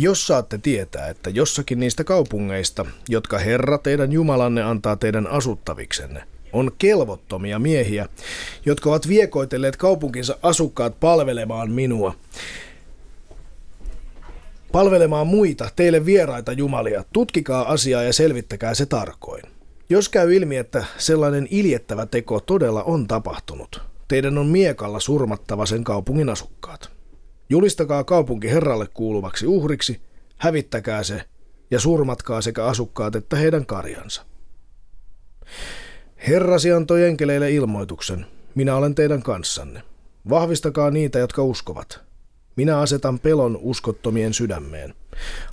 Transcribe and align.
Jos 0.00 0.26
saatte 0.26 0.58
tietää, 0.58 1.08
että 1.08 1.30
jossakin 1.30 1.80
niistä 1.80 2.04
kaupungeista, 2.04 2.86
jotka 3.08 3.38
Herra 3.38 3.78
teidän 3.78 4.12
Jumalanne 4.12 4.62
antaa 4.62 4.96
teidän 4.96 5.26
asuttaviksenne, 5.26 6.22
on 6.52 6.70
kelvottomia 6.78 7.58
miehiä, 7.58 8.08
jotka 8.66 8.90
ovat 8.90 9.08
viekoitelleet 9.08 9.76
kaupunkinsa 9.76 10.38
asukkaat 10.42 11.00
palvelemaan 11.00 11.70
minua, 11.70 12.14
palvelemaan 14.72 15.26
muita, 15.26 15.70
teille 15.76 16.06
vieraita 16.06 16.52
jumalia, 16.52 17.04
tutkikaa 17.12 17.72
asiaa 17.72 18.02
ja 18.02 18.12
selvittäkää 18.12 18.74
se 18.74 18.86
tarkoin. 18.86 19.42
Jos 19.90 20.08
käy 20.08 20.34
ilmi, 20.34 20.56
että 20.56 20.84
sellainen 20.98 21.48
iljettävä 21.50 22.06
teko 22.06 22.40
todella 22.40 22.82
on 22.82 23.06
tapahtunut, 23.06 23.82
teidän 24.08 24.38
on 24.38 24.46
miekalla 24.46 25.00
surmattava 25.00 25.66
sen 25.66 25.84
kaupungin 25.84 26.28
asukkaat. 26.28 26.97
Julistakaa 27.50 28.04
kaupunki 28.04 28.50
Herralle 28.50 28.86
kuuluvaksi 28.94 29.46
uhriksi, 29.46 30.00
hävittäkää 30.36 31.02
se 31.02 31.22
ja 31.70 31.80
surmatkaa 31.80 32.40
sekä 32.40 32.64
asukkaat 32.64 33.16
että 33.16 33.36
heidän 33.36 33.66
karjansa. 33.66 34.24
Herrasi 36.28 36.72
antoi 36.72 37.04
enkeleille 37.04 37.50
ilmoituksen, 37.50 38.26
minä 38.54 38.76
olen 38.76 38.94
teidän 38.94 39.22
kanssanne. 39.22 39.82
Vahvistakaa 40.30 40.90
niitä, 40.90 41.18
jotka 41.18 41.42
uskovat. 41.42 42.00
Minä 42.56 42.78
asetan 42.78 43.18
pelon 43.18 43.58
uskottomien 43.62 44.34
sydämeen. 44.34 44.94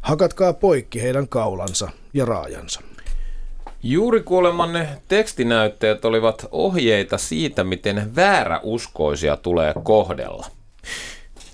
Hakatkaa 0.01 0.53
poikki 0.53 1.01
heidän 1.01 1.27
kaulansa 1.27 1.89
ja 2.13 2.25
raajansa. 2.25 2.81
Juuri 3.83 4.21
kuulemanne 4.21 4.87
tekstinäytteet 5.07 6.05
olivat 6.05 6.45
ohjeita 6.51 7.17
siitä, 7.17 7.63
miten 7.63 8.15
vääräuskoisia 8.15 9.37
tulee 9.37 9.73
kohdella. 9.83 10.45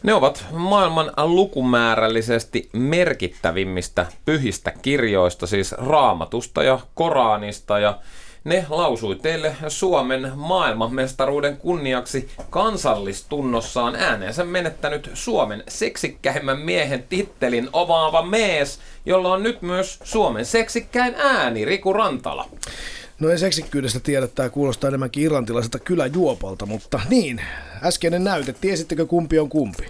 Ne 0.03 0.13
ovat 0.13 0.45
maailman 0.51 1.11
lukumäärällisesti 1.23 2.69
merkittävimmistä 2.73 4.05
pyhistä 4.25 4.73
kirjoista, 4.81 5.47
siis 5.47 5.71
raamatusta 5.71 6.63
ja 6.63 6.79
Koraanista 6.95 7.79
ja 7.79 7.99
ne 8.43 8.65
lausui 8.69 9.15
teille 9.15 9.55
Suomen 9.67 10.31
maailmanmestaruuden 10.35 11.57
kunniaksi 11.57 12.29
kansallistunnossaan 12.49 13.95
ääneensä 13.95 14.43
menettänyt 14.43 15.11
Suomen 15.13 15.63
seksikkäimmän 15.67 16.59
miehen 16.59 17.03
tittelin 17.09 17.69
omaava 17.73 18.21
mies, 18.21 18.79
jolla 19.05 19.33
on 19.33 19.43
nyt 19.43 19.61
myös 19.61 19.99
Suomen 20.03 20.45
seksikkäin 20.45 21.15
ääni, 21.17 21.65
Riku 21.65 21.93
Rantala. 21.93 22.49
No 23.21 23.29
ei 23.29 23.37
seksikkyydestä 23.37 23.99
tiedä, 23.99 24.27
tämä 24.27 24.49
kuulostaa 24.49 24.87
enemmänkin 24.87 25.23
irlantilaiselta 25.23 25.79
kyläjuopalta, 25.79 26.65
mutta 26.65 26.99
niin, 27.09 27.41
äskeinen 27.83 28.23
näyte, 28.23 28.53
tiesittekö 28.53 29.05
kumpi 29.05 29.39
on 29.39 29.49
kumpi? 29.49 29.83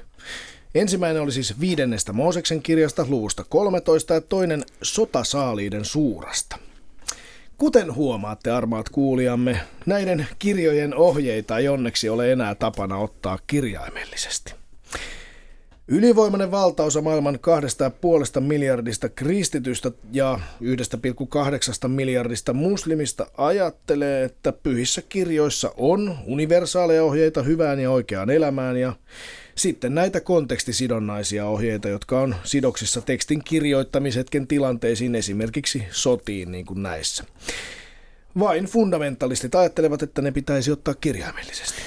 Ensimmäinen 0.75 1.21
oli 1.21 1.31
siis 1.31 1.59
viidennestä 1.59 2.13
Mooseksen 2.13 2.61
kirjasta 2.61 3.05
luvusta 3.09 3.43
13 3.43 4.13
ja 4.13 4.21
toinen 4.21 4.65
sotasaaliiden 4.81 5.85
suurasta. 5.85 6.57
Kuten 7.57 7.95
huomaatte, 7.95 8.51
armaat 8.51 8.89
kuulijamme, 8.89 9.61
näiden 9.85 10.27
kirjojen 10.39 10.95
ohjeita 10.95 11.57
ei 11.57 11.67
onneksi 11.67 12.09
ole 12.09 12.31
enää 12.31 12.55
tapana 12.55 12.97
ottaa 12.97 13.39
kirjaimellisesti. 13.47 14.53
Ylivoimainen 15.93 16.51
valtaosa 16.51 17.01
maailman 17.01 17.39
2,5 18.35 18.41
miljardista 18.41 19.09
kristitystä 19.09 19.91
ja 20.11 20.39
1,8 21.83 21.87
miljardista 21.87 22.53
muslimista 22.53 23.27
ajattelee, 23.37 24.23
että 24.23 24.51
pyhissä 24.51 25.01
kirjoissa 25.09 25.73
on 25.77 26.17
universaaleja 26.25 27.03
ohjeita 27.03 27.43
hyvään 27.43 27.79
ja 27.79 27.91
oikeaan 27.91 28.29
elämään 28.29 28.77
ja 28.77 28.93
sitten 29.55 29.95
näitä 29.95 30.21
kontekstisidonnaisia 30.21 31.45
ohjeita, 31.45 31.89
jotka 31.89 32.21
on 32.21 32.35
sidoksissa 32.43 33.01
tekstin 33.01 33.43
kirjoittamisetken 33.43 34.47
tilanteisiin, 34.47 35.15
esimerkiksi 35.15 35.83
sotiin, 35.91 36.51
niin 36.51 36.65
kuin 36.65 36.83
näissä. 36.83 37.23
Vain 38.39 38.65
fundamentalistit 38.65 39.55
ajattelevat, 39.55 40.03
että 40.03 40.21
ne 40.21 40.31
pitäisi 40.31 40.71
ottaa 40.71 40.93
kirjaimellisesti. 40.93 41.81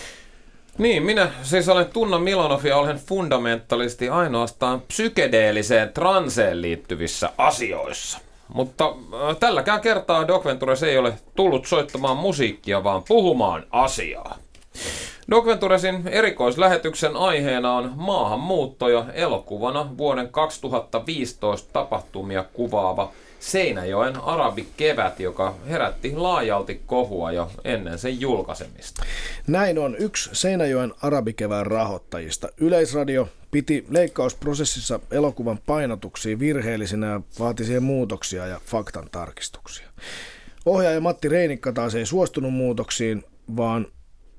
Niin, 0.79 1.03
minä 1.03 1.31
siis 1.43 1.69
olen 1.69 1.87
Tunna 1.87 2.19
Milanov 2.19 2.65
ja 2.65 2.77
olen 2.77 2.97
fundamentalisti 2.97 4.09
ainoastaan 4.09 4.81
psykedeelliseen 4.81 5.93
transeen 5.93 6.63
liittyvissä 6.63 7.31
asioissa. 7.39 8.19
Mutta 8.49 8.89
äh, 8.89 9.37
tälläkään 9.41 9.81
kertaa 9.81 10.29
Doc 10.29 10.45
Ventures 10.45 10.83
ei 10.83 10.99
ole 10.99 11.13
tullut 11.37 11.67
soittamaan 11.67 12.17
musiikkia, 12.17 12.85
vaan 12.85 13.03
puhumaan 13.09 13.67
asiaa. 13.71 14.39
Doc 15.31 15.47
Venturesin 15.47 16.09
erikoislähetyksen 16.09 17.17
aiheena 17.17 17.73
on 17.73 17.93
maahanmuutto 17.97 18.89
ja 18.89 19.05
elokuvana 19.13 19.97
vuoden 19.99 20.29
2015 20.29 21.73
tapahtumia 21.73 22.45
kuvaava 22.53 23.13
Seinäjoen 23.45 24.17
arabikevät, 24.17 25.21
joka 25.21 25.55
herätti 25.69 26.17
laajalti 26.17 26.83
kohua 26.87 27.33
jo 27.33 27.51
ennen 27.65 27.99
sen 27.99 28.21
julkaisemista. 28.21 29.05
Näin 29.47 29.79
on 29.79 29.97
yksi 29.99 30.31
Seinäjoen 30.33 30.93
arabikevään 31.03 31.67
rahoittajista. 31.67 32.49
Yleisradio 32.57 33.29
piti 33.51 33.87
leikkausprosessissa 33.91 35.01
elokuvan 35.11 35.59
painotuksia 35.67 36.39
virheellisinä 36.39 37.07
ja 37.07 37.21
vaati 37.39 37.65
siihen 37.65 37.83
muutoksia 37.83 38.47
ja 38.47 38.61
faktan 38.67 39.09
tarkistuksia. 39.13 39.87
Ohjaaja 40.67 41.01
Matti 41.01 41.29
Reinikka 41.29 41.73
taas 41.73 41.95
ei 41.95 42.07
suostunut 42.07 42.55
muutoksiin, 42.55 43.25
vaan 43.57 43.87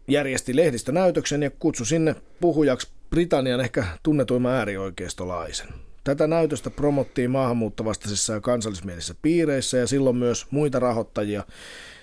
järjesti 0.07 0.55
lehdistönäytöksen 0.55 1.43
ja 1.43 1.49
kutsui 1.49 1.85
sinne 1.85 2.15
puhujaksi 2.41 2.87
Britannian 3.09 3.59
ehkä 3.59 3.85
tunnetuimman 4.03 4.53
äärioikeistolaisen. 4.53 5.67
Tätä 6.05 6.27
näytöstä 6.27 6.69
promottiin 6.69 7.31
maahanmuuttovastaisissa 7.31 8.33
ja 8.33 8.41
kansallismielisissä 8.41 9.15
piireissä 9.21 9.77
ja 9.77 9.87
silloin 9.87 10.17
myös 10.17 10.45
muita 10.51 10.79
rahoittajia. 10.79 11.43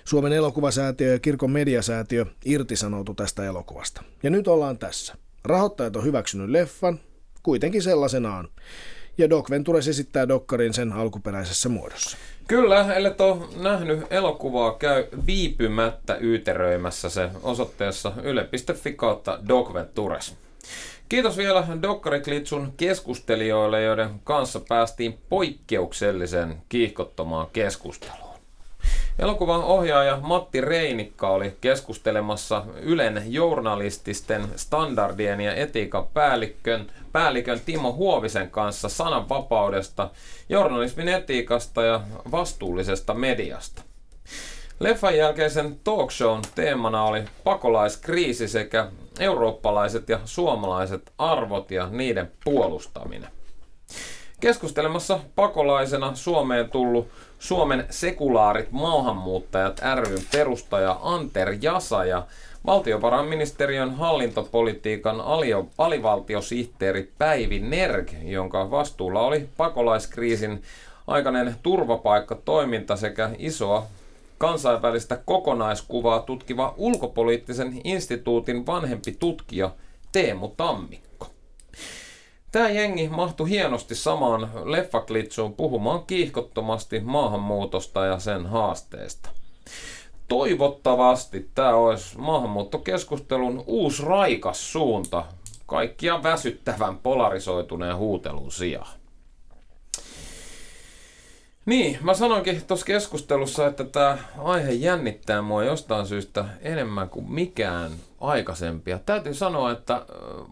Suomen 0.05 0.33
elokuvasäätiö 0.33 1.11
ja 1.11 1.19
kirkon 1.19 1.51
mediasäätiö 1.51 2.25
irtisanoutu 2.45 3.13
tästä 3.13 3.45
elokuvasta. 3.45 4.03
Ja 4.23 4.29
nyt 4.29 4.47
ollaan 4.47 4.77
tässä. 4.77 5.15
Rahoittajat 5.43 5.95
on 5.95 6.03
hyväksynyt 6.03 6.49
leffan, 6.49 6.99
kuitenkin 7.43 7.81
sellaisenaan. 7.81 8.47
Ja 9.17 9.29
Doc 9.29 9.49
Ventures 9.49 9.87
esittää 9.87 10.27
Dokkarin 10.27 10.73
sen 10.73 10.93
alkuperäisessä 10.93 11.69
muodossa. 11.69 12.17
Kyllä, 12.47 12.93
ellei 12.93 13.13
ole 13.19 13.47
nähnyt 13.61 13.99
elokuvaa, 14.09 14.77
käy 14.77 15.05
viipymättä 15.25 16.17
yyteröimässä 16.21 17.09
se 17.09 17.29
osoitteessa 17.43 18.13
yle.fi 18.23 18.93
kautta 18.93 19.39
Doc 19.47 19.73
Ventures. 19.73 20.35
Kiitos 21.09 21.37
vielä 21.37 21.67
Dokkariklitsun 21.81 22.73
keskustelijoille, 22.77 23.83
joiden 23.83 24.09
kanssa 24.23 24.61
päästiin 24.69 25.19
poikkeuksellisen 25.29 26.61
kiihkottomaan 26.69 27.47
keskusteluun. 27.53 28.33
Elokuvan 29.19 29.63
ohjaaja 29.63 30.19
Matti 30.21 30.61
Reinikka 30.61 31.29
oli 31.29 31.57
keskustelemassa 31.61 32.65
Ylen 32.81 33.23
journalististen 33.25 34.45
standardien 34.55 35.41
ja 35.41 35.55
etiikan 35.55 36.07
päällikön, 36.07 36.91
päällikön 37.11 37.59
Timo 37.65 37.93
Huovisen 37.93 38.49
kanssa 38.49 38.89
sananvapaudesta, 38.89 40.09
journalismin 40.49 41.07
etiikasta 41.07 41.83
ja 41.83 42.01
vastuullisesta 42.31 43.13
mediasta. 43.13 43.81
Leffan 44.83 45.17
jälkeisen 45.17 45.79
talkshown 45.83 46.41
teemana 46.55 47.03
oli 47.03 47.23
pakolaiskriisi 47.43 48.47
sekä 48.47 48.87
eurooppalaiset 49.19 50.09
ja 50.09 50.19
suomalaiset 50.25 51.11
arvot 51.17 51.71
ja 51.71 51.87
niiden 51.91 52.31
puolustaminen. 52.43 53.29
Keskustelemassa 54.39 55.19
pakolaisena 55.35 56.15
Suomeen 56.15 56.69
tullut 56.69 57.07
Suomen 57.39 57.85
sekulaarit 57.89 58.71
maahanmuuttajat 58.71 59.81
ryn 59.95 60.21
perustaja 60.31 60.99
Anter 61.01 61.55
Jasa 61.61 62.05
ja 62.05 62.25
valtiovarainministeriön 62.65 63.95
hallintopolitiikan 63.95 65.21
alio, 65.21 65.67
alivaltiosihteeri 65.77 67.11
Päivi 67.17 67.59
Nerg, 67.59 68.09
jonka 68.23 68.71
vastuulla 68.71 69.21
oli 69.21 69.49
pakolaiskriisin 69.57 70.63
aikainen 71.07 71.55
turvapaikkatoiminta 71.63 72.95
sekä 72.95 73.29
isoa 73.37 73.87
kansainvälistä 74.43 75.15
kokonaiskuvaa 75.25 76.19
tutkiva 76.19 76.73
ulkopoliittisen 76.77 77.81
instituutin 77.83 78.65
vanhempi 78.65 79.11
tutkija 79.19 79.71
Teemu 80.11 80.47
Tammikko. 80.47 81.27
Tämä 82.51 82.69
jengi 82.69 83.09
mahtui 83.09 83.49
hienosti 83.49 83.95
samaan 83.95 84.49
leffaklitsuun 84.63 85.53
puhumaan 85.53 86.05
kiihkottomasti 86.05 86.99
maahanmuutosta 86.99 88.05
ja 88.05 88.19
sen 88.19 88.45
haasteesta. 88.45 89.29
Toivottavasti 90.27 91.49
tämä 91.55 91.75
olisi 91.75 92.17
maahanmuuttokeskustelun 92.17 93.63
uusi 93.67 94.03
raikas 94.05 94.71
suunta 94.71 95.25
kaikkia 95.65 96.23
väsyttävän 96.23 96.97
polarisoituneen 96.97 97.97
huutelun 97.97 98.51
sijaan. 98.51 99.02
Niin, 101.65 101.97
mä 102.01 102.13
sanoinkin 102.13 102.61
tuossa 102.67 102.85
keskustelussa, 102.85 103.67
että 103.67 103.83
tämä 103.83 104.17
aihe 104.37 104.71
jännittää 104.71 105.41
mua 105.41 105.63
jostain 105.63 106.05
syystä 106.05 106.45
enemmän 106.61 107.09
kuin 107.09 107.31
mikään 107.31 107.91
aikaisempia. 108.21 108.99
Täytyy 108.99 109.33
sanoa, 109.33 109.71
että 109.71 110.05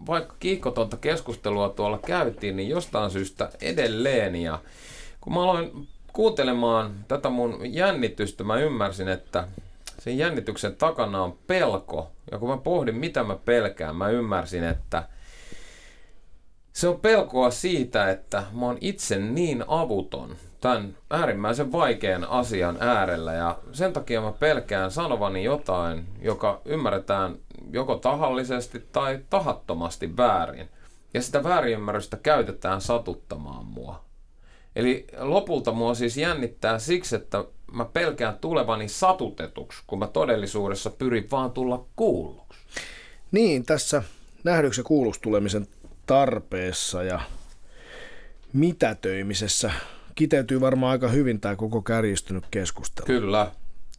vaikka 0.06 0.34
kiihkotonta 0.40 0.96
keskustelua 0.96 1.68
tuolla 1.68 1.98
käytiin, 1.98 2.56
niin 2.56 2.68
jostain 2.68 3.10
syystä 3.10 3.50
edelleen. 3.60 4.36
Ja 4.36 4.58
kun 5.20 5.34
mä 5.34 5.42
aloin 5.42 5.88
kuuntelemaan 6.12 6.94
tätä 7.08 7.28
mun 7.28 7.74
jännitystä, 7.74 8.44
mä 8.44 8.56
ymmärsin, 8.56 9.08
että 9.08 9.48
sen 9.98 10.18
jännityksen 10.18 10.76
takana 10.76 11.22
on 11.22 11.38
pelko. 11.46 12.10
Ja 12.30 12.38
kun 12.38 12.48
mä 12.48 12.56
pohdin, 12.56 12.96
mitä 12.96 13.24
mä 13.24 13.36
pelkään, 13.36 13.96
mä 13.96 14.08
ymmärsin, 14.08 14.64
että 14.64 15.08
se 16.72 16.88
on 16.88 17.00
pelkoa 17.00 17.50
siitä, 17.50 18.10
että 18.10 18.42
mä 18.52 18.66
oon 18.66 18.78
itse 18.80 19.18
niin 19.18 19.64
avuton 19.68 20.36
tämän 20.62 20.96
äärimmäisen 21.10 21.72
vaikean 21.72 22.24
asian 22.24 22.76
äärellä 22.80 23.32
ja 23.32 23.58
sen 23.72 23.92
takia 23.92 24.20
mä 24.20 24.32
pelkään 24.32 24.90
sanovani 24.90 25.44
jotain, 25.44 26.06
joka 26.20 26.60
ymmärretään 26.64 27.36
joko 27.70 27.96
tahallisesti 27.96 28.86
tai 28.92 29.20
tahattomasti 29.30 30.16
väärin. 30.16 30.68
Ja 31.14 31.22
sitä 31.22 31.44
väärinymmärrystä 31.44 32.16
käytetään 32.16 32.80
satuttamaan 32.80 33.66
mua. 33.66 34.04
Eli 34.76 35.06
lopulta 35.18 35.72
mua 35.72 35.94
siis 35.94 36.16
jännittää 36.16 36.78
siksi, 36.78 37.16
että 37.16 37.44
mä 37.72 37.84
pelkään 37.84 38.38
tulevani 38.38 38.88
satutetuksi, 38.88 39.82
kun 39.86 39.98
mä 39.98 40.06
todellisuudessa 40.06 40.90
pyrin 40.90 41.28
vaan 41.30 41.50
tulla 41.50 41.84
kuulluksi. 41.96 42.60
Niin, 43.32 43.64
tässä 43.64 44.02
nähdyksi 44.44 44.80
ja 44.80 44.84
kuulluksi 44.84 45.20
tulemisen 45.20 45.66
tarpeessa 46.06 47.02
ja 47.02 47.20
mitätöimisessä 48.52 49.72
kiteytyy 50.14 50.60
varmaan 50.60 50.92
aika 50.92 51.08
hyvin 51.08 51.40
tämä 51.40 51.56
koko 51.56 51.82
kärjistynyt 51.82 52.44
keskustelu. 52.50 53.06
Kyllä. 53.06 53.52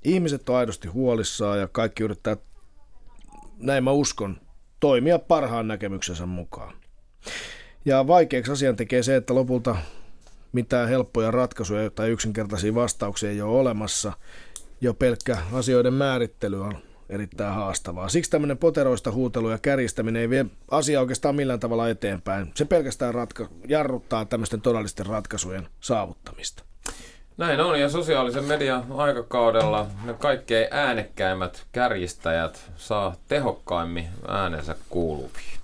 Ihmiset 0.03 0.49
on 0.49 0.55
aidosti 0.55 0.87
huolissaan 0.87 1.59
ja 1.59 1.67
kaikki 1.67 2.03
yrittää, 2.03 2.37
näin 3.57 3.83
mä 3.83 3.91
uskon, 3.91 4.37
toimia 4.79 5.19
parhaan 5.19 5.67
näkemyksensä 5.67 6.25
mukaan. 6.25 6.73
Ja 7.85 8.07
vaikeaksi 8.07 8.51
asian 8.51 8.75
tekee 8.75 9.03
se, 9.03 9.15
että 9.15 9.35
lopulta 9.35 9.75
mitään 10.51 10.89
helppoja 10.89 11.31
ratkaisuja 11.31 11.89
tai 11.89 12.09
yksinkertaisia 12.09 12.75
vastauksia 12.75 13.29
ei 13.29 13.41
ole 13.41 13.59
olemassa. 13.59 14.13
Jo 14.81 14.93
pelkkä 14.93 15.37
asioiden 15.53 15.93
määrittely 15.93 16.63
on 16.63 16.77
erittäin 17.13 17.53
haastavaa. 17.53 18.09
Siksi 18.09 18.31
tämmöinen 18.31 18.57
poteroista 18.57 19.11
huutelu 19.11 19.49
ja 19.49 19.57
kärjistäminen 19.57 20.21
ei 20.21 20.29
vie 20.29 20.45
asiaa 20.71 21.01
oikeastaan 21.01 21.35
millään 21.35 21.59
tavalla 21.59 21.89
eteenpäin. 21.89 22.51
Se 22.55 22.65
pelkästään 22.65 23.13
ratka- 23.13 23.49
jarruttaa 23.67 24.25
tämmöisten 24.25 24.61
todellisten 24.61 25.05
ratkaisujen 25.05 25.67
saavuttamista. 25.79 26.63
Näin 27.37 27.59
on, 27.59 27.79
ja 27.79 27.89
sosiaalisen 27.89 28.43
median 28.43 28.85
aikakaudella 28.97 29.87
ne 30.03 30.13
kaikkein 30.13 30.67
äänekkäimmät 30.71 31.65
kärjistäjät 31.71 32.71
saa 32.75 33.15
tehokkaimmin 33.27 34.07
äänensä 34.27 34.75
kuuluviin. 34.89 35.59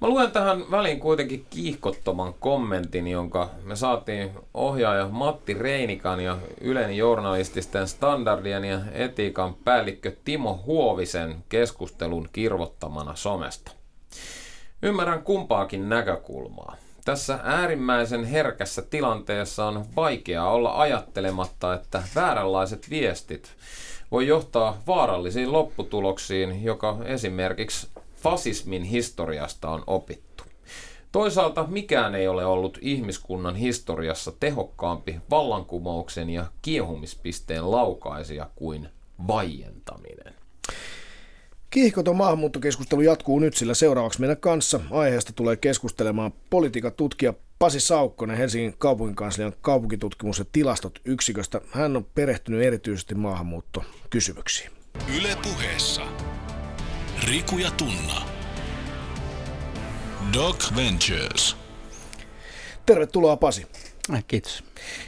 Mä 0.00 0.08
luen 0.08 0.30
tähän 0.30 0.70
väliin 0.70 1.00
kuitenkin 1.00 1.46
kiihkottoman 1.50 2.34
kommentin, 2.34 3.08
jonka 3.08 3.50
me 3.62 3.76
saatiin 3.76 4.30
ohjaaja 4.54 5.08
Matti 5.08 5.54
Reinikan 5.54 6.20
ja 6.20 6.38
Ylen 6.60 6.96
journalististen 6.96 7.88
standardien 7.88 8.64
ja 8.64 8.80
etiikan 8.92 9.54
päällikkö 9.54 10.12
Timo 10.24 10.60
Huovisen 10.66 11.44
keskustelun 11.48 12.28
kirvottamana 12.32 13.16
somesta. 13.16 13.72
Ymmärrän 14.82 15.22
kumpaakin 15.22 15.88
näkökulmaa. 15.88 16.76
Tässä 17.04 17.38
äärimmäisen 17.42 18.24
herkässä 18.24 18.82
tilanteessa 18.82 19.66
on 19.66 19.84
vaikea 19.96 20.44
olla 20.44 20.80
ajattelematta, 20.80 21.74
että 21.74 22.02
vääränlaiset 22.14 22.90
viestit 22.90 23.56
voi 24.10 24.26
johtaa 24.26 24.82
vaarallisiin 24.86 25.52
lopputuloksiin, 25.52 26.64
joka 26.64 26.96
esimerkiksi 27.04 27.88
fasismin 28.22 28.82
historiasta 28.82 29.70
on 29.70 29.84
opittu. 29.86 30.44
Toisaalta 31.12 31.66
mikään 31.66 32.14
ei 32.14 32.28
ole 32.28 32.44
ollut 32.44 32.78
ihmiskunnan 32.80 33.56
historiassa 33.56 34.32
tehokkaampi 34.40 35.20
vallankumouksen 35.30 36.30
ja 36.30 36.46
kiehumispisteen 36.62 37.70
laukaisija 37.70 38.50
kuin 38.56 38.88
vaientaminen. 39.26 40.34
Kiihkoton 41.70 42.16
maahanmuuttokeskustelu 42.16 43.00
jatkuu 43.00 43.38
nyt, 43.38 43.56
sillä 43.56 43.74
seuraavaksi 43.74 44.20
meidän 44.20 44.36
kanssa 44.36 44.80
aiheesta 44.90 45.32
tulee 45.32 45.56
keskustelemaan 45.56 46.32
politiikan 46.50 46.92
tutkija 46.92 47.34
Pasi 47.58 47.80
Saukkonen 47.80 48.36
Helsingin 48.36 48.74
kaupunginkanslian 48.78 49.52
kaupunkitutkimus- 49.60 50.38
ja 50.38 50.44
tilastot 50.52 51.00
yksiköstä. 51.04 51.60
Hän 51.70 51.96
on 51.96 52.06
perehtynyt 52.14 52.62
erityisesti 52.62 53.14
maahanmuuttokysymyksiin. 53.14 54.70
Yle 55.16 55.36
puheessa. 55.42 56.02
Riku 57.26 57.58
ja 57.58 57.70
Tunna. 57.70 58.22
Doc 60.32 60.76
Ventures. 60.76 61.56
Tervetuloa 62.86 63.36
Pasi. 63.36 63.66
Äh, 64.14 64.24
kiitos. 64.26 64.64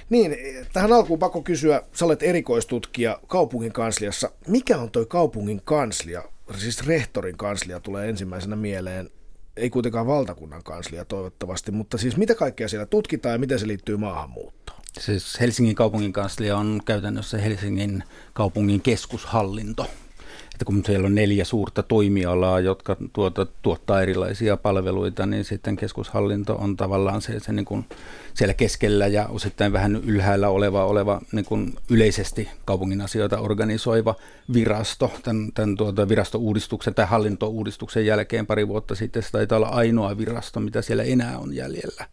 Niin, 0.08 0.36
tähän 0.72 0.92
alkuun 0.92 1.18
pakko 1.18 1.42
kysyä, 1.42 1.82
sä 1.92 2.04
olet 2.04 2.22
erikoistutkija 2.22 3.20
kaupungin 3.26 3.72
kansliassa. 3.72 4.30
Mikä 4.48 4.78
on 4.78 4.90
toi 4.90 5.06
kaupungin 5.06 5.60
kanslia? 5.64 6.22
Siis 6.56 6.86
rehtorin 6.86 7.36
kanslia 7.36 7.80
tulee 7.80 8.08
ensimmäisenä 8.08 8.56
mieleen. 8.56 9.10
Ei 9.56 9.70
kuitenkaan 9.70 10.06
valtakunnan 10.06 10.62
kanslia 10.62 11.04
toivottavasti, 11.04 11.72
mutta 11.72 11.98
siis 11.98 12.16
mitä 12.16 12.34
kaikkea 12.34 12.68
siellä 12.68 12.86
tutkitaan 12.86 13.32
ja 13.32 13.38
miten 13.38 13.58
se 13.58 13.66
liittyy 13.66 13.96
maahanmuuttoon? 13.96 14.80
Siis 15.00 15.40
Helsingin 15.40 15.74
kaupungin 15.74 16.12
kanslia 16.12 16.56
on 16.56 16.80
käytännössä 16.84 17.38
Helsingin 17.38 18.04
kaupungin 18.32 18.82
keskushallinto 18.82 19.86
että 20.60 20.66
kun 20.66 20.82
siellä 20.86 21.06
on 21.06 21.14
neljä 21.14 21.44
suurta 21.44 21.82
toimialaa, 21.82 22.60
jotka 22.60 22.96
tuota, 23.12 23.46
tuottaa 23.62 24.02
erilaisia 24.02 24.56
palveluita, 24.56 25.26
niin 25.26 25.44
sitten 25.44 25.76
keskushallinto 25.76 26.54
on 26.54 26.76
tavallaan 26.76 27.22
se, 27.22 27.40
se 27.40 27.52
niin 27.52 27.64
kuin 27.64 27.84
siellä 28.34 28.54
keskellä 28.54 29.06
ja 29.06 29.26
osittain 29.26 29.72
vähän 29.72 29.96
ylhäällä 29.96 30.48
oleva, 30.48 30.84
oleva 30.84 31.20
niin 31.32 31.44
kuin 31.44 31.74
yleisesti 31.90 32.48
kaupungin 32.64 33.00
asioita 33.00 33.40
organisoiva 33.40 34.14
virasto. 34.52 35.12
Tämän, 35.22 35.52
tämän 35.54 35.76
tuota 35.76 36.08
virastouudistuksen 36.08 36.94
tai 36.94 37.06
hallintouudistuksen 37.06 38.06
jälkeen 38.06 38.46
pari 38.46 38.68
vuotta 38.68 38.94
sitten 38.94 39.22
se 39.22 39.30
taitaa 39.32 39.56
olla 39.56 39.68
ainoa 39.68 40.18
virasto, 40.18 40.60
mitä 40.60 40.82
siellä 40.82 41.02
enää 41.02 41.38
on 41.38 41.54
jäljellä. 41.54 42.06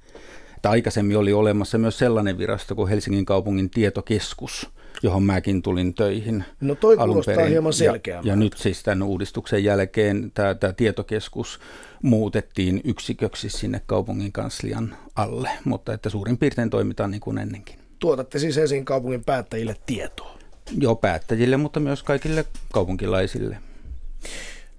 Että 0.55 0.69
aikaisemmin 0.69 1.17
oli 1.17 1.33
olemassa 1.33 1.77
myös 1.77 1.97
sellainen 1.97 2.37
virasto 2.37 2.75
kuin 2.75 2.89
Helsingin 2.89 3.25
kaupungin 3.25 3.69
tietokeskus– 3.69 4.69
johon 5.03 5.23
mäkin 5.23 5.61
tulin 5.61 5.93
töihin. 5.93 6.43
No 6.61 6.75
toi 6.75 6.97
kuulostaa 6.97 7.35
perin. 7.35 7.51
hieman 7.51 7.73
Ja, 8.07 8.21
ja 8.23 8.35
nyt 8.35 8.53
siis 8.57 8.83
tämän 8.83 9.03
uudistuksen 9.03 9.63
jälkeen 9.63 10.31
tämä, 10.33 10.55
tämä 10.55 10.73
tietokeskus 10.73 11.59
muutettiin 12.03 12.81
yksiköksi 12.83 13.49
sinne 13.49 13.81
kaupungin 13.85 14.31
kanslian 14.31 14.97
alle, 15.15 15.49
mutta 15.65 15.93
että 15.93 16.09
suurin 16.09 16.37
piirtein 16.37 16.69
toimitaan 16.69 17.11
niin 17.11 17.21
kuin 17.21 17.37
ennenkin. 17.37 17.79
Tuotatte 17.99 18.39
siis 18.39 18.55
Helsingin 18.55 18.85
kaupungin 18.85 19.23
päättäjille 19.23 19.75
tietoa? 19.85 20.37
Joo, 20.79 20.95
päättäjille, 20.95 21.57
mutta 21.57 21.79
myös 21.79 22.03
kaikille 22.03 22.45
kaupunkilaisille. 22.73 23.57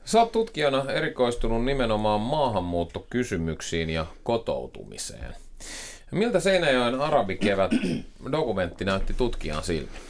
Sä 0.04 0.20
oot 0.20 0.32
tutkijana 0.32 0.92
erikoistunut 0.92 1.64
nimenomaan 1.64 2.20
maahanmuuttokysymyksiin 2.20 3.90
ja 3.90 4.06
kotoutumiseen. 4.22 5.34
Miltä 6.10 6.40
Seinäjoen 6.40 7.00
arabikevät 7.00 7.70
dokumentti 8.32 8.84
näytti 8.84 9.14
tutkijan 9.14 9.62
silmiin? 9.62 10.02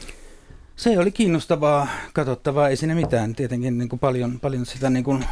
Se 0.76 0.98
oli 0.98 1.10
kiinnostavaa, 1.10 1.88
katsottavaa, 2.12 2.68
ei 2.68 2.76
siinä 2.76 2.94
mitään. 2.94 3.34
Tietenkin 3.34 3.78
niin 3.78 3.88
kuin 3.88 4.00
paljon, 4.00 4.40
paljon 4.40 4.66
sitä 4.66 4.90
niin 4.90 5.04
kuin, 5.04 5.24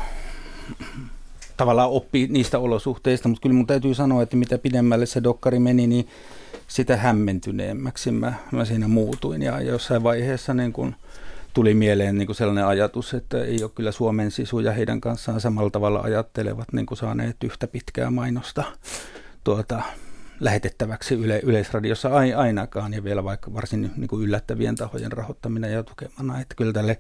tavallaan 1.57 1.91
oppi 1.91 2.27
niistä 2.31 2.59
olosuhteista, 2.59 3.29
mutta 3.29 3.43
kyllä 3.43 3.55
mun 3.55 3.67
täytyy 3.67 3.95
sanoa, 3.95 4.23
että 4.23 4.37
mitä 4.37 4.59
pidemmälle 4.59 5.07
se 5.07 5.23
dokkari 5.23 5.59
meni, 5.59 5.87
niin 5.87 6.09
sitä 6.69 6.97
hämmentyneemmäksi 6.97 8.11
mä, 8.11 8.35
mä 8.51 8.65
siinä 8.65 8.89
muutuin. 8.89 9.43
Ja 9.43 9.61
jossain 9.61 10.03
vaiheessa 10.03 10.55
niin 10.55 10.73
kuin, 10.73 10.95
tuli 11.55 11.75
mieleen 11.75 12.19
niin 12.19 12.27
kuin 12.27 12.37
sellainen 12.37 12.67
ajatus, 12.67 13.15
että 13.15 13.45
ei 13.45 13.63
ole 13.63 13.71
kyllä 13.75 13.93
Suomen 13.93 14.31
sisuja 14.31 14.73
heidän 14.73 15.01
kanssaan 15.01 15.41
samalla 15.41 15.71
tavalla 15.71 16.01
ajattelevat 16.01 16.73
niin 16.73 16.87
kuin 16.87 16.99
saaneet 16.99 17.37
yhtä 17.45 17.67
pitkää 17.67 18.11
mainosta 18.11 18.65
tuota, 19.45 19.83
lähetettäväksi 20.41 21.15
yle, 21.15 21.41
yleisradiossa 21.43 22.11
ainakaan 22.37 22.95
ja 22.95 23.05
vielä 23.05 23.25
vaikka 23.25 23.55
varsin 23.55 23.91
niin 23.97 24.09
kuin 24.09 24.23
yllättävien 24.23 24.77
tahojen 24.77 25.13
rahoittamina 25.13 25.69
ja 25.69 25.83
tukemana. 25.83 26.41
Että 26.41 26.55
kyllä 26.55 26.73
tälle, 26.73 26.99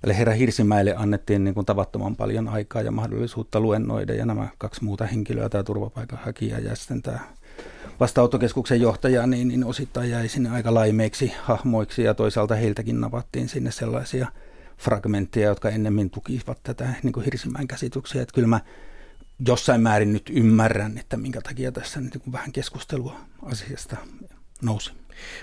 tälle 0.00 0.18
herra 0.18 0.32
Hirsimäelle 0.32 0.94
annettiin 0.96 1.44
niin 1.44 1.54
kuin 1.54 1.66
tavattoman 1.66 2.16
paljon 2.16 2.48
aikaa 2.48 2.82
ja 2.82 2.90
mahdollisuutta 2.90 3.60
luennoida 3.60 4.14
ja 4.14 4.26
nämä 4.26 4.48
kaksi 4.58 4.84
muuta 4.84 5.06
henkilöä, 5.06 5.48
tämä 5.48 5.64
turvapaikanhakija 5.64 6.58
ja 6.58 6.76
sitten 6.76 7.02
tämä 7.02 7.18
vastaanottokeskuksen 8.00 8.80
johtaja, 8.80 9.26
niin, 9.26 9.48
niin 9.48 9.64
osittain 9.64 10.10
jäi 10.10 10.28
sinne 10.28 10.50
aika 10.50 10.74
laimeiksi 10.74 11.32
hahmoiksi 11.42 12.02
ja 12.02 12.14
toisaalta 12.14 12.54
heiltäkin 12.54 13.00
navattiin 13.00 13.48
sinne 13.48 13.70
sellaisia 13.70 14.26
fragmentteja, 14.78 15.48
jotka 15.48 15.68
ennemmin 15.68 16.10
tukivat 16.10 16.58
tätä 16.62 16.88
niin 17.02 17.12
kuin 17.12 17.24
Hirsimäen 17.24 17.68
käsityksiä. 17.68 18.22
Että 18.22 18.34
kyllä 18.34 18.48
mä 18.48 18.60
jossain 19.46 19.80
määrin 19.80 20.12
nyt 20.12 20.30
ymmärrän, 20.30 20.98
että 20.98 21.16
minkä 21.16 21.40
takia 21.40 21.72
tässä 21.72 22.00
nyt 22.00 22.32
vähän 22.32 22.52
keskustelua 22.52 23.16
asiasta 23.42 23.96
nousi. 24.62 24.92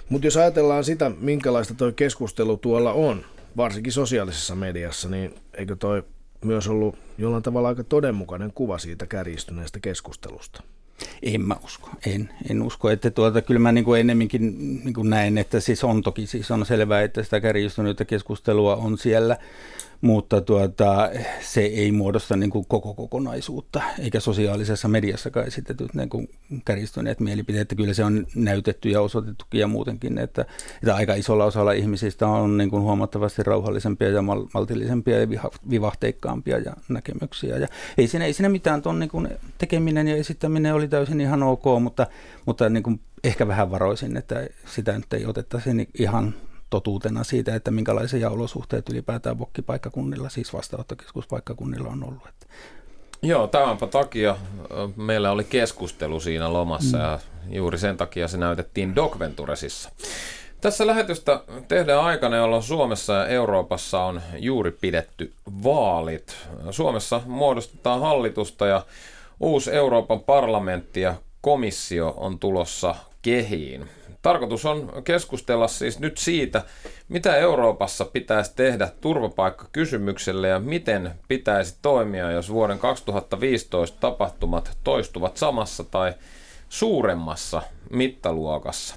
Mutta 0.09 0.27
jos 0.27 0.37
ajatellaan 0.37 0.83
sitä, 0.83 1.11
minkälaista 1.19 1.73
tuo 1.73 1.91
keskustelu 1.91 2.57
tuolla 2.57 2.93
on, 2.93 3.25
varsinkin 3.57 3.93
sosiaalisessa 3.93 4.55
mediassa, 4.55 5.09
niin 5.09 5.35
eikö 5.53 5.75
toi 5.75 6.03
myös 6.45 6.67
ollut 6.67 6.95
jollain 7.17 7.43
tavalla 7.43 7.67
aika 7.67 7.83
todenmukainen 7.83 8.51
kuva 8.53 8.77
siitä 8.77 9.07
kärjistyneestä 9.07 9.79
keskustelusta. 9.79 10.63
En 11.21 11.41
mä 11.41 11.55
usko, 11.63 11.89
en, 12.05 12.29
en 12.49 12.61
usko, 12.61 12.89
että 12.89 13.11
tuota, 13.11 13.41
kyllä 13.41 13.59
mä 13.59 13.71
niin 13.71 13.85
kuin 13.85 13.99
ennemminkin 13.99 14.57
niin 14.83 14.93
kuin 14.93 15.09
näen, 15.09 15.37
että 15.37 15.59
siis 15.59 15.83
on 15.83 16.01
toki 16.01 16.27
siis 16.27 16.51
on 16.51 16.65
selvää, 16.65 17.01
että 17.01 17.23
sitä 17.23 17.41
kärjistynyttä 17.41 18.05
keskustelua 18.05 18.75
on 18.75 18.97
siellä, 18.97 19.37
mutta 20.03 20.41
tuota, 20.41 21.09
se 21.41 21.61
ei 21.61 21.91
muodosta 21.91 22.35
niin 22.35 22.49
kuin 22.49 22.65
koko 22.67 22.93
kokonaisuutta, 22.93 23.81
eikä 23.99 24.19
sosiaalisessa 24.19 24.87
mediassakaan 24.87 25.47
esitetyt 25.47 25.93
niin 25.93 26.09
kuin 26.09 26.29
kärjistyneet 26.65 27.19
mielipiteet. 27.19 27.73
Kyllä 27.77 27.93
se 27.93 28.03
on 28.03 28.27
näytetty 28.35 28.89
ja 28.89 29.01
osoitettukin 29.01 29.59
ja 29.59 29.67
muutenkin, 29.67 30.17
että, 30.17 30.45
että 30.75 30.95
aika 30.95 31.13
isolla 31.13 31.45
osalla 31.45 31.71
ihmisistä 31.71 32.27
on 32.27 32.57
niin 32.57 32.69
kuin 32.69 32.81
huomattavasti 32.81 33.43
rauhallisempia 33.43 34.09
ja 34.09 34.21
mal- 34.21 34.47
maltillisempia 34.53 35.19
ja 35.19 35.27
vivahteikkaampia 35.69 36.57
ja 36.59 36.73
näkemyksiä. 36.89 37.57
Ja 37.57 37.67
ei 37.97 38.07
siinä, 38.07 38.25
ei 38.25 38.33
siinä 38.33 38.49
mitään, 38.49 38.81
tuon 38.81 38.99
niin 38.99 39.09
kuin 39.09 39.29
tekeminen 39.57 40.07
ja 40.07 40.15
esittäminen 40.15 40.73
oli 40.73 40.87
täysin 40.87 41.21
ihan 41.21 41.43
ok, 41.43 41.63
mutta, 41.81 42.07
mutta 42.45 42.69
niin 42.69 42.83
kuin 42.83 42.99
ehkä 43.23 43.47
vähän 43.47 43.71
varoisin, 43.71 44.17
että 44.17 44.47
sitä 44.65 44.91
nyt 44.91 45.13
ei 45.13 45.25
otettaisi 45.25 45.89
ihan 45.99 46.35
totuutena 46.73 47.23
siitä, 47.23 47.55
että 47.55 47.71
minkälaisia 47.71 48.29
olosuhteet 48.29 48.89
ylipäätään 48.89 49.39
vokkipaikkakunnilla, 49.39 50.29
siis 50.29 50.53
vastaanottokeskuspaikkakunnilla 50.53 51.89
on 51.89 52.03
ollut. 52.03 52.27
Että 52.27 52.45
Joo, 53.21 53.47
tämänpä 53.47 53.87
takia 53.87 54.37
meillä 54.95 55.31
oli 55.31 55.43
keskustelu 55.43 56.19
siinä 56.19 56.53
lomassa 56.53 56.97
mm. 56.97 57.03
ja 57.03 57.19
juuri 57.49 57.77
sen 57.77 57.97
takia 57.97 58.27
se 58.27 58.37
näytettiin 58.37 58.95
Venturesissa. 59.19 59.89
Tässä 60.61 60.87
lähetystä 60.87 61.43
tehdään 61.67 62.03
aikana, 62.03 62.37
jolloin 62.37 62.63
Suomessa 62.63 63.13
ja 63.13 63.27
Euroopassa 63.27 64.03
on 64.03 64.21
juuri 64.37 64.71
pidetty 64.71 65.33
vaalit. 65.63 66.35
Suomessa 66.71 67.21
muodostetaan 67.25 68.01
hallitusta 68.01 68.67
ja 68.67 68.85
uusi 69.39 69.71
Euroopan 69.71 70.19
parlamentti 70.19 71.01
ja 71.01 71.15
komissio 71.41 72.13
on 72.17 72.39
tulossa 72.39 72.95
kehiin. 73.21 73.89
Tarkoitus 74.23 74.65
on 74.65 74.91
keskustella 75.03 75.67
siis 75.67 75.99
nyt 75.99 76.17
siitä, 76.17 76.63
mitä 77.09 77.35
Euroopassa 77.35 78.05
pitäisi 78.05 78.55
tehdä 78.55 78.89
turvapaikkakysymykselle 79.01 80.47
ja 80.47 80.59
miten 80.59 81.11
pitäisi 81.27 81.77
toimia, 81.81 82.31
jos 82.31 82.51
vuoden 82.51 82.79
2015 82.79 83.97
tapahtumat 83.99 84.77
toistuvat 84.83 85.37
samassa 85.37 85.83
tai 85.83 86.13
suuremmassa 86.69 87.61
mittaluokassa. 87.89 88.95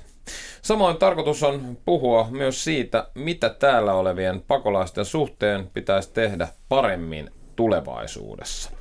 Samoin 0.62 0.96
tarkoitus 0.96 1.42
on 1.42 1.78
puhua 1.84 2.28
myös 2.30 2.64
siitä, 2.64 3.08
mitä 3.14 3.48
täällä 3.48 3.94
olevien 3.94 4.42
pakolaisten 4.48 5.04
suhteen 5.04 5.70
pitäisi 5.74 6.10
tehdä 6.12 6.48
paremmin 6.68 7.30
tulevaisuudessa. 7.56 8.75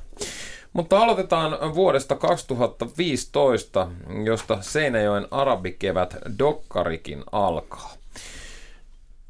Mutta 0.76 0.98
aloitetaan 0.98 1.74
vuodesta 1.74 2.14
2015, 2.16 3.88
josta 4.24 4.58
Seinäjoen 4.62 5.26
arabikevät 5.30 6.16
Dokkarikin 6.38 7.24
alkaa. 7.32 7.92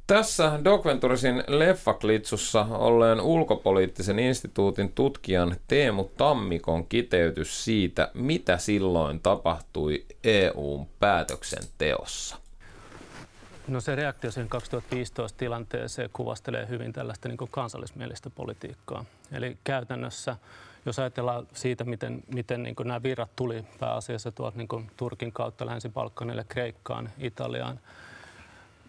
Tässä 0.07 0.61
Docventuresin 0.65 1.45
leffaklitsussa 1.47 2.67
olleen 2.71 3.21
ulkopoliittisen 3.21 4.19
instituutin 4.19 4.93
tutkijan 4.93 5.57
Teemu 5.69 6.05
Tammikon 6.05 6.87
kiteytys 6.87 7.65
siitä, 7.65 8.11
mitä 8.15 8.59
silloin 8.59 9.21
tapahtui 9.21 10.05
EUn 10.25 10.87
päätöksenteossa. 11.01 12.37
No 13.69 13.81
se 13.81 13.95
reaktio 13.95 14.31
siihen 14.31 14.49
2015 14.49 15.39
tilanteeseen 15.39 16.11
kuvastelee 16.13 16.69
hyvin 16.69 16.93
tällaista 16.93 17.29
niin 17.29 17.39
kansallismielistä 17.51 18.31
politiikkaa. 18.31 19.05
Eli 19.33 19.59
käytännössä 19.65 20.37
jos 20.87 20.99
ajatellaan 20.99 21.47
siitä, 21.53 21.85
miten, 21.85 22.23
miten 22.35 22.63
niin 22.63 22.77
nämä 22.85 23.03
virrat 23.03 23.37
tuli 23.37 23.65
pääasiassa 23.81 24.33
tuolta 24.33 24.59
niin 24.59 24.91
Turkin 24.97 25.33
kautta 25.33 25.67
Länsi-Balkanille, 25.67 26.45
Kreikkaan, 26.49 27.11
Italiaan, 27.19 27.81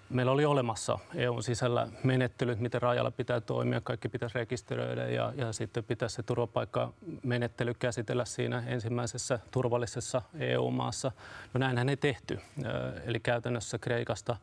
meillä 0.09 0.31
oli 0.31 0.45
olemassa 0.45 0.99
EUn 1.15 1.43
sisällä 1.43 1.87
menettelyt, 2.03 2.59
miten 2.59 2.81
rajalla 2.81 3.11
pitää 3.11 3.41
toimia, 3.41 3.81
kaikki 3.81 4.09
pitäisi 4.09 4.37
rekisteröidä 4.37 5.07
ja, 5.07 5.33
ja 5.35 5.53
sitten 5.53 5.83
pitäisi 5.83 6.15
se 6.15 6.23
turvapaikkamenettely 6.23 7.73
käsitellä 7.73 8.25
siinä 8.25 8.63
ensimmäisessä 8.67 9.39
turvallisessa 9.51 10.21
EU-maassa. 10.39 11.11
No 11.53 11.57
näinhän 11.57 11.89
ei 11.89 11.97
tehty. 11.97 12.39
Eli 13.05 13.19
käytännössä 13.19 13.77
Kreikasta, 13.77 14.35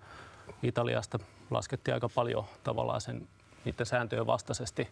Italiasta 0.62 1.18
laskettiin 1.50 1.94
aika 1.94 2.08
paljon 2.08 2.44
tavallaan 2.64 3.00
sen 3.00 3.28
niiden 3.64 3.86
sääntöjen 3.86 4.26
vastaisesti 4.26 4.88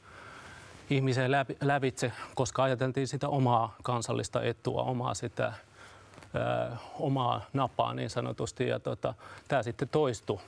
ihmiseen 0.94 1.30
lävitse, 1.61 2.12
koska 2.34 2.62
ajateltiin 2.62 3.08
sitä 3.08 3.28
omaa 3.28 3.76
kansallista 3.82 4.42
etua, 4.42 4.82
omaa 4.82 5.14
sitä 5.14 5.52
ö, 6.34 6.76
omaa 6.99 7.40
napaa 7.52 7.94
niin 7.94 8.11
sanotusti. 8.11 8.68
Ja 8.68 8.80
tota, 8.80 9.14
tämä 9.49 9.62
sitten 9.62 9.88
toistui 9.88 10.38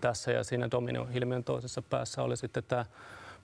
tässä 0.00 0.32
ja 0.32 0.44
siinä 0.44 0.70
domino-ilmiön 0.70 1.44
toisessa 1.44 1.82
päässä 1.82 2.22
oli 2.22 2.36
sitten 2.36 2.64
tämä 2.68 2.84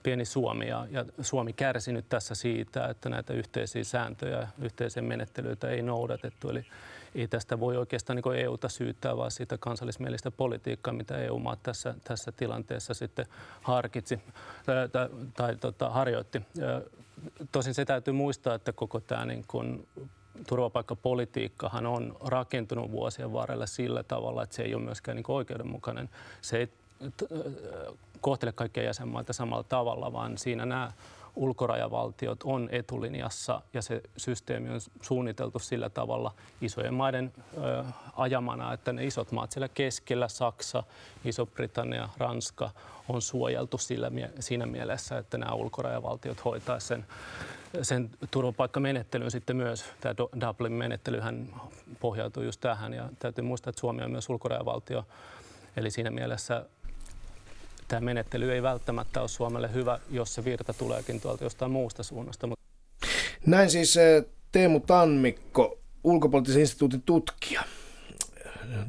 pieni 0.03 0.25
Suomi 0.25 0.67
ja, 0.67 0.87
ja 0.91 1.05
Suomi 1.21 1.53
kärsi 1.53 1.93
nyt 1.93 2.09
tässä 2.09 2.35
siitä, 2.35 2.87
että 2.87 3.09
näitä 3.09 3.33
yhteisiä 3.33 3.83
sääntöjä, 3.83 4.47
yhteisiä 4.61 5.03
menettelyitä 5.03 5.69
ei 5.69 5.81
noudatettu. 5.81 6.49
Eli 6.49 6.65
ei 7.15 7.27
tästä 7.27 7.59
voi 7.59 7.77
oikeastaan 7.77 8.21
niin 8.25 8.35
EUta 8.35 8.69
syyttää, 8.69 9.17
vaan 9.17 9.31
siitä 9.31 9.57
kansallismielistä 9.57 10.31
politiikkaa, 10.31 10.93
mitä 10.93 11.17
EU-maat 11.17 11.63
tässä, 11.63 11.95
tässä 12.03 12.31
tilanteessa 12.31 12.93
sitten 12.93 13.25
harkitsi 13.61 14.19
tai, 14.91 15.05
tai 15.33 15.55
tota, 15.55 15.89
harjoitti. 15.89 16.41
Tosin 17.51 17.73
se 17.73 17.85
täytyy 17.85 18.13
muistaa, 18.13 18.55
että 18.55 18.73
koko 18.73 18.99
tämä 18.99 19.25
niin 19.25 19.45
kuin 19.47 19.87
turvapaikkapolitiikkahan 20.47 21.85
on 21.85 22.17
rakentunut 22.23 22.91
vuosien 22.91 23.33
varrella 23.33 23.65
sillä 23.65 24.03
tavalla, 24.03 24.43
että 24.43 24.55
se 24.55 24.63
ei 24.63 24.75
ole 24.75 24.83
myöskään 24.83 25.15
niin 25.15 25.25
oikeudenmukainen. 25.27 26.09
Se 26.41 26.57
ei 26.57 26.69
kohtele 28.21 28.51
kaikkia 28.51 28.83
jäsenmaita 28.83 29.33
samalla 29.33 29.63
tavalla, 29.63 30.13
vaan 30.13 30.37
siinä 30.37 30.65
nämä 30.65 30.91
ulkorajavaltiot 31.35 32.43
on 32.43 32.69
etulinjassa 32.71 33.61
ja 33.73 33.81
se 33.81 34.01
systeemi 34.17 34.69
on 34.69 34.79
suunniteltu 35.01 35.59
sillä 35.59 35.89
tavalla 35.89 36.33
isojen 36.61 36.93
maiden 36.93 37.33
ö, 37.57 37.83
ajamana, 38.15 38.73
että 38.73 38.93
ne 38.93 39.05
isot 39.05 39.31
maat 39.31 39.51
siellä 39.51 39.67
keskellä, 39.67 40.27
Saksa, 40.27 40.83
Iso-Britannia, 41.25 42.09
Ranska, 42.17 42.69
on 43.09 43.21
suojeltu 43.21 43.77
sillä, 43.77 44.11
siinä 44.39 44.65
mielessä, 44.65 45.17
että 45.17 45.37
nämä 45.37 45.53
ulkorajavaltiot 45.53 46.45
hoitaa 46.45 46.79
sen, 46.79 47.05
sen 47.81 48.09
turvapaikkamenettelyn 48.31 49.31
sitten 49.31 49.55
myös. 49.55 49.85
Tämä 50.01 50.15
Dublin-menettelyhän 50.17 51.47
pohjautuu 51.99 52.43
just 52.43 52.61
tähän 52.61 52.93
ja 52.93 53.09
täytyy 53.19 53.43
muistaa, 53.43 53.69
että 53.69 53.79
Suomi 53.79 54.03
on 54.03 54.11
myös 54.11 54.29
ulkorajavaltio. 54.29 55.05
Eli 55.77 55.91
siinä 55.91 56.11
mielessä 56.11 56.65
tämä 57.91 58.05
menettely 58.05 58.53
ei 58.53 58.63
välttämättä 58.63 59.21
ole 59.21 59.27
Suomelle 59.27 59.73
hyvä, 59.73 59.99
jos 60.11 60.33
se 60.33 60.45
virta 60.45 60.73
tuleekin 60.73 61.21
tuolta 61.21 61.43
jostain 61.43 61.71
muusta 61.71 62.03
suunnasta. 62.03 62.47
Näin 63.45 63.69
siis 63.69 63.97
eh, 63.97 64.25
Teemu 64.51 64.79
Tanmikko, 64.79 65.79
ulkopoliittisen 66.03 66.61
instituutin 66.61 67.01
tutkija, 67.01 67.63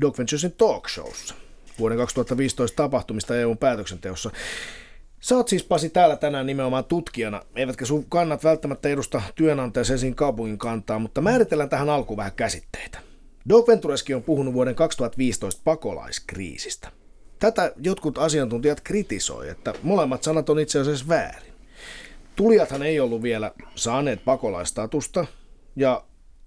Doc 0.00 0.18
Venturesin 0.18 0.52
talk 0.52 0.88
showssa 0.88 1.35
vuoden 1.78 1.99
2015 1.99 2.76
tapahtumista 2.76 3.37
EUn 3.37 3.59
päätöksenteossa. 3.59 4.30
Sä 5.21 5.37
oot 5.37 5.49
siis 5.49 5.64
Pasi 5.64 5.90
täällä 5.90 6.16
tänään 6.16 6.47
nimenomaan 6.47 6.85
tutkijana, 6.85 7.42
eivätkä 7.56 7.85
sun 7.85 8.04
kannat 8.09 8.44
välttämättä 8.44 8.88
edusta 8.88 9.23
työnantaja 9.35 9.94
esiin 9.94 10.14
kaupungin 10.14 10.59
kantaa, 10.59 10.99
mutta 10.99 11.21
määritellään 11.21 11.68
tähän 11.68 11.90
alkuun 11.90 12.16
vähän 12.16 12.32
käsitteitä. 12.32 12.99
Doc 13.49 13.68
Ventureskin 13.68 14.16
on 14.16 14.23
puhunut 14.23 14.54
vuoden 14.54 14.75
2015 14.75 15.61
pakolaiskriisistä. 15.64 17.01
Tätä 17.42 17.72
jotkut 17.82 18.18
asiantuntijat 18.18 18.80
kritisoi, 18.80 19.49
että 19.49 19.75
molemmat 19.82 20.22
sanat 20.22 20.50
on 20.50 20.58
itse 20.58 20.80
asiassa 20.80 21.08
väärin. 21.08 21.52
Tulijathan 22.37 22.82
ei 22.82 23.00
ollut 23.00 23.22
vielä 23.22 23.52
saaneet 23.75 24.25
pakolaistatusta, 24.25 25.26
ja 25.76 26.04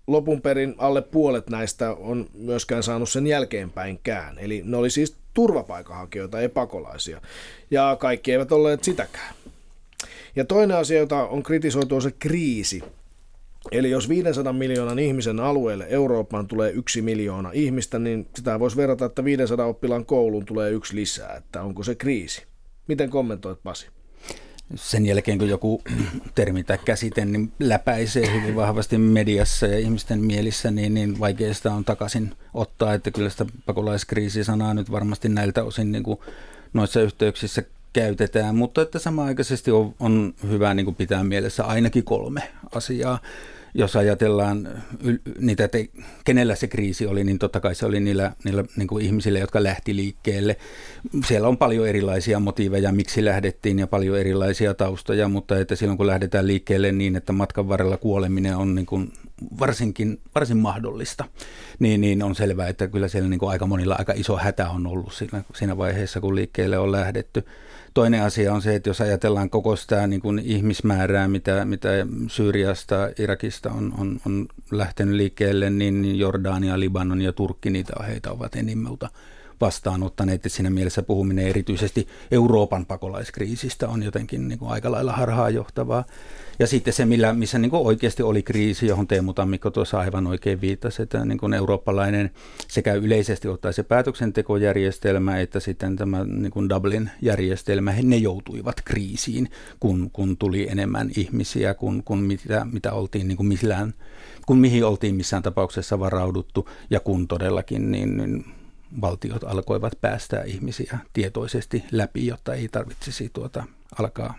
lopun 0.08 0.42
perin 0.42 0.76
alle 0.78 1.02
puolet 1.02 1.50
näistä 1.50 1.92
on 1.92 2.30
myöskään 2.34 2.84
saanut 2.84 3.10
sen 3.10 3.28
jälkeenpäinkään. 3.28 4.40
Eli 4.40 4.62
ne 4.66 4.78
oli 4.78 4.90
siis 4.90 5.16
turvapaikanhakijoita, 5.34 6.40
ei 6.40 6.50
pakolaisia. 6.50 7.22
Ja 7.72 7.98
kaikki 8.00 8.32
eivät 8.32 8.52
olleet 8.52 8.84
sitäkään. 8.84 9.36
Ja 10.36 10.46
toinen 10.46 10.78
asia, 10.78 11.00
jota 11.00 11.28
on 11.28 11.44
kritisoitu, 11.44 11.96
on 11.96 12.02
se 12.02 12.12
kriisi, 12.20 12.84
Eli 13.72 13.90
jos 13.90 14.10
500 14.10 14.54
miljoonan 14.54 15.00
ihmisen 15.00 15.40
alueelle 15.40 15.86
Eurooppaan 15.90 16.48
tulee 16.48 16.72
yksi 16.72 17.02
miljoona 17.02 17.52
ihmistä, 17.54 18.00
niin 18.00 18.28
sitä 18.36 18.60
voisi 18.60 18.78
verrata, 18.78 19.06
että 19.06 19.24
500 19.24 19.66
oppilaan 19.66 20.06
kouluun 20.06 20.46
tulee 20.46 20.72
yksi 20.72 20.96
lisää. 20.96 21.36
Että 21.36 21.62
onko 21.62 21.84
se 21.84 21.96
kriisi? 21.96 22.44
Miten 22.88 23.10
kommentoit 23.10 23.60
Pasi? 23.64 23.88
Sen 24.76 25.06
jälkeen, 25.06 25.38
kun 25.38 25.50
joku 25.50 25.82
termi 26.36 26.64
tai 26.64 26.78
käsite 26.86 27.26
niin 27.26 27.52
läpäisee 27.60 28.34
hyvin 28.34 28.56
vahvasti 28.56 28.98
mediassa 28.98 29.68
ja 29.68 29.80
ihmisten 29.80 30.20
mielissä, 30.20 30.72
niin, 30.72 30.94
niin 30.94 31.20
vaikea 31.20 31.54
sitä 31.54 31.74
on 31.74 31.86
takaisin 31.86 32.32
ottaa. 32.54 32.94
Että 32.94 33.12
kyllä 33.12 33.30
sitä 33.30 33.46
pakolaiskriisisanaa 33.66 34.74
nyt 34.74 34.92
varmasti 34.92 35.30
näiltä 35.30 35.64
osin 35.64 35.92
niin 35.92 36.04
kuin 36.04 36.20
noissa 36.74 37.02
yhteyksissä 37.02 37.64
käytetään, 37.94 38.56
mutta 38.56 38.82
että 38.82 39.00
samaaikaisesti 39.00 39.72
on, 39.72 39.96
on 40.00 40.34
hyvä 40.50 40.74
niin 40.74 40.86
kuin 40.86 40.96
pitää 40.96 41.24
mielessä 41.24 41.64
ainakin 41.64 42.04
kolme 42.04 42.42
asiaa 42.76 43.20
jos 43.78 43.96
ajatellaan 43.96 44.70
niitä, 45.40 45.64
että 45.64 45.78
kenellä 46.26 46.56
se 46.56 46.68
kriisi 46.68 47.08
oli, 47.08 47.24
niin 47.24 47.40
totta 47.40 47.60
kai 47.60 47.76
se 47.76 47.86
oli 47.86 48.00
niillä, 48.00 48.32
niillä 48.44 48.64
niin 48.76 48.88
kuin 48.88 49.06
ihmisillä, 49.06 49.40
jotka 49.40 49.64
lähti 49.64 49.96
liikkeelle. 49.96 50.58
Siellä 51.28 51.48
on 51.48 51.58
paljon 51.58 51.88
erilaisia 51.88 52.40
motiiveja, 52.40 52.92
miksi 52.92 53.26
lähdettiin 53.26 53.80
ja 53.80 53.88
paljon 53.88 54.20
erilaisia 54.20 54.74
taustoja, 54.74 55.28
mutta 55.28 55.60
että 55.60 55.76
silloin 55.76 55.98
kun 55.98 56.08
lähdetään 56.08 56.48
liikkeelle 56.48 56.92
niin, 56.92 57.16
että 57.16 57.34
matkan 57.34 57.70
varrella 57.70 57.98
kuoleminen 57.98 58.58
on 58.58 58.76
niin 58.76 58.86
kuin 58.86 59.14
varsinkin, 59.60 60.22
varsin 60.36 60.58
mahdollista, 60.58 61.26
niin, 61.80 62.02
niin 62.02 62.24
on 62.24 62.36
selvää, 62.36 62.68
että 62.68 62.88
kyllä 62.88 63.08
siellä 63.08 63.30
niin 63.30 63.40
kuin 63.40 63.50
aika 63.50 63.66
monilla 63.66 63.96
aika 64.00 64.14
iso 64.16 64.38
hätä 64.38 64.70
on 64.70 64.88
ollut 64.88 65.14
siinä, 65.14 65.44
siinä 65.54 65.78
vaiheessa, 65.78 66.22
kun 66.22 66.36
liikkeelle 66.36 66.78
on 66.78 66.92
lähdetty. 66.92 67.46
Toinen 67.96 68.24
asia 68.24 68.54
on 68.54 68.62
se, 68.62 68.76
että 68.76 68.90
jos 68.90 69.02
ajatellaan 69.02 69.50
koko 69.50 69.76
sitä 69.76 70.08
niin 70.08 70.22
kuin 70.22 70.40
ihmismäärää, 70.40 71.28
mitä, 71.28 71.66
mitä 71.66 71.90
Syyriasta, 72.28 72.96
Irakista 73.20 73.72
on, 73.72 73.94
on, 73.98 74.20
on 74.26 74.48
lähtenyt 74.72 75.16
liikkeelle, 75.16 75.70
niin 75.70 76.20
Jordania, 76.20 76.80
Libanon 76.80 77.22
ja 77.22 77.34
Turkki, 77.34 77.70
niitä 77.70 77.94
heitä 78.08 78.32
ovat 78.32 78.56
enimmältä 78.56 79.10
vastaanottaneet. 79.62 80.36
että 80.36 80.50
siinä 80.50 80.70
mielessä 80.70 81.04
puhuminen 81.04 81.48
erityisesti 81.48 82.08
Euroopan 82.32 82.86
pakolaiskriisistä 82.86 83.88
on 83.88 84.04
jotenkin 84.04 84.48
niin 84.48 84.60
kuin 84.60 84.72
aika 84.72 84.92
lailla 84.92 85.12
harhaanjohtavaa. 85.12 86.04
Ja 86.60 86.68
sitten 86.68 86.94
se, 86.94 87.06
millä, 87.06 87.34
missä 87.34 87.60
niin 87.60 87.70
oikeasti 87.74 88.24
oli 88.24 88.44
kriisi, 88.44 88.88
johon 88.88 89.08
Teemu 89.08 89.34
Tammikko 89.34 89.72
tuossa 89.72 90.00
aivan 90.00 90.28
oikein 90.28 90.62
viittasi, 90.62 91.02
että 91.02 91.26
niin 91.26 91.38
kuin 91.38 91.54
eurooppalainen 91.54 92.32
sekä 92.68 92.94
yleisesti 92.94 93.48
ottaa 93.48 93.72
se 93.72 93.84
päätöksentekojärjestelmä 93.84 95.40
että 95.40 95.60
sitten 95.60 95.96
tämä 95.96 96.24
niin 96.24 96.52
kuin 96.52 96.70
Dublin-järjestelmä, 96.70 97.94
ne 98.04 98.18
joutuivat 98.18 98.82
kriisiin, 98.86 99.50
kun, 99.80 100.12
kun 100.12 100.38
tuli 100.38 100.68
enemmän 100.70 101.12
ihmisiä 101.18 101.74
kuin, 101.74 102.04
kuin 102.04 102.20
mitä, 102.20 102.68
mitä 102.72 102.94
oltiin 102.94 103.28
niin 103.28 103.38
kuin 103.38 103.48
millään, 103.48 103.94
kun 104.46 104.58
mihin 104.58 104.86
oltiin 104.86 105.16
missään 105.16 105.44
tapauksessa 105.44 106.00
varauduttu. 106.00 106.70
Ja 106.90 107.00
kun 107.00 107.28
todellakin 107.28 107.92
niin, 107.92 108.18
niin 108.18 108.46
valtiot 109.02 109.44
alkoivat 109.44 109.94
päästää 110.02 110.44
ihmisiä 110.44 110.98
tietoisesti 111.14 111.84
läpi, 111.92 112.28
jotta 112.28 112.54
ei 112.54 112.68
tarvitsisi 112.68 113.30
tuota, 113.34 113.64
alkaa 114.00 114.36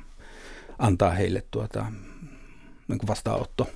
antaa 0.78 1.11
heille 1.11 1.42
tuota, 1.50 1.87
niin 2.88 2.99
kuin 2.99 3.09
vastaanotto 3.09 3.69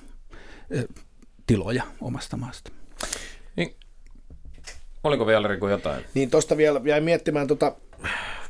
tiloja 1.47 1.83
omasta 2.01 2.37
maasta. 2.37 2.71
Niin, 3.55 3.75
oliko 5.03 5.27
vielä 5.27 5.47
Riku 5.47 5.67
jotain? 5.67 6.05
Niin 6.13 6.29
tuosta 6.29 6.57
vielä 6.57 6.81
jäi 6.85 7.01
miettimään 7.01 7.47
tuota 7.47 7.75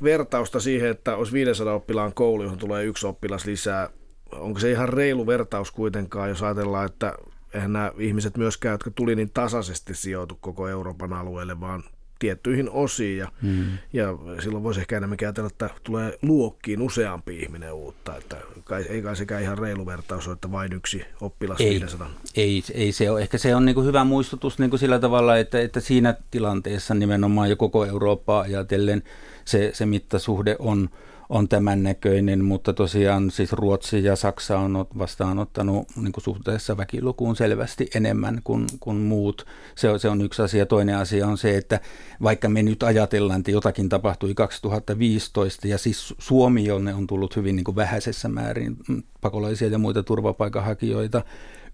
vertausta 0.03 0.60
siihen, 0.60 0.89
että 0.89 1.15
olisi 1.15 1.34
500 1.34 1.74
oppilaan 1.74 2.13
koulu, 2.13 2.44
johon 2.44 2.58
tulee 2.58 2.86
yksi 2.86 3.08
oppilas 3.08 3.46
lisää. 3.46 3.89
Onko 4.32 4.59
se 4.59 4.72
ihan 4.72 4.90
reilu 4.90 5.27
vertaus 5.27 5.72
kuitenkaan, 5.72 6.29
jos 6.29 6.44
ajatellaan, 6.44 6.85
että 6.85 7.14
eihän 7.53 7.74
nämä 7.74 7.92
ihmiset 7.98 8.38
myöskään, 8.38 8.74
jotka 8.74 8.92
tuli 8.92 9.16
niin 9.16 9.31
tasaisesti 9.33 9.96
sijoitu 9.96 10.38
koko 10.42 10.68
Euroopan 10.68 11.14
alueelle, 11.14 11.59
vaan 11.59 11.83
tiettyihin 12.22 12.70
osiin 12.70 13.18
ja, 13.18 13.31
hmm. 13.42 13.66
ja 13.94 14.07
silloin 14.44 14.64
voisi 14.64 14.79
ehkä 14.79 14.98
enemmän 14.98 15.18
ajatella, 15.22 15.48
että 15.48 15.70
tulee 15.84 16.18
luokkiin 16.22 16.81
useampi 16.81 17.40
ihminen 17.40 17.74
uutta, 17.74 18.18
että 18.18 18.38
kai, 18.64 18.86
ei 18.90 19.01
kai 19.01 19.16
sekään 19.16 19.42
ihan 19.42 19.57
reilu 19.57 19.86
vertaus 19.86 20.27
ole, 20.27 20.34
että 20.34 20.51
vain 20.51 20.74
yksi 20.74 21.05
oppilas 21.22 21.62
ei, 21.62 21.70
500. 21.70 22.10
Ei, 22.36 22.64
ei 22.74 22.92
se 22.92 23.12
ole. 23.12 23.22
Ehkä 23.22 23.38
se 23.38 23.55
on 23.55 23.66
niin 23.66 23.75
kuin 23.75 23.88
hyvä 23.88 24.03
muistutus 24.03 24.60
niin 24.60 24.70
kuin 24.70 24.79
sillä 24.79 25.00
tavalla, 25.00 25.38
että, 25.38 25.60
että 25.60 25.79
siinä 25.79 26.16
tilanteessa 26.31 26.94
nimenomaan 26.94 27.50
jo 27.50 27.55
koko 27.55 27.86
Eurooppaa 27.86 28.42
ajatellen 28.42 29.03
se, 29.46 29.72
se 29.74 29.86
mittasuhde 29.86 30.55
on, 30.60 30.90
on 31.31 31.48
tämän 31.48 31.83
näköinen, 31.83 32.46
mutta 32.46 32.74
tosiaan 32.74 33.31
siis 33.31 33.53
Ruotsi 33.53 34.03
ja 34.03 34.15
Saksa 34.15 34.59
on 34.59 34.85
vastaanottanut 34.98 35.87
niin 35.96 36.11
kuin 36.11 36.24
suhteessa 36.24 36.77
väkilukuun 36.77 37.35
selvästi 37.35 37.89
enemmän 37.96 38.41
kuin, 38.44 38.65
kuin 38.79 38.98
muut. 38.98 39.46
Se 39.75 39.89
on, 39.89 40.00
se 40.00 40.09
on 40.09 40.22
yksi 40.22 40.41
asia. 40.41 40.65
Toinen 40.65 40.98
asia 40.98 41.27
on 41.27 41.37
se, 41.37 41.57
että 41.57 41.79
vaikka 42.24 42.50
me 42.50 42.63
nyt 42.63 42.83
ajatellaan, 42.83 43.39
että 43.39 43.51
jotakin 43.51 43.89
tapahtui 43.89 44.33
2015 44.33 45.67
ja 45.67 45.77
siis 45.77 46.13
Suomi, 46.20 46.65
jonne 46.65 46.94
on 46.94 47.07
tullut 47.07 47.35
hyvin 47.35 47.55
niin 47.55 47.63
kuin 47.63 47.75
vähäisessä 47.75 48.29
määrin 48.29 48.77
pakolaisia 49.22 49.67
ja 49.67 49.77
muita 49.77 50.03
turvapaikanhakijoita, 50.03 51.24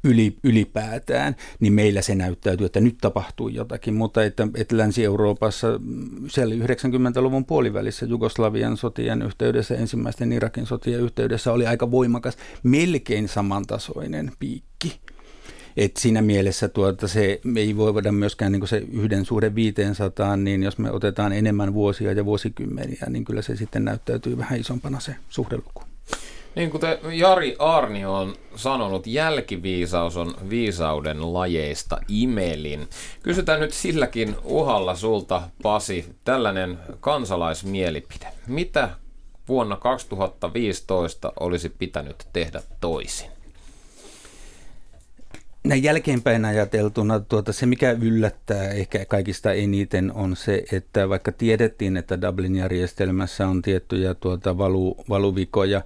yli, 0.03 0.37
ylipäätään, 0.43 1.35
niin 1.59 1.73
meillä 1.73 2.01
se 2.01 2.15
näyttäytyy, 2.15 2.65
että 2.65 2.79
nyt 2.79 2.97
tapahtuu 3.01 3.47
jotakin, 3.47 3.93
mutta 3.93 4.23
että, 4.23 4.47
että 4.55 4.77
Länsi-Euroopassa 4.77 5.67
siellä 6.27 6.55
90-luvun 6.65 7.45
puolivälissä 7.45 8.05
Jugoslavian 8.05 8.77
sotien 8.77 9.21
yhteydessä, 9.21 9.75
ensimmäisten 9.75 10.31
Irakin 10.31 10.65
sotien 10.65 11.01
yhteydessä 11.01 11.51
oli 11.53 11.67
aika 11.67 11.91
voimakas, 11.91 12.37
melkein 12.63 13.27
samantasoinen 13.27 14.31
piikki. 14.39 14.99
Et 15.77 15.97
siinä 15.97 16.21
mielessä 16.21 16.67
tuota, 16.67 17.07
se 17.07 17.39
ei 17.55 17.77
voi 17.77 17.93
voida 17.93 18.11
myöskään 18.11 18.51
niin 18.51 18.67
se 18.67 18.83
yhden 18.91 19.25
suhde 19.25 19.55
500, 19.55 20.37
niin 20.37 20.63
jos 20.63 20.77
me 20.77 20.91
otetaan 20.91 21.33
enemmän 21.33 21.73
vuosia 21.73 22.13
ja 22.13 22.25
vuosikymmeniä, 22.25 23.05
niin 23.09 23.25
kyllä 23.25 23.41
se 23.41 23.55
sitten 23.55 23.85
näyttäytyy 23.85 24.37
vähän 24.37 24.59
isompana 24.59 24.99
se 24.99 25.15
suhdeluku. 25.29 25.83
Niin 26.57 26.69
kuten 26.69 26.97
Jari 27.11 27.55
Arni 27.59 28.05
on 28.05 28.35
sanonut, 28.55 29.07
jälkiviisaus 29.07 30.17
on 30.17 30.35
viisauden 30.49 31.33
lajeista 31.33 31.97
imelin. 32.07 32.87
Kysytään 33.23 33.59
nyt 33.59 33.73
silläkin 33.73 34.35
uhalla 34.43 34.95
sulta, 34.95 35.41
Pasi, 35.63 36.15
tällainen 36.23 36.79
kansalaismielipide. 36.99 38.27
Mitä 38.47 38.89
vuonna 39.47 39.75
2015 39.75 41.33
olisi 41.39 41.69
pitänyt 41.69 42.27
tehdä 42.33 42.61
toisin? 42.81 43.29
Näin 45.63 45.83
jälkeenpäin 45.83 46.45
ajateltuna 46.45 47.19
tuota, 47.19 47.53
se, 47.53 47.65
mikä 47.65 47.91
yllättää 47.91 48.69
ehkä 48.69 49.05
kaikista 49.05 49.53
eniten 49.53 50.11
on 50.11 50.35
se, 50.35 50.63
että 50.71 51.09
vaikka 51.09 51.31
tiedettiin, 51.31 51.97
että 51.97 52.21
Dublin-järjestelmässä 52.21 53.47
on 53.47 53.61
tiettyjä 53.61 54.13
tuota, 54.13 54.57
valu, 54.57 54.97
valuvikoja, 55.09 55.81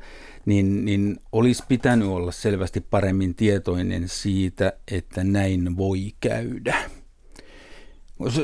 niin, 0.46 0.86
niin 0.86 1.18
olisi 1.32 1.64
pitänyt 1.68 2.08
olla 2.08 2.32
selvästi 2.32 2.82
paremmin 2.82 3.36
tietoinen 3.36 4.10
siitä, 4.10 4.74
että 4.92 5.24
näin 5.24 5.78
voi 5.78 6.12
käydä. 6.20 6.76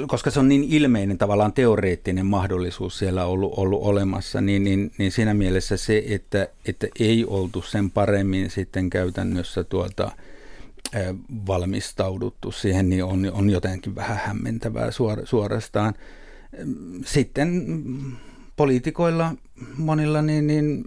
Koska 0.07 0.31
se 0.31 0.39
on 0.39 0.49
niin 0.49 0.63
ilmeinen 0.63 1.17
tavallaan 1.17 1.53
teoreettinen 1.53 2.25
mahdollisuus 2.25 2.99
siellä 2.99 3.25
ollut, 3.25 3.53
ollut 3.57 3.83
olemassa, 3.83 4.41
niin, 4.41 4.63
niin, 4.63 4.91
niin 4.97 5.12
siinä 5.12 5.33
mielessä 5.33 5.77
se, 5.77 6.03
että, 6.07 6.47
että 6.65 6.88
ei 6.99 7.25
oltu 7.25 7.62
sen 7.62 7.91
paremmin 7.91 8.49
sitten 8.49 8.89
käytännössä 8.89 9.63
tuota, 9.63 10.12
valmistauduttu 11.47 12.51
siihen, 12.51 12.89
niin 12.89 13.03
on, 13.03 13.31
on 13.33 13.49
jotenkin 13.49 13.95
vähän 13.95 14.21
hämmentävää 14.25 14.91
suor, 14.91 15.21
suorastaan. 15.23 15.93
Sitten 17.05 17.63
poliitikoilla 18.57 19.35
monilla 19.77 20.21
niin, 20.21 20.47
niin 20.47 20.83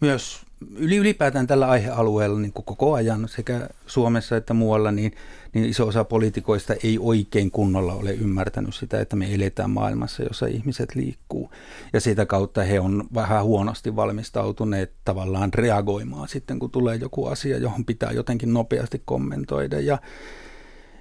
myös 0.00 0.42
yli, 0.76 0.96
ylipäätään 0.96 1.46
tällä 1.46 1.68
aihealueella 1.68 2.40
niin 2.40 2.52
koko 2.52 2.94
ajan 2.94 3.28
sekä 3.28 3.68
Suomessa 3.86 4.36
että 4.36 4.54
muualla, 4.54 4.90
niin, 4.90 5.12
niin 5.54 5.64
iso 5.64 5.86
osa 5.86 6.04
poliitikoista 6.04 6.74
ei 6.84 6.98
oikein 7.00 7.50
kunnolla 7.50 7.94
ole 7.94 8.12
ymmärtänyt 8.12 8.74
sitä, 8.74 9.00
että 9.00 9.16
me 9.16 9.34
eletään 9.34 9.70
maailmassa, 9.70 10.22
jossa 10.22 10.46
ihmiset 10.46 10.94
liikkuu. 10.94 11.50
Ja 11.92 12.00
sitä 12.00 12.26
kautta 12.26 12.62
he 12.62 12.80
on 12.80 13.04
vähän 13.14 13.44
huonosti 13.44 13.96
valmistautuneet 13.96 14.92
tavallaan 15.04 15.54
reagoimaan 15.54 16.28
sitten, 16.28 16.58
kun 16.58 16.70
tulee 16.70 16.96
joku 16.96 17.26
asia, 17.26 17.58
johon 17.58 17.84
pitää 17.84 18.12
jotenkin 18.12 18.52
nopeasti 18.52 19.02
kommentoida. 19.04 19.80
Ja, 19.80 19.98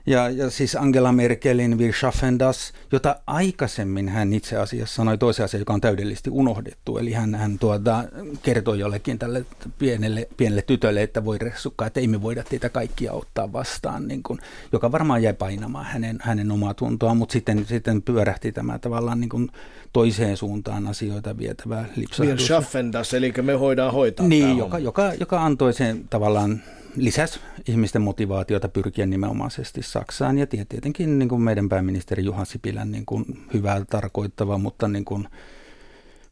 ja, 0.05 0.29
ja 0.29 0.49
siis 0.49 0.75
Angela 0.75 1.11
Merkelin 1.11 1.77
Wir 1.77 1.93
schaffen 1.93 2.39
das, 2.39 2.73
jota 2.91 3.15
aikaisemmin 3.27 4.09
hän 4.09 4.33
itse 4.33 4.57
asiassa 4.57 4.95
sanoi 4.95 5.17
toisen 5.17 5.45
asian, 5.45 5.61
joka 5.61 5.73
on 5.73 5.81
täydellisesti 5.81 6.29
unohdettu. 6.29 6.97
Eli 6.97 7.11
hän, 7.11 7.35
hän 7.35 7.59
tuota, 7.59 8.03
kertoi 8.43 8.79
jollekin 8.79 9.19
tälle 9.19 9.45
pienelle, 9.79 10.27
pienelle 10.37 10.61
tytölle, 10.61 11.01
että 11.03 11.25
voi 11.25 11.37
ressukkaa, 11.37 11.87
että 11.87 11.99
ei 11.99 12.07
me 12.07 12.21
voida 12.21 12.43
teitä 12.43 12.69
kaikkia 12.69 13.13
ottaa 13.13 13.53
vastaan, 13.53 14.07
niin 14.07 14.23
kun, 14.23 14.39
joka 14.71 14.91
varmaan 14.91 15.23
jäi 15.23 15.33
painamaan 15.33 15.85
hänen, 15.85 16.19
hänen 16.21 16.51
omaa 16.51 16.73
tuntoa, 16.73 17.13
mutta 17.13 17.33
sitten, 17.33 17.65
sitten 17.65 18.01
pyörähti 18.01 18.51
tämä 18.51 18.79
tavallaan 18.79 19.19
niin 19.19 19.29
kun 19.29 19.51
toiseen 19.93 20.37
suuntaan 20.37 20.87
asioita 20.87 21.37
vietävää 21.37 21.85
lipsahdus. 21.95 22.27
Wir 22.27 22.39
schaffen 22.39 22.93
das, 22.93 23.13
eli 23.13 23.33
me 23.41 23.53
hoidaan 23.53 23.93
hoitaa 23.93 24.27
Niin, 24.27 24.57
joka, 24.57 24.79
joka, 24.79 25.13
joka 25.19 25.45
antoi 25.45 25.73
sen 25.73 26.05
tavallaan 26.09 26.61
lisäsi 26.95 27.39
ihmisten 27.67 28.01
motivaatiota 28.01 28.69
pyrkiä 28.69 29.05
nimenomaisesti 29.05 29.81
Saksaan 29.83 30.37
ja 30.37 30.47
tietenkin 30.47 31.19
niin 31.19 31.29
kuin 31.29 31.41
meidän 31.41 31.69
pääministeri 31.69 32.25
Juha 32.25 32.45
Sipilän 32.45 32.91
niin 32.91 33.05
kuin 33.05 33.25
hyvää 33.53 33.85
tarkoittava, 33.85 34.57
mutta 34.57 34.87
niin 34.87 35.05
kuin 35.05 35.27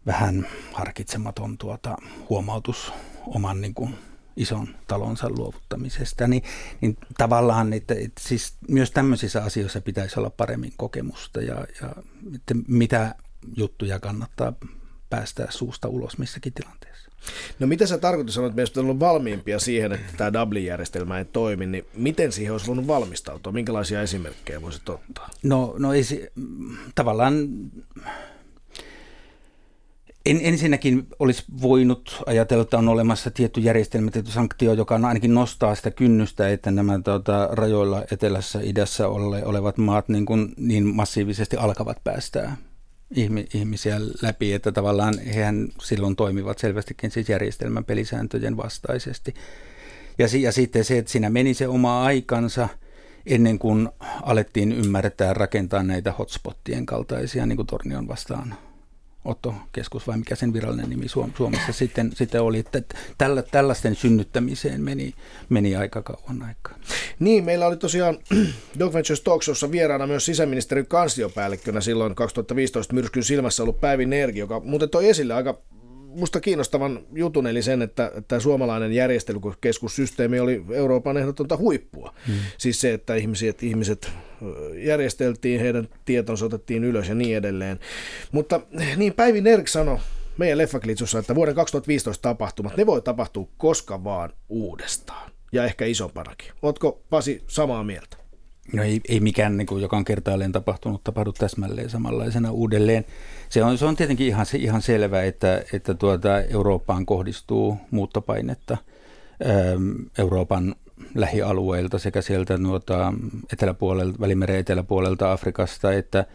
vähän 0.05 0.47
harkitsematon 0.73 1.57
tuota, 1.57 1.97
huomautus 2.29 2.93
oman 3.27 3.61
niin 3.61 3.73
kuin 3.73 3.95
ison 4.37 4.67
talonsa 4.87 5.29
luovuttamisesta, 5.29 6.27
niin, 6.27 6.43
niin 6.81 6.97
tavallaan, 7.17 7.73
että, 7.73 7.93
että 7.93 8.21
siis 8.21 8.55
myös 8.69 8.91
tämmöisissä 8.91 9.43
asioissa 9.43 9.81
pitäisi 9.81 10.19
olla 10.19 10.29
paremmin 10.29 10.73
kokemusta 10.77 11.41
ja, 11.41 11.65
ja 11.81 11.89
että 12.35 12.53
mitä 12.67 13.15
juttuja 13.57 13.99
kannattaa 13.99 14.53
päästää 15.09 15.47
suusta 15.49 15.87
ulos 15.87 16.17
missäkin 16.17 16.53
tilanteessa. 16.53 17.00
No 17.59 17.67
mitä 17.67 17.85
sä 17.85 17.97
tarkoitus 17.97 18.35
sanoit, 18.35 18.51
että 18.51 18.55
meistä 18.55 18.79
on 18.79 18.99
valmiimpia 18.99 19.59
siihen, 19.59 19.91
että 19.91 20.13
tämä 20.17 20.33
Dublin-järjestelmä 20.33 21.17
ei 21.17 21.25
toimi, 21.25 21.65
niin 21.65 21.85
miten 21.93 22.31
siihen 22.31 22.51
olisi 22.51 22.67
voinut 22.67 22.87
valmistautua? 22.87 23.53
Minkälaisia 23.53 24.01
esimerkkejä 24.01 24.61
voisit 24.61 24.89
ottaa? 24.89 25.29
No, 25.43 25.75
no 25.77 25.93
ei 25.93 26.03
se, 26.03 26.31
tavallaan 26.95 27.49
en, 30.25 30.39
ensinnäkin 30.41 31.07
olisi 31.19 31.43
voinut 31.61 32.23
ajatella, 32.25 32.61
että 32.61 32.77
on 32.77 32.89
olemassa 32.89 33.31
tietty 33.31 33.61
järjestelmä, 33.61 34.11
tietty 34.11 34.31
sanktio, 34.31 34.73
joka 34.73 34.95
ainakin 34.95 35.33
nostaa 35.33 35.75
sitä 35.75 35.91
kynnystä, 35.91 36.49
että 36.49 36.71
nämä 36.71 36.99
tuota, 37.03 37.49
rajoilla 37.51 38.03
etelässä, 38.11 38.59
idässä 38.63 39.07
ole, 39.07 39.45
olevat 39.45 39.77
maat 39.77 40.09
niin, 40.09 40.25
kuin, 40.25 40.53
niin 40.57 40.87
massiivisesti 40.87 41.57
alkavat 41.57 41.97
päästää 42.03 42.57
ihmisiä 43.53 44.01
läpi, 44.21 44.53
että 44.53 44.71
tavallaan 44.71 45.19
hehän 45.19 45.67
silloin 45.81 46.15
toimivat 46.15 46.59
selvästikin 46.59 47.11
siis 47.11 47.29
järjestelmän 47.29 47.85
pelisääntöjen 47.85 48.57
vastaisesti. 48.57 49.33
Ja, 50.17 50.27
ja 50.39 50.51
sitten 50.51 50.83
se, 50.83 50.97
että 50.97 51.11
siinä 51.11 51.29
meni 51.29 51.53
se 51.53 51.67
oma 51.67 52.03
aikansa 52.03 52.69
ennen 53.25 53.59
kuin 53.59 53.89
alettiin 54.21 54.71
ymmärtää 54.71 55.33
rakentaa 55.33 55.83
näitä 55.83 56.11
hotspottien 56.11 56.85
kaltaisia, 56.85 57.45
niin 57.45 57.55
kuin 57.55 57.67
Tornion 57.67 58.07
vastaan 58.07 58.55
Otto-keskus 59.25 60.07
vai 60.07 60.17
mikä 60.17 60.35
sen 60.35 60.53
virallinen 60.53 60.89
nimi 60.89 61.07
Suomessa 61.07 61.71
sitten, 61.71 62.11
sitten 62.15 62.41
oli, 62.41 62.59
että 62.59 62.81
tällä, 63.17 63.41
tällaisten 63.41 63.95
synnyttämiseen 63.95 64.81
meni, 64.81 65.13
meni 65.49 65.75
aika 65.75 66.01
kauan 66.01 66.43
aikaa. 66.43 66.75
Niin, 67.19 67.43
meillä 67.43 67.67
oli 67.67 67.77
tosiaan 67.77 68.17
Dog 68.79 68.93
Ventures 68.93 69.21
Talk 69.21 69.43
Showssa 69.43 69.71
vieraana 69.71 70.07
myös 70.07 70.25
sisäministeriön 70.25 70.87
kansiopäällikkönä 70.87 71.81
silloin 71.81 72.15
2015 72.15 72.93
myrskyn 72.93 73.23
silmässä 73.23 73.63
ollut 73.63 73.81
Päivi 73.81 74.05
Nergi, 74.05 74.39
joka 74.39 74.59
muuten 74.59 74.89
toi 74.89 75.09
esille 75.09 75.33
aika 75.33 75.61
musta 76.15 76.39
kiinnostavan 76.39 76.99
jutun, 77.13 77.47
eli 77.47 77.61
sen, 77.61 77.81
että 77.81 78.11
tämä 78.27 78.39
suomalainen 78.39 78.93
järjestelykeskussysteemi 78.93 80.39
oli 80.39 80.65
Euroopan 80.71 81.17
ehdotonta 81.17 81.57
huippua. 81.57 82.13
Hmm. 82.27 82.35
Siis 82.57 82.81
se, 82.81 82.93
että 82.93 83.15
ihmiset, 83.15 83.63
ihmiset 83.63 84.11
järjesteltiin, 84.73 85.59
heidän 85.59 85.87
tietonsa 86.05 86.45
otettiin 86.45 86.83
ylös 86.83 87.09
ja 87.09 87.15
niin 87.15 87.37
edelleen. 87.37 87.79
Mutta 88.31 88.61
niin 88.95 89.13
Päivi 89.13 89.41
Nerk 89.41 89.67
sanoi 89.67 89.97
meidän 90.37 90.57
Leffaklitsussa, 90.57 91.19
että 91.19 91.35
vuoden 91.35 91.55
2015 91.55 92.21
tapahtumat, 92.21 92.77
ne 92.77 92.85
voi 92.85 93.01
tapahtua 93.01 93.47
koska 93.57 94.03
vaan 94.03 94.33
uudestaan. 94.49 95.31
Ja 95.51 95.65
ehkä 95.65 95.85
isompanakin. 95.85 96.51
Ootko 96.61 97.01
Pasi 97.09 97.43
samaa 97.47 97.83
mieltä? 97.83 98.20
No 98.73 98.83
ei, 98.83 99.01
ei 99.09 99.19
mikään, 99.19 99.57
niin 99.57 99.65
kuin, 99.65 99.81
joka 99.81 99.97
on 99.97 100.05
kertaalleen 100.05 100.51
tapahtunut, 100.51 101.03
tapahdu 101.03 101.33
täsmälleen 101.33 101.89
samanlaisena 101.89 102.51
uudelleen. 102.51 103.05
Se 103.49 103.63
on, 103.63 103.77
se 103.77 103.85
on 103.85 103.95
tietenkin 103.95 104.27
ihan, 104.27 104.45
ihan 104.57 104.81
selvä, 104.81 105.23
että, 105.23 105.63
että 105.73 105.93
tuota, 105.93 106.41
Eurooppaan 106.41 107.05
kohdistuu 107.05 107.77
muuttopainetta 107.91 108.77
ähm, 109.45 109.91
Euroopan 110.17 110.75
lähialueilta 111.15 111.99
sekä 111.99 112.21
sieltä 112.21 112.57
nuota, 112.57 113.13
eteläpuolelta, 113.53 114.19
Välimeren 114.19 114.59
eteläpuolelta 114.59 115.31
Afrikasta 115.31 115.93
että, 115.93 116.25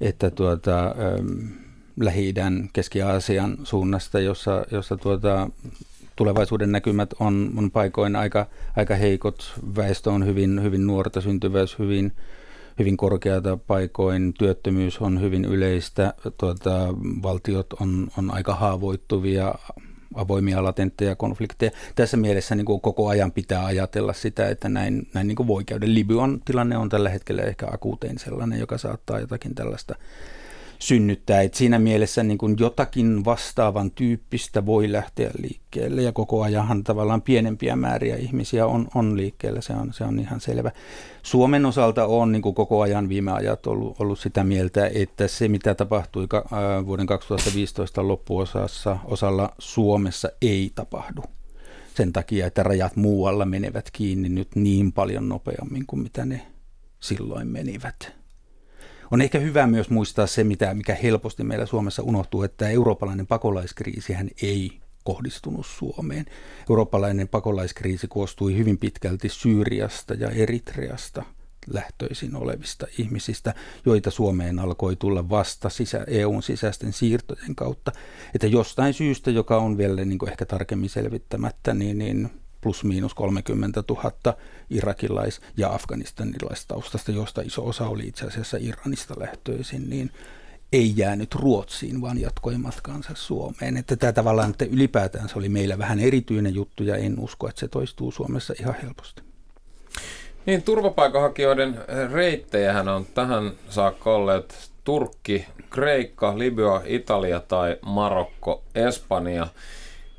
että 0.00 0.30
tuota, 0.30 0.86
ähm, 0.86 1.46
Lähi-idän, 2.00 2.70
Keski-Aasian 2.72 3.58
suunnasta, 3.64 4.20
jossa, 4.20 4.64
jossa 4.70 4.96
tuota, 4.96 5.50
tulevaisuuden 6.18 6.72
näkymät 6.72 7.14
on, 7.20 7.50
on 7.56 7.70
paikoin 7.70 8.16
aika, 8.16 8.46
aika 8.76 8.94
heikot. 8.94 9.54
Väestö 9.76 10.10
on 10.10 10.26
hyvin, 10.26 10.62
hyvin 10.62 10.86
nuorta, 10.86 11.20
syntyvyys 11.20 11.78
hyvin, 11.78 12.12
hyvin 12.78 12.96
korkeata 12.96 13.56
paikoin, 13.56 14.34
työttömyys 14.38 14.98
on 14.98 15.20
hyvin 15.20 15.44
yleistä, 15.44 16.14
tuota, 16.38 16.88
valtiot 17.22 17.72
on, 17.72 18.08
on 18.18 18.30
aika 18.30 18.54
haavoittuvia, 18.54 19.54
avoimia 20.14 20.64
latentteja 20.64 21.16
konflikteja. 21.16 21.70
Tässä 21.94 22.16
mielessä 22.16 22.54
niin 22.54 22.64
kuin 22.64 22.80
koko 22.80 23.08
ajan 23.08 23.32
pitää 23.32 23.64
ajatella 23.64 24.12
sitä, 24.12 24.48
että 24.48 24.68
näin, 24.68 25.08
näin 25.14 25.28
niin 25.28 25.36
kuin 25.36 25.46
voi 25.46 25.64
käydä. 25.64 25.86
Libyan 25.88 26.40
tilanne 26.44 26.76
on 26.76 26.88
tällä 26.88 27.08
hetkellä 27.08 27.42
ehkä 27.42 27.66
akuutein 27.70 28.18
sellainen, 28.18 28.60
joka 28.60 28.78
saattaa 28.78 29.20
jotakin 29.20 29.54
tällaista 29.54 29.94
synnyttää. 30.78 31.42
Et 31.42 31.54
siinä 31.54 31.78
mielessä 31.78 32.22
niin 32.22 32.38
kuin 32.38 32.56
jotakin 32.60 33.24
vastaavan 33.24 33.90
tyyppistä 33.90 34.66
voi 34.66 34.92
lähteä 34.92 35.30
liikkeelle 35.38 36.02
ja 36.02 36.12
koko 36.12 36.42
ajanhan 36.42 36.84
tavallaan 36.84 37.22
pienempiä 37.22 37.76
määriä 37.76 38.16
ihmisiä 38.16 38.66
on, 38.66 38.88
on 38.94 39.16
liikkeellä, 39.16 39.60
se 39.60 39.72
on, 39.72 39.92
se 39.92 40.04
on 40.04 40.18
ihan 40.18 40.40
selvä. 40.40 40.70
Suomen 41.22 41.66
osalta 41.66 42.06
on 42.06 42.32
niin 42.32 42.42
kuin 42.42 42.54
koko 42.54 42.80
ajan 42.80 43.08
viime 43.08 43.32
ajat 43.32 43.66
ollut, 43.66 44.00
ollut 44.00 44.18
sitä 44.18 44.44
mieltä, 44.44 44.90
että 44.94 45.28
se 45.28 45.48
mitä 45.48 45.74
tapahtui 45.74 46.26
vuoden 46.86 47.06
2015 47.06 48.08
loppuosassa 48.08 48.98
osalla 49.04 49.52
Suomessa 49.58 50.28
ei 50.42 50.72
tapahdu 50.74 51.22
sen 51.94 52.12
takia, 52.12 52.46
että 52.46 52.62
rajat 52.62 52.96
muualla 52.96 53.44
menevät 53.44 53.90
kiinni 53.90 54.28
nyt 54.28 54.48
niin 54.54 54.92
paljon 54.92 55.28
nopeammin 55.28 55.86
kuin 55.86 56.02
mitä 56.02 56.24
ne 56.24 56.46
silloin 57.00 57.48
menivät. 57.48 58.17
On 59.10 59.20
ehkä 59.20 59.38
hyvä 59.38 59.66
myös 59.66 59.90
muistaa 59.90 60.26
se, 60.26 60.44
mitä, 60.44 60.74
mikä 60.74 60.94
helposti 60.94 61.44
meillä 61.44 61.66
Suomessa 61.66 62.02
unohtuu, 62.02 62.42
että 62.42 62.68
eurooppalainen 62.68 63.26
pakolaiskriisihän 63.26 64.30
ei 64.42 64.80
kohdistunut 65.04 65.66
Suomeen. 65.66 66.26
Eurooppalainen 66.70 67.28
pakolaiskriisi 67.28 68.08
koostui 68.08 68.56
hyvin 68.56 68.78
pitkälti 68.78 69.28
Syyriasta 69.28 70.14
ja 70.14 70.30
Eritreasta 70.30 71.22
lähtöisin 71.72 72.36
olevista 72.36 72.86
ihmisistä, 72.98 73.54
joita 73.86 74.10
Suomeen 74.10 74.58
alkoi 74.58 74.96
tulla 74.96 75.28
vasta 75.28 75.68
sisä, 75.68 76.04
EUn 76.06 76.42
sisäisten 76.42 76.92
siirtojen 76.92 77.54
kautta. 77.54 77.92
Että 78.34 78.46
jostain 78.46 78.94
syystä, 78.94 79.30
joka 79.30 79.56
on 79.56 79.78
vielä 79.78 80.04
niin 80.04 80.18
kuin 80.18 80.30
ehkä 80.30 80.46
tarkemmin 80.46 80.90
selvittämättä, 80.90 81.74
niin, 81.74 81.98
niin 81.98 82.30
plus 82.60 82.84
miinus 82.84 83.14
30 83.14 83.82
000 83.88 84.12
irakilais- 84.70 85.40
ja 85.56 85.74
afganistanilaista 85.74 86.74
josta 87.14 87.42
iso 87.42 87.66
osa 87.66 87.86
oli 87.86 88.06
itse 88.06 88.26
asiassa 88.26 88.56
Iranista 88.60 89.14
lähtöisin, 89.18 89.90
niin 89.90 90.10
ei 90.72 90.92
jäänyt 90.96 91.34
Ruotsiin, 91.34 92.00
vaan 92.00 92.20
jatkoi 92.20 92.58
matkaansa 92.58 93.10
Suomeen. 93.14 93.76
Että 93.76 93.96
tämä 93.96 94.12
tavallaan, 94.12 94.50
että 94.50 94.64
ylipäätään 94.64 95.28
se 95.28 95.38
oli 95.38 95.48
meillä 95.48 95.78
vähän 95.78 96.00
erityinen 96.00 96.54
juttu 96.54 96.82
ja 96.82 96.96
en 96.96 97.18
usko, 97.18 97.48
että 97.48 97.60
se 97.60 97.68
toistuu 97.68 98.12
Suomessa 98.12 98.54
ihan 98.60 98.74
helposti. 98.82 99.22
Niin, 100.46 100.62
turvapaikanhakijoiden 100.62 101.78
reittejähän 102.12 102.88
on 102.88 103.06
tähän 103.14 103.52
saakka 103.68 104.14
olleet 104.14 104.70
Turkki, 104.84 105.46
Kreikka, 105.70 106.38
Libya, 106.38 106.82
Italia 106.86 107.40
tai 107.40 107.76
Marokko, 107.82 108.64
Espanja. 108.74 109.46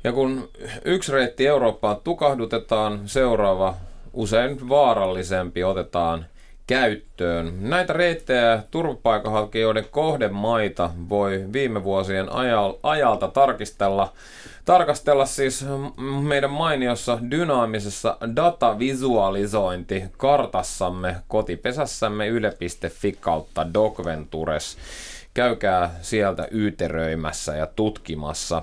Ja 0.04 0.12
kun 0.12 0.48
yksi 0.84 1.12
reitti 1.12 1.46
Eurooppaan 1.46 1.96
tukahdutetaan, 2.04 3.00
seuraava 3.06 3.74
usein 4.12 4.68
vaarallisempi 4.68 5.64
otetaan 5.64 6.26
käyttöön. 6.66 7.52
Näitä 7.60 7.92
reittejä 7.92 8.62
turvapaikanhakijoiden 8.70 9.86
kohdemaita 9.90 10.90
voi 11.08 11.44
viime 11.52 11.84
vuosien 11.84 12.26
ajalta 12.82 13.28
tarkistella, 13.28 14.12
tarkastella 14.64 15.26
siis 15.26 15.64
meidän 16.22 16.50
mainiossa 16.50 17.18
dynaamisessa 17.30 18.16
datavisualisointi 18.36 20.04
kartassamme 20.16 21.16
kotipesässämme 21.28 22.28
yle.fi 22.28 23.12
kautta 23.20 23.74
Docventures. 23.74 24.78
Käykää 25.34 25.94
sieltäyyteröimässä 26.02 27.56
ja 27.56 27.66
tutkimassa. 27.66 28.62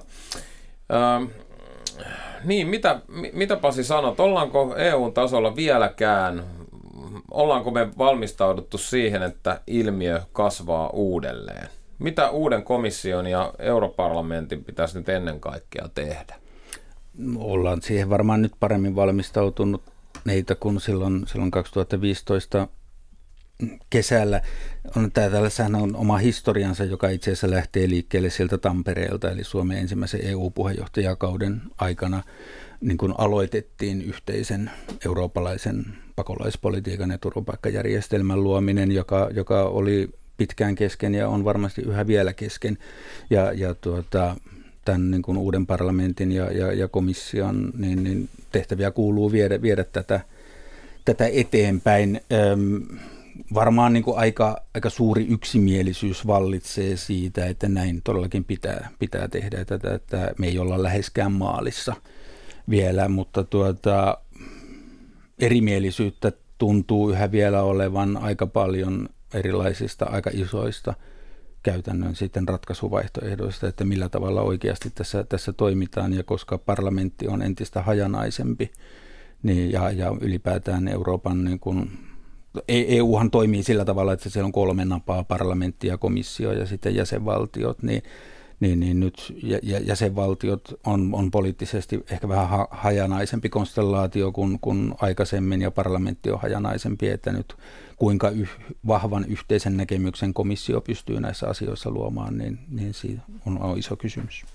Ähm, 0.93 1.23
niin, 2.43 2.67
mitä, 2.67 3.01
mitä 3.33 3.55
Pasi 3.55 3.83
sanot, 3.83 4.19
ollaanko 4.19 4.75
EU-tasolla 4.75 5.55
vieläkään, 5.55 6.43
ollaanko 7.31 7.71
me 7.71 7.89
valmistauduttu 7.97 8.77
siihen, 8.77 9.23
että 9.23 9.61
ilmiö 9.67 10.21
kasvaa 10.33 10.89
uudelleen? 10.89 11.67
Mitä 11.99 12.29
uuden 12.29 12.63
komission 12.63 13.27
ja 13.27 13.53
europarlamentin 13.59 14.63
pitäisi 14.63 14.97
nyt 14.97 15.09
ennen 15.09 15.39
kaikkea 15.39 15.89
tehdä? 15.95 16.35
Ollaan 17.37 17.81
siihen 17.81 18.09
varmaan 18.09 18.41
nyt 18.41 18.53
paremmin 18.59 18.95
valmistautunut 18.95 19.81
neitä 20.25 20.55
kuin 20.55 20.81
silloin, 20.81 21.27
silloin 21.27 21.51
2015 21.51 22.67
kesällä. 23.89 24.41
On, 24.95 25.11
täällähän 25.11 25.75
on 25.75 25.95
oma 25.95 26.17
historiansa, 26.17 26.83
joka 26.83 27.09
itse 27.09 27.31
asiassa 27.31 27.51
lähtee 27.51 27.89
liikkeelle 27.89 28.29
sieltä 28.29 28.57
Tampereelta, 28.57 29.31
eli 29.31 29.43
Suomen 29.43 29.77
ensimmäisen 29.77 30.25
EU-puheenjohtajakauden 30.25 31.61
aikana 31.77 32.23
niin 32.81 32.97
kuin 32.97 33.13
aloitettiin 33.17 34.01
yhteisen 34.01 34.71
eurooppalaisen 35.05 35.85
pakolaispolitiikan 36.15 37.11
ja 37.11 37.17
turvapaikkajärjestelmän 37.17 38.43
luominen, 38.43 38.91
joka, 38.91 39.29
joka 39.33 39.63
oli 39.63 40.09
pitkään 40.37 40.75
kesken 40.75 41.15
ja 41.15 41.29
on 41.29 41.45
varmasti 41.45 41.81
yhä 41.81 42.07
vielä 42.07 42.33
kesken. 42.33 42.77
Ja, 43.29 43.51
ja 43.51 43.73
tuota, 43.73 44.35
tämän 44.85 45.11
niin 45.11 45.21
kuin 45.21 45.37
uuden 45.37 45.67
parlamentin 45.67 46.31
ja, 46.31 46.51
ja, 46.51 46.73
ja 46.73 46.87
komission 46.87 47.71
niin, 47.77 48.03
niin 48.03 48.29
tehtäviä 48.51 48.91
kuuluu 48.91 49.31
viedä, 49.31 49.61
viedä 49.61 49.83
tätä, 49.83 50.21
tätä 51.05 51.27
eteenpäin. 51.33 52.21
Öm, 52.51 52.83
varmaan 53.53 53.93
niin 53.93 54.03
kuin 54.03 54.17
aika, 54.17 54.57
aika 54.73 54.89
suuri 54.89 55.27
yksimielisyys 55.27 56.27
vallitsee 56.27 56.97
siitä, 56.97 57.45
että 57.45 57.69
näin 57.69 58.01
todellakin 58.03 58.43
pitää, 58.43 58.89
pitää 58.99 59.27
tehdä. 59.27 59.65
Tätä, 59.65 59.93
että 59.93 60.31
me 60.37 60.47
ei 60.47 60.59
olla 60.59 60.83
läheskään 60.83 61.31
maalissa 61.31 61.95
vielä, 62.69 63.07
mutta 63.07 63.43
tuota, 63.43 64.17
erimielisyyttä 65.39 66.31
tuntuu 66.57 67.09
yhä 67.09 67.31
vielä 67.31 67.63
olevan 67.63 68.17
aika 68.17 68.47
paljon 68.47 69.09
erilaisista 69.33 70.05
aika 70.05 70.29
isoista 70.33 70.93
käytännön 71.63 72.15
sitten 72.15 72.47
ratkaisuvaihtoehdoista, 72.47 73.67
että 73.67 73.85
millä 73.85 74.09
tavalla 74.09 74.41
oikeasti 74.41 74.89
tässä, 74.89 75.23
tässä 75.23 75.53
toimitaan 75.53 76.13
ja 76.13 76.23
koska 76.23 76.57
parlamentti 76.57 77.27
on 77.27 77.41
entistä 77.41 77.81
hajanaisempi 77.81 78.71
niin, 79.43 79.71
ja, 79.71 79.91
ja 79.91 80.15
ylipäätään 80.21 80.87
Euroopan 80.87 81.43
niin 81.43 81.59
kuin, 81.59 81.91
EUhan 82.67 83.27
e 83.27 83.29
toimii 83.29 83.63
sillä 83.63 83.85
tavalla, 83.85 84.13
että 84.13 84.29
siellä 84.29 84.45
on 84.45 84.51
kolme 84.51 84.85
napaa, 84.85 85.23
parlamentti 85.23 85.87
ja 85.87 85.97
komissio 85.97 86.51
ja 86.51 86.65
sitten 86.65 86.95
jäsenvaltiot, 86.95 87.83
niin 87.83 88.03
niin, 88.59 88.79
niin 88.79 88.99
nyt 88.99 89.33
jäsenvaltiot 89.85 90.79
on, 90.85 91.09
on 91.13 91.31
poliittisesti 91.31 92.03
ehkä 92.11 92.27
vähän 92.27 92.49
ha, 92.49 92.67
hajanaisempi 92.71 93.49
konstellaatio 93.49 94.31
kuin, 94.31 94.59
kuin 94.59 94.93
aikaisemmin 95.01 95.61
ja 95.61 95.71
parlamentti 95.71 96.31
on 96.31 96.39
hajanaisempi, 96.41 97.09
että 97.09 97.31
nyt 97.31 97.55
kuinka 97.95 98.29
yh, 98.29 98.49
vahvan 98.87 99.25
yhteisen 99.27 99.77
näkemyksen 99.77 100.33
komissio 100.33 100.81
pystyy 100.81 101.19
näissä 101.19 101.47
asioissa 101.47 101.91
luomaan, 101.91 102.37
niin, 102.37 102.59
niin 102.69 102.93
siitä 102.93 103.21
on, 103.45 103.59
on 103.61 103.77
iso 103.77 103.95
kysymys. 103.95 104.45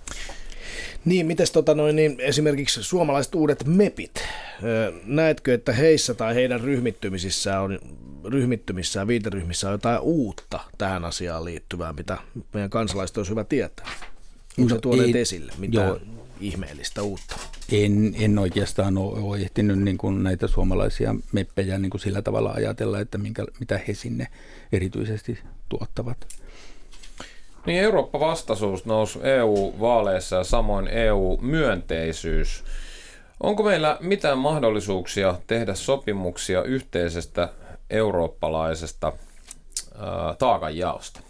Niin, 1.05 1.27
mites 1.27 1.51
tota 1.51 1.75
noin, 1.75 1.97
niin 1.97 2.17
esimerkiksi 2.19 2.83
suomalaiset 2.83 3.35
uudet 3.35 3.65
MEPit, 3.67 4.15
näetkö, 5.05 5.55
että 5.55 5.73
heissä 5.73 6.15
tai 6.15 6.35
heidän 6.35 6.61
ryhmittymisissään 6.61 7.63
on, 7.63 7.79
ryhmittymissään, 8.25 9.07
viiteryhmissä 9.07 9.69
on 9.69 9.73
jotain 9.73 10.01
uutta 10.01 10.61
tähän 10.79 11.05
asiaan 11.05 11.45
liittyvää, 11.45 11.93
mitä 11.93 12.19
meidän 12.55 12.71
kansalaiset 12.71 13.17
olisi 13.17 13.31
hyvä 13.31 13.45
tietää? 13.45 13.87
Onko 14.59 14.75
no, 14.75 14.81
tuoneet 14.81 15.17
esille 15.17 15.53
mitään 15.59 15.89
joo. 15.89 16.01
ihmeellistä 16.41 17.03
uutta? 17.03 17.37
En, 17.73 18.15
en 18.19 18.39
oikeastaan 18.39 18.99
ole, 18.99 19.19
ole 19.19 19.39
ehtinyt 19.39 19.79
niin 19.79 19.99
kuin 19.99 20.23
näitä 20.23 20.47
suomalaisia 20.47 21.15
meppejä 21.33 21.79
niin 21.79 21.91
kuin 21.91 22.01
sillä 22.01 22.23
tavalla 22.23 22.51
ajatella, 22.51 23.01
että 23.01 23.19
minkä, 23.19 23.47
mitä 23.61 23.81
he 23.89 23.95
sinne 23.95 24.27
erityisesti 24.73 25.39
tuottavat. 25.69 26.42
Niin 27.67 27.83
Eurooppa-vastaisuus 27.83 28.87
nousi 28.87 29.19
EU-vaaleissa 29.23 30.37
ja 30.37 30.45
samoin 30.45 30.89
EU-myönteisyys. 30.89 32.65
Onko 33.41 33.63
meillä 33.63 33.99
mitään 34.01 34.39
mahdollisuuksia 34.39 35.39
tehdä 35.47 35.75
sopimuksia 35.75 36.63
yhteisestä 36.63 37.49
eurooppalaisesta 37.91 39.13
ää, 39.99 40.35
taakanjaosta? 40.39 41.21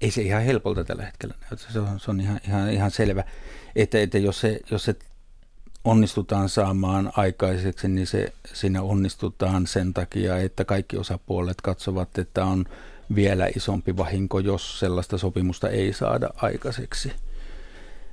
Ei 0.00 0.10
se 0.10 0.22
ihan 0.22 0.42
helpolta 0.42 0.84
tällä 0.84 1.02
hetkellä 1.02 1.34
Se 1.56 1.78
on, 1.78 2.00
se 2.00 2.10
on 2.10 2.20
ihan, 2.20 2.40
ihan, 2.48 2.70
ihan 2.70 2.90
selvä, 2.90 3.24
että, 3.76 4.00
että 4.00 4.18
jos, 4.18 4.40
se, 4.40 4.60
jos 4.70 4.84
se 4.84 4.94
onnistutaan 5.84 6.48
saamaan 6.48 7.12
aikaiseksi, 7.16 7.88
niin 7.88 8.06
se, 8.06 8.32
siinä 8.52 8.82
onnistutaan 8.82 9.66
sen 9.66 9.94
takia, 9.94 10.38
että 10.38 10.64
kaikki 10.64 10.96
osapuolet 10.96 11.60
katsovat, 11.60 12.18
että 12.18 12.44
on– 12.44 12.64
vielä 13.14 13.48
isompi 13.56 13.96
vahinko, 13.96 14.38
jos 14.38 14.78
sellaista 14.78 15.18
sopimusta 15.18 15.70
ei 15.70 15.92
saada 15.92 16.30
aikaiseksi. 16.36 17.12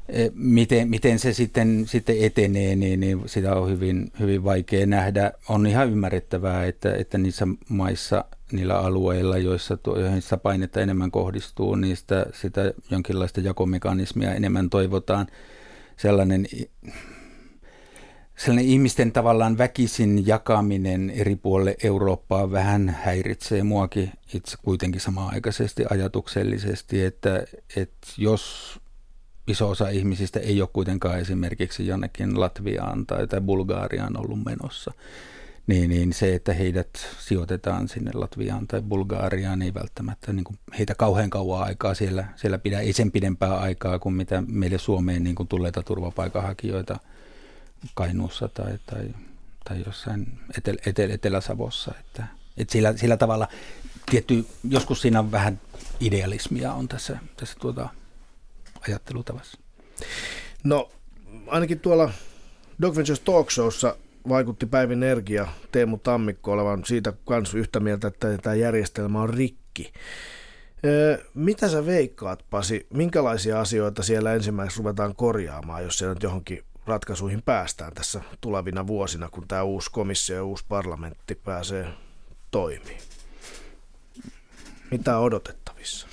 E, 0.09 0.29
miten, 0.33 0.89
miten 0.89 1.19
se 1.19 1.33
sitten, 1.33 1.83
sitten 1.87 2.15
etenee, 2.19 2.75
niin, 2.75 2.99
niin 2.99 3.21
sitä 3.25 3.55
on 3.55 3.69
hyvin, 3.69 4.11
hyvin 4.19 4.43
vaikea 4.43 4.85
nähdä. 4.85 5.31
On 5.49 5.67
ihan 5.67 5.89
ymmärrettävää, 5.89 6.65
että, 6.65 6.95
että 6.95 7.17
niissä 7.17 7.47
maissa, 7.69 8.25
niillä 8.51 8.79
alueilla, 8.79 9.37
joissa, 9.37 9.77
joihin 9.85 10.21
sitä 10.21 10.37
painetta 10.37 10.81
enemmän 10.81 11.11
kohdistuu, 11.11 11.75
niistä 11.75 12.25
sitä 12.33 12.73
jonkinlaista 12.91 13.41
jakomekanismia 13.41 14.33
enemmän 14.33 14.69
toivotaan. 14.69 15.27
Sellainen 15.97 16.45
sellainen 18.37 18.71
ihmisten 18.71 19.11
tavallaan 19.11 19.57
väkisin 19.57 20.27
jakaminen 20.27 21.09
eri 21.09 21.35
puolille 21.35 21.75
Eurooppaa 21.83 22.51
vähän 22.51 22.97
häiritsee 23.03 23.63
muakin 23.63 24.11
itse 24.33 24.57
kuitenkin 24.61 25.01
samaaikaisesti 25.01 25.83
ajatuksellisesti, 25.89 27.05
että, 27.05 27.43
että 27.75 28.07
jos 28.17 28.73
iso 29.47 29.69
osa 29.69 29.89
ihmisistä 29.89 30.39
ei 30.39 30.61
ole 30.61 30.69
kuitenkaan 30.73 31.19
esimerkiksi 31.19 31.87
jonnekin 31.87 32.39
Latviaan 32.39 33.05
tai, 33.05 33.27
tai 33.27 33.41
Bulgaariaan 33.41 34.19
ollut 34.19 34.43
menossa, 34.45 34.93
niin, 35.67 35.89
niin 35.89 36.13
se, 36.13 36.35
että 36.35 36.53
heidät 36.53 36.89
sijoitetaan 37.19 37.87
sinne 37.87 38.11
Latviaan 38.13 38.67
tai 38.67 38.81
Bulgaariaan, 38.81 39.61
ei 39.61 39.73
välttämättä 39.73 40.33
niin 40.33 40.43
kuin 40.43 40.59
heitä 40.79 40.95
kauhean 40.95 41.29
kauan 41.29 41.63
aikaa 41.63 41.93
siellä, 41.93 42.25
siellä 42.35 42.57
pidä, 42.57 42.79
ei 42.79 42.93
sen 42.93 43.11
pidempää 43.11 43.57
aikaa 43.57 43.99
kuin 43.99 44.15
mitä 44.15 44.43
meille 44.47 44.77
Suomeen 44.77 45.23
niin 45.23 45.35
kuin 45.35 45.47
tulleita 45.47 45.83
turvapaikanhakijoita– 45.83 46.99
Kainuussa 47.93 48.47
tai, 48.47 48.79
tai, 48.85 49.09
tai 49.65 49.83
jossain 49.85 50.39
etel, 50.57 50.77
etel, 50.85 51.09
Etelä-Savossa. 51.09 51.93
Että, 51.99 52.27
että 52.57 52.71
sillä, 52.71 52.97
sillä 52.97 53.17
tavalla 53.17 53.47
tietty, 54.11 54.45
joskus 54.69 55.01
siinä 55.01 55.19
on 55.19 55.31
vähän 55.31 55.59
idealismia 55.99 56.73
on 56.73 56.87
tässä, 56.87 57.17
tässä 57.37 57.55
tuota 57.59 57.89
ajattelutavassa. 58.87 59.59
No 60.63 60.89
ainakin 61.47 61.79
tuolla 61.79 62.11
Dog 62.81 62.95
Ventures 62.95 63.19
Talk 63.19 63.51
Showssa 63.51 63.95
vaikutti 64.29 64.65
Päivin 64.65 65.03
Energia 65.03 65.47
Teemu 65.71 65.97
Tammikko 65.97 66.51
olevan 66.51 66.85
siitä 66.85 67.13
kanssa 67.25 67.57
yhtä 67.57 67.79
mieltä, 67.79 68.07
että 68.07 68.37
tämä 68.37 68.55
järjestelmä 68.55 69.21
on 69.21 69.29
rikki. 69.29 69.93
Mitä 71.33 71.69
sä 71.69 71.85
veikkaat, 71.85 72.45
Pasi, 72.49 72.87
minkälaisia 72.93 73.59
asioita 73.59 74.03
siellä 74.03 74.33
ensimmäiseksi 74.33 74.77
ruvetaan 74.77 75.15
korjaamaan, 75.15 75.83
jos 75.83 75.97
siellä 75.97 76.13
nyt 76.13 76.23
johonkin 76.23 76.63
ratkaisuihin 76.85 77.41
päästään 77.41 77.93
tässä 77.93 78.21
tulevina 78.41 78.87
vuosina, 78.87 79.29
kun 79.29 79.47
tämä 79.47 79.63
uusi 79.63 79.91
komissio 79.91 80.35
ja 80.35 80.43
uusi 80.43 80.65
parlamentti 80.67 81.35
pääsee 81.35 81.87
toimii? 82.51 82.97
Mitä 84.91 85.17
on 85.17 85.23
odotettavissa? 85.23 86.07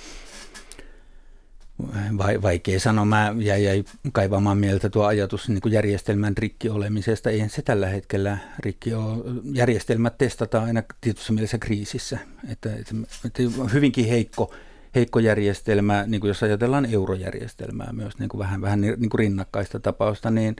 Vai, 2.17 2.41
vaikea 2.41 2.79
sanoa. 2.79 3.05
Mä 3.05 3.35
jäin, 3.39 3.63
jäin 3.63 3.85
kaivamaan 4.11 4.57
mieltä 4.57 4.89
tuo 4.89 5.05
ajatus 5.05 5.49
niin 5.49 5.61
kuin 5.61 5.73
järjestelmän 5.73 6.37
rikki 6.37 6.69
olemisesta. 6.69 7.29
Eihän 7.29 7.49
se 7.49 7.61
tällä 7.61 7.87
hetkellä 7.87 8.37
rikki 8.59 8.93
ole. 8.93 9.23
Järjestelmät 9.53 10.17
testataan 10.17 10.63
aina 10.63 10.83
tietyssä 11.01 11.33
mielessä 11.33 11.57
kriisissä. 11.57 12.19
Että, 12.51 12.69
että, 12.75 12.95
että 13.25 13.43
hyvinkin 13.73 14.07
heikko 14.07 14.53
heikko 14.95 15.19
järjestelmä, 15.19 16.03
niin 16.07 16.21
kuin 16.21 16.27
jos 16.27 16.43
ajatellaan 16.43 16.85
eurojärjestelmää 16.85 17.93
myös 17.93 18.19
niin 18.19 18.29
kuin 18.29 18.39
vähän, 18.39 18.61
vähän 18.61 18.81
niin 18.81 19.09
kuin 19.09 19.19
rinnakkaista 19.19 19.79
tapausta, 19.79 20.31
niin, 20.31 20.55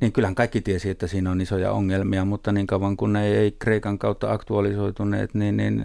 niin 0.00 0.12
kyllähän 0.12 0.34
kaikki 0.34 0.60
tiesi, 0.60 0.90
että 0.90 1.06
siinä 1.06 1.30
on 1.30 1.40
isoja 1.40 1.72
ongelmia, 1.72 2.24
mutta 2.24 2.52
niin 2.52 2.66
kauan 2.66 2.96
kun 2.96 3.12
ne 3.12 3.26
ei 3.26 3.56
Kreikan 3.58 3.98
kautta 3.98 4.32
aktualisoituneet, 4.32 5.34
niin, 5.34 5.56
niin 5.56 5.84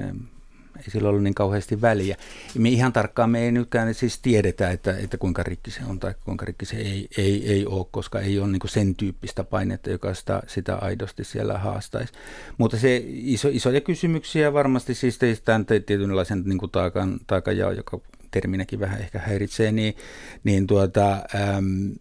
ei 0.82 0.92
sillä 0.92 1.10
ollut 1.10 1.24
niin 1.24 1.34
kauheasti 1.34 1.82
väliä. 1.82 2.18
Me 2.58 2.70
ihan 2.70 2.94
tarkkaan 2.94 3.30
me 3.30 3.40
ei 3.40 3.52
nytkään 3.52 3.94
siis 3.94 4.20
tiedetä, 4.20 4.72
että, 4.72 4.98
että 4.98 5.18
kuinka 5.18 5.44
rikki 5.44 5.72
se 5.72 5.80
on 5.90 6.00
tai 6.00 6.14
kuinka 6.26 6.46
rikki 6.46 6.66
se 6.66 6.78
ei, 6.78 7.08
ei, 7.18 7.52
ei 7.52 7.66
ole, 7.66 7.86
koska 7.92 8.20
ei 8.20 8.40
ole 8.40 8.48
niin 8.48 8.62
sen 8.66 8.96
tyyppistä 8.96 9.44
painetta, 9.44 9.90
joka 9.90 10.14
sitä, 10.14 10.44
sitä 10.48 10.76
aidosti 10.76 11.24
siellä 11.24 11.58
haastaisi. 11.58 12.14
Mutta 12.58 12.78
se 12.78 13.04
iso, 13.06 13.50
isoja 13.52 13.82
kysymyksiä 13.82 14.54
varmasti 14.54 14.96
siis 14.96 15.20
tämän 15.46 15.66
tietynlaisen 15.66 16.44
niin 16.46 16.58
kuin 16.58 16.72
taakan, 16.72 17.20
taakan 17.28 17.58
joka 17.58 18.00
terminäkin 18.32 18.80
vähän 18.80 19.02
ehkä 19.02 19.20
häiritsee, 19.20 19.72
niin, 19.72 19.96
niin 20.44 20.68
tuota, 20.68 21.14
äm, 21.14 21.92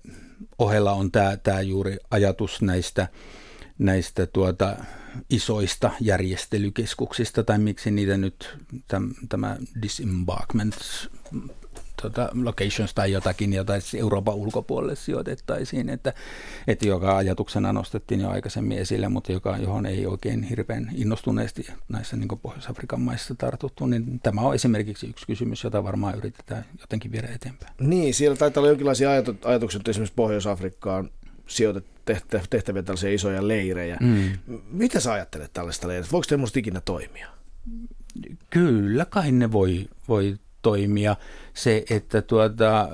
ohella 0.59 0.93
on 0.93 1.11
tämä 1.43 1.61
juuri 1.61 1.97
ajatus 2.11 2.63
näistä, 2.63 3.09
näistä 3.79 4.27
tuota, 4.27 4.77
isoista 5.31 5.91
järjestelykeskuksista, 6.01 7.45
tai 7.45 7.59
miksi 7.59 7.91
niitä 7.91 8.17
nyt 8.17 8.59
täm, 8.89 9.15
tämä 9.29 9.57
disembarkment 9.83 10.75
tota, 12.03 12.29
locations 12.35 12.95
tai 12.95 13.13
jotakin, 13.13 13.53
jota 13.53 13.81
siis 13.81 13.95
Euroopan 13.95 14.35
ulkopuolelle 14.35 14.97
sijoitettaisiin, 14.97 15.89
että, 15.89 16.13
että 16.67 16.89
joka 16.89 17.17
ajatuksena 17.17 17.73
nostettiin 17.73 18.21
jo 18.21 18.31
aikaisemmin 18.31 18.79
esille, 18.79 19.09
mutta 19.09 19.33
joka, 19.33 19.57
johon 19.57 19.87
ei 19.87 20.07
oikein 20.07 20.43
hirveän 20.43 20.91
innostuneesti 20.95 21.67
näissä 21.89 22.17
niin 22.17 22.29
Pohjois-Afrikan 22.43 23.01
maissa 23.01 23.35
tartuttu, 23.35 23.87
niin 23.87 24.21
tämä 24.21 24.41
on 24.41 24.55
esimerkiksi 24.55 25.07
yksi 25.07 25.27
kysymys, 25.27 25.65
jota 25.65 25.85
varmaan 25.85 26.19
yritetään 26.19 26.65
jotenkin 26.81 27.13
viedä 27.13 27.29
eteenpäin. 27.35 27.75
Niin, 27.81 28.15
siellä 28.15 28.37
taitaa 28.37 28.61
olla 28.61 28.69
jonkinlaisia 28.69 29.11
ajatuksia, 29.45 29.79
että 29.79 29.91
esimerkiksi 29.91 30.15
Pohjois-Afrikkaan 30.17 31.11
tehtäviä 32.51 32.83
tällaisia 32.83 33.11
isoja 33.11 33.49
leirejä. 33.49 33.97
Mm. 34.01 34.39
Mitä 34.71 35.01
sä 35.01 35.13
ajattelet 35.13 35.53
tällaista 35.53 35.89
leiristä? 35.89 36.13
Voiko 36.13 36.25
semmoista 36.25 36.59
ikinä 36.59 36.81
toimia? 36.81 37.29
Kyllä 38.51 39.05
kai 39.05 39.33
ne 39.33 39.53
voi, 39.53 39.89
voi 40.09 40.39
toimia. 40.63 41.17
Se, 41.55 41.85
että 41.91 42.23
tuota, 42.23 42.89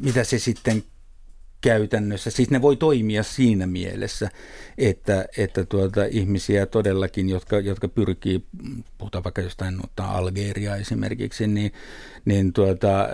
mitä 0.00 0.24
se 0.24 0.38
sitten 0.38 0.82
käytännössä, 1.60 2.30
siis 2.30 2.50
ne 2.50 2.62
voi 2.62 2.76
toimia 2.76 3.22
siinä 3.22 3.66
mielessä, 3.66 4.30
että, 4.78 5.26
että 5.38 5.64
tuota, 5.64 6.04
ihmisiä 6.04 6.66
todellakin, 6.66 7.28
jotka, 7.28 7.60
jotka 7.60 7.88
pyrkii, 7.88 8.44
puhutaan 8.98 9.24
vaikka 9.24 9.42
jostain 9.42 9.80
Algeria 9.96 10.76
esimerkiksi, 10.76 11.46
niin, 11.46 11.72
niin 12.24 12.52
tuota, 12.52 13.08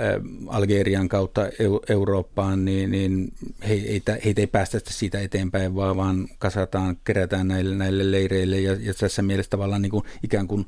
Algerian 0.47 1.09
kautta 1.09 1.43
Eurooppaan, 1.89 2.65
niin, 2.65 2.91
niin 2.91 3.33
heitä, 3.69 4.19
heitä 4.25 4.41
ei 4.41 4.47
päästä 4.47 4.81
siitä 4.85 5.21
eteenpäin, 5.21 5.75
vaan, 5.75 5.97
vaan 5.97 6.29
kasataan, 6.39 6.97
kerätään 7.05 7.49
näille, 7.49 7.75
näille 7.75 8.11
leireille. 8.11 8.61
Ja, 8.61 8.77
ja 8.81 8.95
tässä 8.95 9.23
mielessä 9.23 9.51
tavallaan 9.51 9.83
niin 9.83 9.91
kuin, 9.91 10.05
ikään 10.23 10.49
kuin 10.49 10.67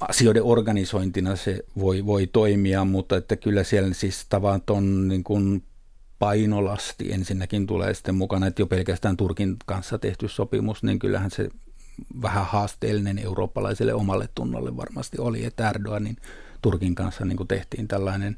asioiden 0.00 0.42
organisointina 0.42 1.36
se 1.36 1.64
voi, 1.78 2.06
voi 2.06 2.26
toimia, 2.26 2.84
mutta 2.84 3.16
että 3.16 3.36
kyllä 3.36 3.64
siellä 3.64 3.94
siis 3.94 4.26
tavaton 4.28 5.08
niin 5.08 5.24
kuin 5.24 5.62
painolasti 6.18 7.12
ensinnäkin 7.12 7.66
tulee 7.66 7.94
sitten 7.94 8.14
mukana, 8.14 8.46
että 8.46 8.62
jo 8.62 8.66
pelkästään 8.66 9.16
Turkin 9.16 9.56
kanssa 9.66 9.98
tehty 9.98 10.28
sopimus, 10.28 10.82
niin 10.82 10.98
kyllähän 10.98 11.30
se 11.30 11.48
vähän 12.22 12.46
haasteellinen 12.46 13.18
eurooppalaiselle 13.18 13.94
omalle 13.94 14.28
tunnolle 14.34 14.76
varmasti 14.76 15.18
oli, 15.20 15.44
että 15.44 15.70
Erdoganin 15.70 16.16
Turkin 16.62 16.94
kanssa 16.94 17.24
niin 17.24 17.36
kuin 17.36 17.48
tehtiin 17.48 17.88
tällainen 17.88 18.36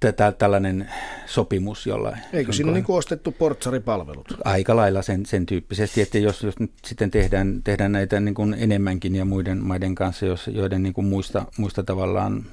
tätä, 0.00 0.32
tällainen 0.32 0.90
sopimus, 1.26 1.86
jolla... 1.86 2.16
Eikö 2.32 2.52
siinä 2.52 2.72
niin 2.72 2.84
kuin 2.84 2.96
ostettu 2.96 3.32
portsaripalvelut? 3.32 4.28
Aika 4.44 4.76
lailla 4.76 5.02
sen, 5.02 5.26
sen 5.26 5.46
tyyppisesti, 5.46 6.00
että 6.00 6.18
jos, 6.18 6.42
jos 6.42 6.58
nyt 6.58 6.72
sitten 6.84 7.10
tehdään, 7.10 7.60
tehdään 7.64 7.92
näitä 7.92 8.20
niin 8.20 8.34
kuin 8.34 8.56
enemmänkin 8.58 9.14
ja 9.14 9.24
muiden 9.24 9.64
maiden 9.64 9.94
kanssa, 9.94 10.26
jos, 10.26 10.48
joiden 10.48 10.82
niin 10.82 10.92
kuin 10.92 11.06
muista, 11.06 11.46
muista 11.58 11.82
tavallaan 11.82 12.44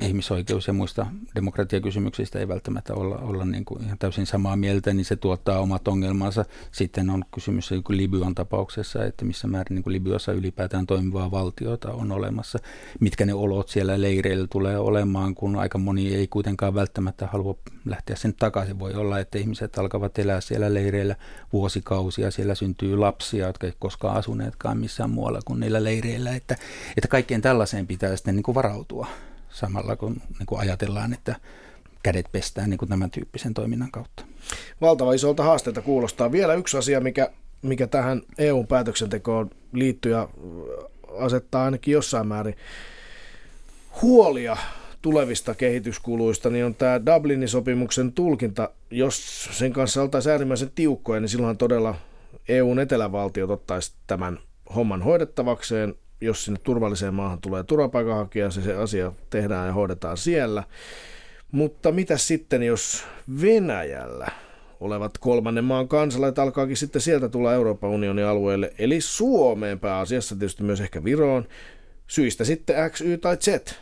ihmisoikeus- 0.00 0.66
ja 0.66 0.72
muista 0.72 1.06
demokratiakysymyksistä 1.34 2.38
ei 2.38 2.48
välttämättä 2.48 2.94
olla, 2.94 3.16
olla 3.16 3.44
niin 3.44 3.64
kuin 3.64 3.84
ihan 3.84 3.98
täysin 3.98 4.26
samaa 4.26 4.56
mieltä, 4.56 4.94
niin 4.94 5.04
se 5.04 5.16
tuottaa 5.16 5.60
omat 5.60 5.88
ongelmansa. 5.88 6.44
Sitten 6.72 7.10
on 7.10 7.24
kysymys 7.34 7.70
niin 7.70 7.82
kuin 7.82 7.96
Libyan 7.96 8.34
tapauksessa, 8.34 9.04
että 9.04 9.24
missä 9.24 9.48
määrin 9.48 9.74
niin 9.74 9.82
kuin 9.82 9.92
Libyassa 9.92 10.32
ylipäätään 10.32 10.86
toimivaa 10.86 11.30
valtiota 11.30 11.92
on 11.92 12.12
olemassa. 12.12 12.58
Mitkä 13.00 13.26
ne 13.26 13.34
olot 13.34 13.68
siellä 13.68 14.00
leireillä 14.00 14.46
tulee 14.50 14.78
olemaan, 14.78 15.34
kun 15.34 15.56
aika 15.56 15.78
moni 15.78 16.14
ei 16.14 16.26
kuitenkaan 16.26 16.74
välttämättä 16.74 17.26
halua 17.26 17.58
lähteä 17.84 18.16
sen 18.16 18.34
takaisin. 18.34 18.78
Voi 18.78 18.94
olla, 18.94 19.18
että 19.18 19.38
ihmiset 19.38 19.78
alkavat 19.78 20.18
elää 20.18 20.40
siellä 20.40 20.74
leireillä 20.74 21.16
vuosikausia, 21.52 22.30
siellä 22.30 22.54
syntyy 22.54 22.96
lapsia, 22.96 23.46
jotka 23.46 23.66
ei 23.66 23.72
koskaan 23.78 24.16
asuneetkaan 24.16 24.78
missään 24.78 25.10
muualla 25.10 25.40
kuin 25.44 25.60
niillä 25.60 25.84
leireillä, 25.84 26.34
että, 26.34 26.56
että 26.96 27.08
kaikkeen 27.08 27.42
tällaiseen 27.42 27.86
pitää 27.86 28.16
sitten 28.16 28.36
niin 28.36 28.42
kuin 28.42 28.54
varautua 28.54 29.06
samalla 29.56 29.96
kun 29.96 30.22
niin 30.38 30.46
kuin 30.46 30.60
ajatellaan, 30.60 31.12
että 31.12 31.36
kädet 32.02 32.26
pestään 32.32 32.70
niin 32.70 32.78
kuin 32.78 32.88
tämän 32.88 33.10
tyyppisen 33.10 33.54
toiminnan 33.54 33.90
kautta. 33.90 34.24
Valtava 34.80 35.12
isolta 35.12 35.42
haasteelta 35.42 35.82
kuulostaa. 35.82 36.32
Vielä 36.32 36.54
yksi 36.54 36.76
asia, 36.76 37.00
mikä, 37.00 37.30
mikä 37.62 37.86
tähän 37.86 38.22
EU-päätöksentekoon 38.38 39.50
liittyy 39.72 40.12
ja 40.12 40.28
asettaa 41.18 41.64
ainakin 41.64 41.92
jossain 41.92 42.26
määrin 42.26 42.56
huolia 44.02 44.56
tulevista 45.02 45.54
kehityskuluista, 45.54 46.50
niin 46.50 46.64
on 46.64 46.74
tämä 46.74 47.06
Dublinin 47.06 47.48
sopimuksen 47.48 48.12
tulkinta. 48.12 48.70
Jos 48.90 49.48
sen 49.52 49.72
kanssa 49.72 50.02
oltaisiin 50.02 50.30
äärimmäisen 50.30 50.70
tiukkoja, 50.74 51.20
niin 51.20 51.28
silloin 51.28 51.56
todella 51.56 51.94
EUn 52.48 52.78
etelävaltiot 52.78 53.50
ottaisi 53.50 53.92
tämän 54.06 54.38
homman 54.74 55.02
hoidettavakseen 55.02 55.94
jos 56.20 56.44
sinne 56.44 56.60
turvalliseen 56.62 57.14
maahan 57.14 57.40
tulee 57.40 57.62
turvapaikanhakija, 57.62 58.50
se, 58.50 58.62
se 58.62 58.74
asia 58.74 59.12
tehdään 59.30 59.66
ja 59.66 59.72
hoidetaan 59.72 60.16
siellä. 60.16 60.64
Mutta 61.52 61.92
mitä 61.92 62.16
sitten, 62.16 62.62
jos 62.62 63.04
Venäjällä 63.42 64.26
olevat 64.80 65.18
kolmannen 65.18 65.64
maan 65.64 65.88
kansalaiset 65.88 66.38
alkaakin 66.38 66.76
sitten 66.76 67.02
sieltä 67.02 67.28
tulla 67.28 67.54
Euroopan 67.54 67.90
unionin 67.90 68.26
alueelle, 68.26 68.72
eli 68.78 69.00
Suomeen 69.00 69.80
pääasiassa 69.80 70.36
tietysti 70.36 70.62
myös 70.62 70.80
ehkä 70.80 71.04
Viroon, 71.04 71.48
syistä 72.06 72.44
sitten 72.44 72.90
X, 72.90 73.00
Y 73.00 73.18
tai 73.18 73.36
Z, 73.36 73.74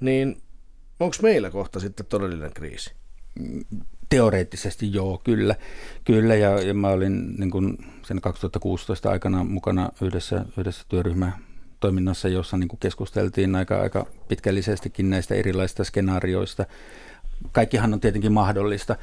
niin 0.00 0.36
onko 1.00 1.16
meillä 1.22 1.50
kohta 1.50 1.80
sitten 1.80 2.06
todellinen 2.06 2.52
kriisi? 2.52 2.92
Teoreettisesti 4.08 4.92
joo, 4.92 5.20
kyllä. 5.24 5.54
kyllä 6.04 6.34
ja, 6.34 6.60
ja 6.60 6.74
mä 6.74 6.88
olin 6.88 7.34
niin 7.38 7.50
kun 7.50 7.78
sen 8.02 8.20
2016 8.20 9.10
aikana 9.10 9.44
mukana 9.44 9.90
yhdessä, 10.02 10.44
yhdessä 10.58 10.84
työryhmä 10.88 11.32
toiminnassa, 11.80 12.28
jossa 12.28 12.56
niin 12.56 12.68
kuin 12.68 12.80
keskusteltiin 12.80 13.54
aika, 13.54 13.80
aika 13.80 14.06
pitkällisestikin 14.28 15.10
näistä 15.10 15.34
erilaisista 15.34 15.84
skenaarioista. 15.84 16.66
Kaikkihan 17.52 17.94
on 17.94 18.00
tietenkin 18.00 18.32
mahdollista. 18.32 18.96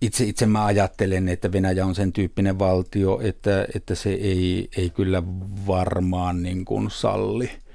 Itse, 0.00 0.24
itse 0.24 0.46
mä 0.46 0.64
ajattelen, 0.64 1.28
että 1.28 1.52
Venäjä 1.52 1.86
on 1.86 1.94
sen 1.94 2.12
tyyppinen 2.12 2.58
valtio, 2.58 3.20
että, 3.22 3.66
että 3.74 3.94
se 3.94 4.10
ei, 4.10 4.68
ei 4.76 4.90
kyllä 4.90 5.22
varmaan 5.66 6.42
niin 6.42 6.64
kuin 6.64 6.90
salli– 6.90 7.50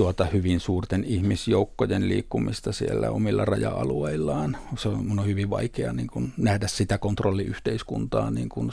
tuota 0.00 0.24
hyvin 0.24 0.60
suurten 0.60 1.04
ihmisjoukkojen 1.04 2.08
liikkumista 2.08 2.72
siellä 2.72 3.10
omilla 3.10 3.44
raja-alueillaan. 3.44 4.56
Se 4.76 4.88
on, 4.88 5.06
mun 5.06 5.18
on 5.18 5.26
hyvin 5.26 5.50
vaikea 5.50 5.92
niin 5.92 6.06
kuin 6.06 6.32
nähdä 6.36 6.68
sitä 6.68 6.98
kontrolliyhteiskuntaa 6.98 8.30
niin 8.30 8.48
kuin 8.48 8.70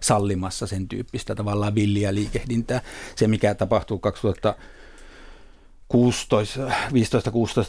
sallimassa 0.00 0.66
sen 0.66 0.88
tyyppistä 0.88 1.34
tavallaan 1.34 1.74
villiä 1.74 2.14
liikehdintää. 2.14 2.80
Se, 3.16 3.28
mikä 3.28 3.54
tapahtuu 3.54 3.98
2000 3.98 4.54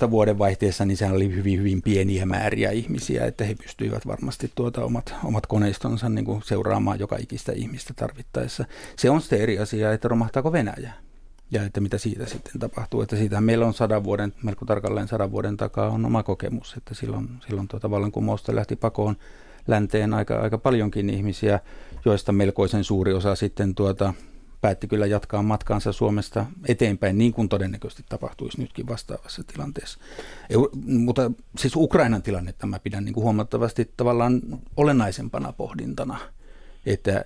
15-16 0.08 0.12
vuoden 0.12 0.38
vaihteessa, 0.38 0.86
niin 0.86 0.98
sehän 0.98 1.16
oli 1.16 1.36
hyvin, 1.36 1.60
hyvin 1.60 1.82
pieniä 1.82 2.26
määriä 2.26 2.72
ihmisiä, 2.72 3.26
että 3.26 3.44
he 3.44 3.56
pystyivät 3.56 4.08
varmasti 4.08 4.52
tuota 4.56 4.84
omat, 4.84 5.16
omat 5.24 5.46
koneistonsa 5.48 6.10
niin 6.10 6.26
kuin 6.26 6.44
seuraamaan 6.44 7.00
joka 7.00 7.18
ikistä 7.18 7.52
ihmistä 7.52 7.94
tarvittaessa. 7.94 8.66
Se 8.98 9.10
on 9.10 9.22
sitten 9.22 9.42
eri 9.42 9.60
asia, 9.60 9.94
että 9.94 10.08
romahtaako 10.08 10.52
Venäjä 10.52 11.09
ja 11.52 11.64
että 11.64 11.82
mitä 11.82 11.98
siitä 11.98 12.26
sitten 12.26 12.60
tapahtuu. 12.60 13.02
Että 13.02 13.16
siitä 13.16 13.42
meillä 13.42 13.66
on 13.66 13.74
sadan 13.74 14.04
vuoden, 14.04 14.34
melko 14.44 14.66
tarkalleen 14.66 15.08
sadan 15.08 15.32
vuoden 15.32 15.58
takaa 15.58 15.90
on 15.90 16.06
oma 16.06 16.24
kokemus, 16.24 16.74
että 16.78 16.94
silloin, 16.94 17.30
silloin 17.48 17.68
tuota 17.68 17.90
vallankumousta 17.90 18.56
lähti 18.56 18.76
pakoon 18.76 19.16
länteen 19.68 20.14
aika, 20.14 20.40
aika 20.40 20.58
paljonkin 20.58 21.10
ihmisiä, 21.10 21.60
joista 22.06 22.32
melkoisen 22.32 22.84
suuri 22.84 23.14
osa 23.14 23.36
sitten 23.36 23.76
tuota, 23.76 24.14
päätti 24.62 24.88
kyllä 24.88 25.06
jatkaa 25.06 25.44
matkaansa 25.44 25.92
Suomesta 25.92 26.46
eteenpäin, 26.68 27.18
niin 27.18 27.34
kuin 27.34 27.50
todennäköisesti 27.50 28.04
tapahtuisi 28.10 28.62
nytkin 28.62 28.88
vastaavassa 28.88 29.44
tilanteessa. 29.44 30.00
Eu, 30.50 30.70
mutta 30.86 31.32
siis 31.58 31.76
Ukrainan 31.76 32.22
tilannetta 32.22 32.68
mä 32.68 32.80
pidän 32.80 33.06
niin 33.06 33.14
kuin 33.14 33.24
huomattavasti 33.24 33.92
tavallaan 33.98 34.42
olennaisempana 34.78 35.54
pohdintana, 35.54 36.20
että 36.86 37.26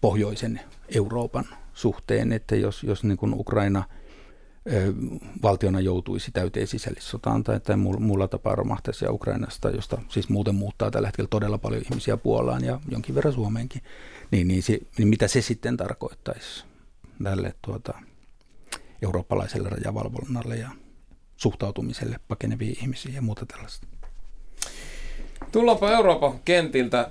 pohjoisen 0.00 0.60
Euroopan 0.94 1.44
suhteen, 1.74 2.32
että 2.32 2.56
jos, 2.56 2.82
jos 2.82 3.04
niin 3.04 3.18
kuin 3.18 3.34
Ukraina 3.34 3.84
valtiona 5.42 5.80
joutuisi 5.80 6.30
täyteen 6.30 6.66
sisällissotaan 6.66 7.44
tai, 7.44 7.60
tai 7.60 7.76
muulla 7.76 8.28
tapaa 8.28 8.54
romahtaisi 8.54 9.04
ja 9.04 9.12
Ukrainasta, 9.12 9.70
josta 9.70 9.98
siis 10.08 10.28
muuten 10.28 10.54
muuttaa 10.54 10.90
tällä 10.90 11.08
hetkellä 11.08 11.28
todella 11.28 11.58
paljon 11.58 11.82
ihmisiä 11.82 12.16
Puolaan 12.16 12.64
ja 12.64 12.80
jonkin 12.90 13.14
verran 13.14 13.34
Suomeenkin, 13.34 13.82
niin, 14.30 14.48
niin, 14.48 14.62
se, 14.62 14.78
niin 14.98 15.08
mitä 15.08 15.28
se 15.28 15.42
sitten 15.42 15.76
tarkoittaisi 15.76 16.64
tälle 17.22 17.54
tuota, 17.62 17.94
eurooppalaiselle 19.02 19.68
rajavalvonnalle 19.68 20.56
ja 20.56 20.70
suhtautumiselle 21.36 22.20
pakeneviin 22.28 22.76
ihmisiin 22.80 23.14
ja 23.14 23.22
muuta 23.22 23.46
tällaista. 23.46 23.86
Tullaanpa 25.52 25.90
Euroopan 25.90 26.40
kentiltä 26.44 27.10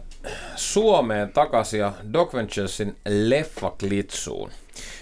Suomeen 0.55 1.29
takaisin 1.29 1.79
ja 1.79 1.93
Doc 2.13 2.33
Venturesin 2.33 2.95
leffaklitsuun. 3.05 4.49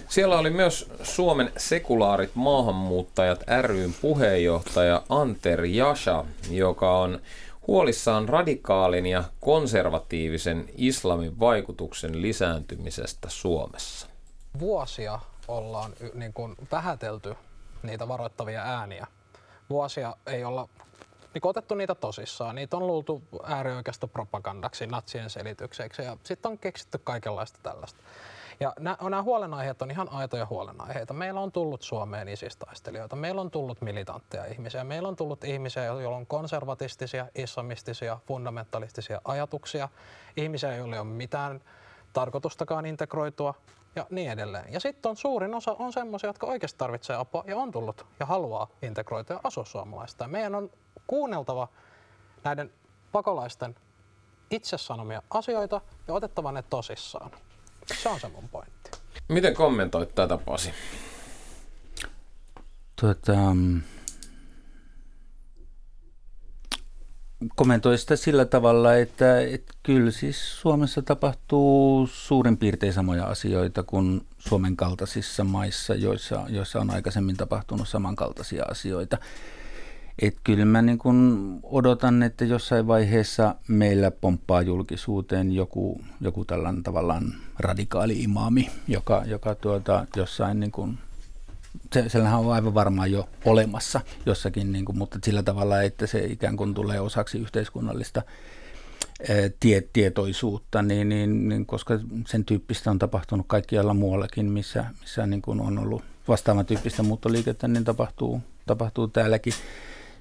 Siellä 0.10 0.40
oli 0.40 0.50
myös 0.50 0.92
Suomen 1.04 1.52
sekulaarit 1.58 2.32
maahanmuuttajat 2.36 3.44
ryn 3.62 3.94
puheenjohtaja 4.02 5.04
Anter 5.10 5.66
Jasha, 5.66 6.26
joka 6.50 6.98
on 6.98 7.20
huolissaan 7.68 8.30
radikaalin 8.30 9.06
ja 9.06 9.24
konservatiivisen 9.40 10.70
islamin 10.78 11.40
vaikutuksen 11.40 12.22
lisääntymisestä 12.22 13.30
Suomessa. 13.30 14.08
Vuosia 14.60 15.20
ollaan 15.48 15.94
niin 16.14 16.34
kuin 16.34 16.56
vähätelty 16.72 17.36
niitä 17.84 18.08
varoittavia 18.08 18.62
ääniä. 18.62 19.08
Vuosia 19.70 20.16
ei 20.26 20.44
olla 20.44 20.70
niin 21.34 21.42
otettu 21.48 21.76
niitä 21.76 21.96
tosissaan. 21.96 22.56
Niitä 22.56 22.78
on 22.78 22.88
luultu 22.88 23.22
äärioikeasta 23.44 24.08
propagandaksi, 24.08 24.88
natsien 24.88 25.30
selitykseksi 25.30 26.02
ja 26.02 26.18
sitten 26.24 26.52
on 26.52 26.58
keksitty 26.58 26.98
kaikenlaista 26.98 27.60
tällaista. 27.64 28.00
Ja 28.62 28.74
nämä 28.80 29.22
huolenaiheet 29.24 29.82
on 29.82 29.91
ihan 29.91 30.09
aitoja 30.12 30.47
huolenaiheita. 30.49 31.14
Meillä 31.14 31.39
on 31.39 31.51
tullut 31.51 31.82
Suomeen 31.82 32.30
isistaistelijoita, 32.30 33.16
meillä 33.16 33.41
on 33.41 33.51
tullut 33.51 33.82
militantteja 33.82 34.45
ihmisiä, 34.45 34.84
meillä 34.84 35.07
on 35.07 35.16
tullut 35.16 35.43
ihmisiä, 35.43 35.86
joilla 35.86 36.18
on 36.18 36.28
konservatistisia, 36.28 37.28
islamistisia, 37.36 38.20
fundamentalistisia 38.28 39.22
ajatuksia, 39.26 39.89
ihmisiä, 40.38 40.76
joilla 40.76 40.95
ei 40.95 41.01
ole 41.01 41.07
mitään 41.07 41.62
tarkoitustakaan 42.14 42.86
integroitua 42.86 43.53
ja 43.95 44.05
niin 44.09 44.32
edelleen. 44.32 44.74
Ja 44.74 44.80
sitten 44.80 45.09
on 45.09 45.18
suurin 45.18 45.53
osa 45.53 45.76
on 45.80 45.93
semmoisia, 45.93 46.30
jotka 46.30 46.47
oikeasti 46.47 46.78
tarvitsee 46.78 47.16
apua 47.16 47.43
ja 47.47 47.57
on 47.57 47.72
tullut 47.72 48.05
ja 48.20 48.26
haluaa 48.26 48.68
integroitua 48.82 49.36
ja 49.36 49.41
asua 49.43 49.66
suomalaista. 49.66 50.28
Meidän 50.28 50.55
on 50.55 50.70
kuunneltava 51.07 51.68
näiden 52.43 52.74
pakolaisten 53.12 53.76
itse 54.51 54.78
sanomia 54.78 55.22
asioita 55.30 55.82
ja 56.07 56.14
otettava 56.14 56.51
ne 56.51 56.62
tosissaan. 56.62 57.32
Se 57.86 58.10
on 58.10 58.20
se 58.20 58.28
mun 58.28 58.50
pointti. 58.50 58.92
Miten 59.28 59.54
kommentoit 59.54 60.16
tätä, 60.16 60.38
Pasi? 60.38 60.72
Tuota, 63.02 63.34
kommentoi 67.56 67.98
sitä 67.98 68.16
sillä 68.16 68.46
tavalla, 68.46 68.96
että, 68.96 69.42
että 69.42 69.74
kyllä 69.84 70.12
siis 70.12 70.62
Suomessa 70.62 71.02
tapahtuu 71.02 72.08
suurin 72.08 72.58
piirtein 72.58 72.94
samoja 72.94 73.26
asioita 73.26 73.84
kuin 73.84 74.28
Suomen 74.38 74.76
kaltaisissa 74.76 75.44
maissa, 75.44 75.96
joissa, 75.96 76.46
joissa 76.50 76.80
on 76.80 76.90
aikaisemmin 76.90 77.38
tapahtunut 77.38 77.90
samankaltaisia 77.90 78.64
asioita. 78.72 79.18
Et 80.22 80.38
kyllä 80.44 80.66
mä 80.66 80.82
niin 80.82 80.98
kun 80.98 81.60
odotan, 81.64 82.24
että 82.24 82.46
jossain 82.46 82.88
vaiheessa 82.88 83.56
meillä 83.68 84.12
pomppaa 84.12 84.62
julkisuuteen 84.62 85.52
joku, 85.52 86.02
joku 86.22 86.46
tällainen 86.46 86.84
tavallaan 86.84 87.34
radikaali 87.60 88.24
imaami, 88.24 88.70
joka, 88.88 89.24
joka 89.26 89.56
tuota, 89.56 90.08
jossain 90.16 90.60
niin 90.60 90.72
kun 90.72 90.98
se, 91.94 92.10
sehän 92.10 92.40
on 92.40 92.54
aivan 92.54 92.74
varmaan 92.74 93.12
jo 93.12 93.30
olemassa 93.46 94.02
jossakin, 94.26 94.72
niin 94.72 94.86
kuin, 94.86 94.98
mutta 94.98 95.20
sillä 95.24 95.44
tavalla, 95.44 95.82
että 95.82 96.08
se 96.08 96.26
ikään 96.26 96.58
kuin 96.58 96.74
tulee 96.74 97.00
osaksi 97.00 97.38
yhteiskunnallista 97.38 98.22
tie, 99.60 99.84
tietoisuutta, 99.94 100.82
niin, 100.82 101.10
niin, 101.10 101.50
niin, 101.50 101.66
koska 101.66 102.00
sen 102.28 102.46
tyyppistä 102.46 102.92
on 102.92 103.00
tapahtunut 103.00 103.46
kaikkialla 103.48 103.94
muuallakin, 103.94 104.46
missä, 104.46 104.86
missä 105.02 105.28
niin 105.28 105.42
kuin 105.42 105.62
on 105.62 105.80
ollut 105.80 106.04
vastaavan 106.28 106.66
tyyppistä 106.66 107.04
muuttoliikettä, 107.04 107.68
niin 107.68 107.84
tapahtuu, 107.84 108.42
tapahtuu 108.66 109.08
täälläkin. 109.08 109.54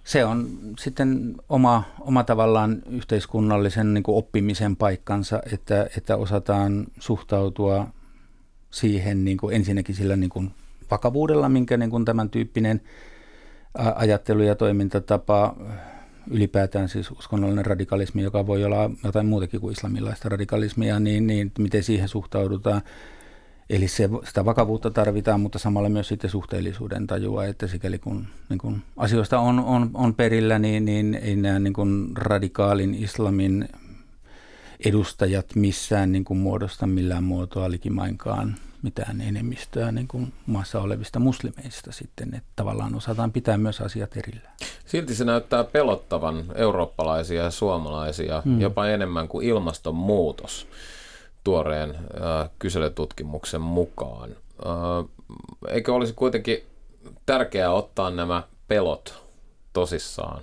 Se 0.05 0.25
on 0.25 0.49
sitten 0.79 1.35
oma, 1.49 1.85
oma 2.01 2.25
tavallaan 2.25 2.83
yhteiskunnallisen 2.91 3.95
niin 3.95 4.05
oppimisen 4.07 4.77
paikkansa, 4.77 5.43
että, 5.53 5.87
että 5.97 6.17
osataan 6.17 6.87
suhtautua 6.99 7.89
siihen 8.71 9.25
niin 9.25 9.37
kuin 9.37 9.57
ensinnäkin 9.57 9.95
sillä 9.95 10.17
niin 10.17 10.31
kuin 10.31 10.51
vakavuudella, 10.91 11.49
minkä 11.49 11.77
niin 11.77 11.91
kuin 11.91 12.05
tämän 12.05 12.31
tyyppinen 12.31 12.81
ajattelu 13.95 14.43
ja 14.43 14.55
toimintatapa 14.55 15.57
ylipäätään 16.31 16.89
siis 16.89 17.11
uskonnollinen 17.11 17.67
radikalismi, 17.67 18.23
joka 18.23 18.47
voi 18.47 18.65
olla 18.65 18.91
jotain 19.05 19.27
muutakin 19.27 19.61
kuin 19.61 19.73
islamilaista 19.73 20.29
radikalismia, 20.29 21.01
niin, 21.01 21.27
niin 21.27 21.53
miten 21.59 21.83
siihen 21.83 22.09
suhtaudutaan. 22.09 22.83
Eli 23.71 23.89
se, 23.89 24.09
sitä 24.25 24.45
vakavuutta 24.45 24.91
tarvitaan, 24.91 25.41
mutta 25.41 25.59
samalla 25.59 25.89
myös 25.89 26.09
sitten 26.09 26.31
suhteellisuuden 26.31 27.07
tajua, 27.07 27.45
että 27.45 27.66
sikäli 27.66 27.99
kun, 27.99 28.27
niin 28.49 28.59
kun 28.59 28.83
asioista 28.97 29.39
on, 29.39 29.59
on, 29.59 29.91
on 29.95 30.14
perillä, 30.14 30.59
niin, 30.59 30.85
niin 30.85 31.14
ei 31.14 31.37
nämä 31.37 31.59
niin 31.59 31.73
kun 31.73 32.12
radikaalin 32.16 32.95
islamin 32.95 33.68
edustajat 34.85 35.47
missään 35.55 36.12
niin 36.12 36.25
kuin 36.25 36.39
muodosta 36.39 36.87
millään 36.87 37.25
muotoa 37.25 37.71
likimainkaan 37.71 38.57
mitään 38.83 39.21
enemmistöä 39.21 39.93
niin 39.93 40.09
kuin 40.09 40.33
maassa 40.47 40.81
olevista 40.81 41.18
muslimeista 41.18 41.93
sitten, 41.93 42.29
että 42.35 42.51
tavallaan 42.57 42.95
osataan 42.95 43.33
pitää 43.33 43.59
myös 43.59 43.81
asiat 43.81 44.16
erillään. 44.16 44.55
Silti 44.87 45.14
se 45.14 45.25
näyttää 45.25 45.64
pelottavan 45.64 46.45
eurooppalaisia 46.55 47.43
ja 47.43 47.51
suomalaisia 47.51 48.43
hmm. 48.45 48.61
jopa 48.61 48.87
enemmän 48.87 49.29
kuin 49.29 49.47
ilmastonmuutos 49.47 50.66
tuoreen 51.45 51.91
äh, 51.91 52.51
kyselytutkimuksen 52.59 53.61
mukaan. 53.61 54.30
Äh, 54.30 55.11
eikö 55.68 55.95
olisi 55.95 56.12
kuitenkin 56.12 56.62
tärkeää 57.26 57.72
ottaa 57.72 58.11
nämä 58.11 58.43
pelot 58.68 59.22
tosissaan, 59.72 60.43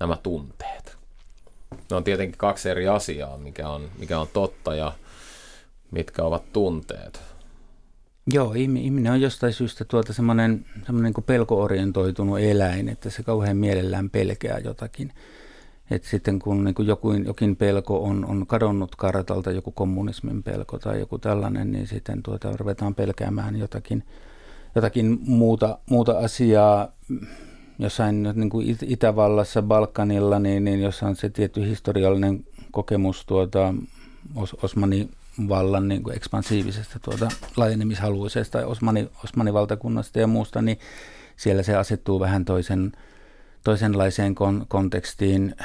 nämä 0.00 0.16
tunteet? 0.22 0.96
Ne 1.90 1.96
on 1.96 2.04
tietenkin 2.04 2.38
kaksi 2.38 2.70
eri 2.70 2.88
asiaa, 2.88 3.38
mikä 3.38 3.68
on, 3.68 3.90
mikä 3.98 4.18
on 4.18 4.28
totta 4.32 4.74
ja 4.74 4.92
mitkä 5.90 6.22
ovat 6.22 6.52
tunteet. 6.52 7.20
Joo, 8.32 8.52
ihminen 8.52 9.12
on 9.12 9.20
jostain 9.20 9.52
syystä 9.52 9.84
tuota 9.84 10.12
semmoinen, 10.12 10.66
semmoinen 10.86 11.12
niin 11.16 11.24
pelkoorientoitunut 11.24 12.40
eläin, 12.40 12.88
että 12.88 13.10
se 13.10 13.22
kauhean 13.22 13.56
mielellään 13.56 14.10
pelkää 14.10 14.58
jotakin. 14.58 15.12
Et 15.92 16.04
sitten 16.04 16.38
kun 16.38 16.64
niin 16.64 16.74
kuin 16.74 16.88
jokin, 16.88 17.24
jokin 17.26 17.56
pelko 17.56 18.02
on, 18.02 18.24
on 18.24 18.46
kadonnut 18.46 18.96
kartalta, 18.96 19.50
joku 19.50 19.70
kommunismin 19.70 20.42
pelko 20.42 20.78
tai 20.78 21.00
joku 21.00 21.18
tällainen, 21.18 21.72
niin 21.72 21.86
sitten 21.86 22.22
tuota, 22.22 22.56
ruvetaan 22.56 22.94
pelkäämään 22.94 23.58
jotakin, 23.58 24.04
jotakin 24.74 25.18
muuta, 25.26 25.78
muuta 25.90 26.18
asiaa. 26.18 26.88
Jossain 27.78 28.22
niin 28.34 28.50
kuin 28.50 28.76
Itävallassa, 28.86 29.62
Balkanilla, 29.62 30.38
niin, 30.38 30.64
niin 30.64 30.82
jossa 30.82 31.06
on 31.06 31.16
se 31.16 31.28
tietty 31.28 31.68
historiallinen 31.68 32.44
kokemus 32.70 33.26
tuota, 33.26 33.74
Os, 34.36 34.54
Osmani 34.62 35.08
vallan 35.48 35.88
niin 35.88 36.02
kuin 36.02 36.16
ekspansiivisesta 36.16 36.98
tuota, 36.98 37.28
laajenemishaluisesta 37.56 38.66
Osmani, 38.66 39.08
Osmanivaltakunnasta 39.24 40.20
ja 40.20 40.26
muusta, 40.26 40.62
niin 40.62 40.78
siellä 41.36 41.62
se 41.62 41.76
asettuu 41.76 42.20
vähän 42.20 42.44
toisen, 42.44 42.92
toisenlaiseen 43.64 44.34
kon, 44.34 44.66
kontekstiin. 44.68 45.56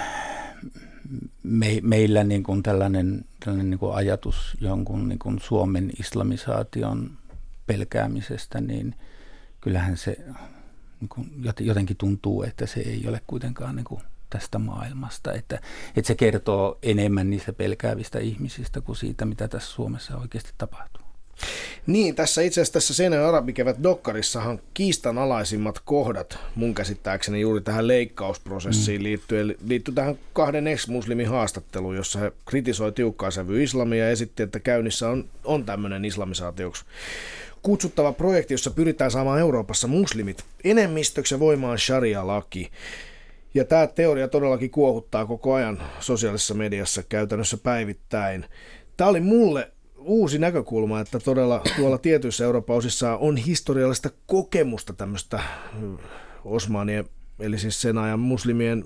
Me, 1.43 1.79
meillä 1.81 2.23
niin 2.23 2.43
kuin 2.43 2.63
tällainen, 2.63 3.25
tällainen 3.39 3.69
niin 3.69 3.79
kuin 3.79 3.95
ajatus 3.95 4.57
jonkun 4.61 5.09
niin 5.09 5.19
kuin 5.19 5.39
Suomen 5.39 5.91
islamisaation 5.99 7.17
pelkäämisestä, 7.65 8.61
niin 8.61 8.95
kyllähän 9.61 9.97
se 9.97 10.17
niin 11.01 11.09
kuin 11.09 11.31
jotenkin 11.59 11.97
tuntuu, 11.97 12.43
että 12.43 12.65
se 12.65 12.79
ei 12.79 13.05
ole 13.07 13.21
kuitenkaan 13.27 13.75
niin 13.75 13.83
kuin 13.85 14.01
tästä 14.29 14.59
maailmasta. 14.59 15.33
Että, 15.33 15.59
että 15.95 16.07
se 16.07 16.15
kertoo 16.15 16.79
enemmän 16.83 17.29
niistä 17.29 17.53
pelkäävistä 17.53 18.19
ihmisistä 18.19 18.81
kuin 18.81 18.95
siitä, 18.95 19.25
mitä 19.25 19.47
tässä 19.47 19.71
Suomessa 19.71 20.17
oikeasti 20.17 20.51
tapahtuu. 20.57 21.06
Niin, 21.87 22.15
tässä 22.15 22.41
itse 22.41 22.61
asiassa 22.61 22.73
tässä 22.73 22.93
Seinän 22.93 23.25
arabikevät 23.25 23.83
Dokkarissahan 23.83 24.59
kiistanalaisimmat 24.73 25.79
kohdat 25.79 26.39
mun 26.55 26.75
käsittääkseni 26.75 27.41
juuri 27.41 27.61
tähän 27.61 27.87
leikkausprosessiin 27.87 29.01
mm. 29.01 29.03
liittyen, 29.03 29.55
liittyy 29.67 29.93
tähän 29.93 30.19
kahden 30.33 30.67
ex-muslimin 30.67 31.27
haastatteluun, 31.27 31.95
jossa 31.95 32.19
he 32.19 32.31
kritisoi 32.45 32.91
tiukkaa 32.91 33.31
sävy 33.31 33.63
islamia 33.63 34.05
ja 34.05 34.11
esitti, 34.11 34.43
että 34.43 34.59
käynnissä 34.59 35.09
on, 35.09 35.25
on 35.43 35.65
tämmöinen 35.65 36.05
islamisaatioksi 36.05 36.85
kutsuttava 37.61 38.13
projekti, 38.13 38.53
jossa 38.53 38.71
pyritään 38.71 39.11
saamaan 39.11 39.39
Euroopassa 39.39 39.87
muslimit 39.87 40.43
enemmistöksi 40.63 41.35
ja 41.35 41.39
voimaan 41.39 41.79
sharia-laki. 41.79 42.71
Ja 43.53 43.65
tämä 43.65 43.87
teoria 43.87 44.27
todellakin 44.27 44.69
kuohuttaa 44.69 45.25
koko 45.25 45.53
ajan 45.53 45.81
sosiaalisessa 45.99 46.53
mediassa 46.53 47.03
käytännössä 47.03 47.57
päivittäin. 47.57 48.45
Tämä 48.97 49.09
oli 49.09 49.19
mulle 49.19 49.71
uusi 50.07 50.39
näkökulma, 50.39 50.99
että 50.99 51.19
todella 51.19 51.61
tuolla 51.75 51.97
tietyissä 51.97 52.43
Euroopan 52.43 52.75
osissa 52.75 53.17
on 53.17 53.37
historiallista 53.37 54.09
kokemusta 54.25 54.93
tämmöistä 54.93 55.39
osmanien, 56.45 57.05
eli 57.39 57.59
siis 57.59 57.81
sen 57.81 57.97
ajan 57.97 58.19
muslimien 58.19 58.85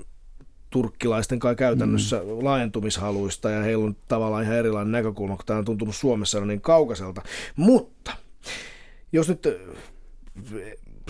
turkkilaisten 0.69 1.39
kai 1.39 1.55
käytännössä 1.55 2.17
mm. 2.17 2.43
laajentumishaluista 2.43 3.49
ja 3.49 3.61
heillä 3.61 3.85
on 3.85 3.95
tavallaan 4.07 4.43
ihan 4.43 4.55
erilainen 4.55 4.91
näkökulma, 4.91 5.35
kun 5.35 5.45
tämä 5.45 5.59
on 5.59 5.65
tuntunut 5.65 5.95
Suomessa 5.95 6.45
niin 6.45 6.61
kaukaiselta. 6.61 7.21
Mutta 7.55 8.11
jos 9.11 9.29
nyt 9.29 9.47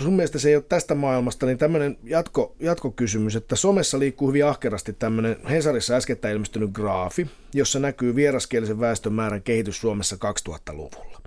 sun 0.00 0.12
mielestä 0.12 0.38
se 0.38 0.48
ei 0.48 0.56
ole 0.56 0.64
tästä 0.68 0.94
maailmasta, 0.94 1.46
niin 1.46 1.58
tämmöinen 1.58 1.98
jatko, 2.04 2.56
jatkokysymys, 2.60 3.36
että 3.36 3.56
somessa 3.56 3.98
liikkuu 3.98 4.28
hyvin 4.28 4.46
ahkerasti 4.46 4.92
tämmöinen 4.92 5.36
Hesarissa 5.50 5.94
äskettä 5.94 6.30
ilmestynyt 6.30 6.70
graafi, 6.70 7.26
jossa 7.54 7.78
näkyy 7.78 8.14
vieraskielisen 8.14 8.80
väestön 8.80 9.12
määrän 9.12 9.42
kehitys 9.42 9.80
Suomessa 9.80 10.16
2000-luvulla. 10.16 11.20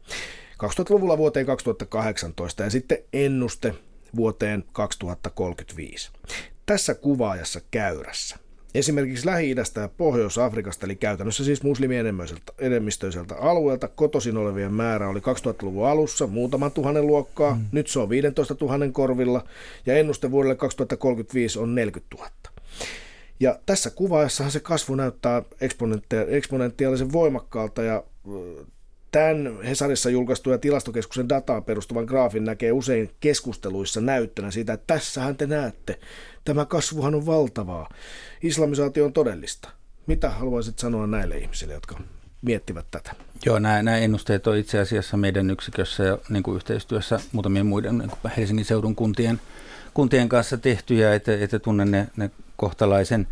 2000-luvulla 0.63 1.17
vuoteen 1.17 1.45
2018 1.45 2.63
ja 2.63 2.69
sitten 2.69 2.97
ennuste 3.13 3.73
vuoteen 4.15 4.63
2035. 4.71 6.11
Tässä 6.65 6.95
kuvaajassa 6.95 7.61
käyrässä 7.71 8.44
Esimerkiksi 8.75 9.25
Lähi-idästä 9.25 9.81
ja 9.81 9.89
Pohjois-Afrikasta, 9.97 10.85
eli 10.85 10.95
käytännössä 10.95 11.43
siis 11.43 11.61
enemmistöiseltä 12.59 13.35
alueelta, 13.35 13.87
kotoisin 13.87 14.37
olevien 14.37 14.73
määrä 14.73 15.09
oli 15.09 15.19
2000-luvun 15.19 15.87
alussa 15.87 16.27
muutaman 16.27 16.71
tuhannen 16.71 17.07
luokkaa, 17.07 17.55
mm. 17.55 17.65
nyt 17.71 17.87
se 17.87 17.99
on 17.99 18.09
15 18.09 18.55
000 18.61 18.91
korvilla, 18.91 19.45
ja 19.85 19.97
ennuste 19.97 20.31
vuodelle 20.31 20.55
2035 20.55 21.59
on 21.59 21.75
40 21.75 22.15
000. 22.15 22.29
Ja 23.39 23.59
tässä 23.65 23.89
kuvaajassahan 23.89 24.51
se 24.51 24.59
kasvu 24.59 24.95
näyttää 24.95 25.43
eksponentiaalisen 26.27 27.11
voimakkaalta, 27.11 27.81
ja 27.81 28.03
Tämän 29.15 29.63
Hesarissa 29.63 30.09
julkaistuja 30.09 30.57
tilastokeskuksen 30.57 31.29
dataan 31.29 31.63
perustuvan 31.63 32.05
graafin 32.05 32.45
näkee 32.45 32.71
usein 32.71 33.11
keskusteluissa 33.19 34.01
näyttönä 34.01 34.51
siitä, 34.51 34.73
että 34.73 34.93
tässähän 34.93 35.37
te 35.37 35.47
näette, 35.47 35.99
tämä 36.45 36.65
kasvuhan 36.65 37.15
on 37.15 37.25
valtavaa. 37.25 37.89
Islamisaatio 38.41 39.05
on 39.05 39.13
todellista. 39.13 39.69
Mitä 40.07 40.29
haluaisit 40.29 40.79
sanoa 40.79 41.07
näille 41.07 41.37
ihmisille, 41.37 41.73
jotka 41.73 41.99
miettivät 42.41 42.85
tätä? 42.91 43.11
Joo, 43.45 43.59
nämä, 43.59 43.83
nämä 43.83 43.97
ennusteet 43.97 44.47
on 44.47 44.57
itse 44.57 44.79
asiassa 44.79 45.17
meidän 45.17 45.49
yksikössä 45.49 46.03
ja 46.03 46.17
niin 46.29 46.43
kuin 46.43 46.55
yhteistyössä 46.55 47.19
muutamien 47.31 47.65
muiden 47.65 47.97
niin 47.97 48.09
kuin 48.09 48.33
Helsingin 48.37 48.65
seudun 48.65 48.95
kuntien, 48.95 49.41
kuntien 49.93 50.29
kanssa 50.29 50.57
tehtyjä, 50.57 51.15
että, 51.15 51.33
että 51.33 51.59
tunnen 51.59 51.91
ne, 51.91 52.07
ne 52.17 52.31
kohtalaisen 52.55 53.27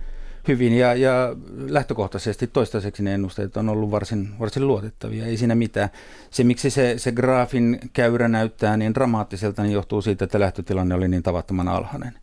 hyvin 0.47 0.73
ja, 0.73 0.93
ja 0.93 1.35
lähtökohtaisesti 1.67 2.47
toistaiseksi 2.47 3.03
ne 3.03 3.13
ennusteet 3.13 3.57
on 3.57 3.69
ollut 3.69 3.91
varsin, 3.91 4.29
varsin 4.39 4.67
luotettavia, 4.67 5.25
ei 5.25 5.37
siinä 5.37 5.55
mitään. 5.55 5.89
Se, 6.29 6.43
miksi 6.43 6.69
se, 6.69 6.93
se 6.97 7.11
graafin 7.11 7.79
käyrä 7.93 8.27
näyttää 8.27 8.77
niin 8.77 8.93
dramaattiselta, 8.93 9.63
niin 9.63 9.73
johtuu 9.73 10.01
siitä, 10.01 10.25
että 10.25 10.39
lähtötilanne 10.39 10.95
oli 10.95 11.07
niin 11.07 11.23
tavattoman 11.23 11.67
alhainen. 11.67 12.13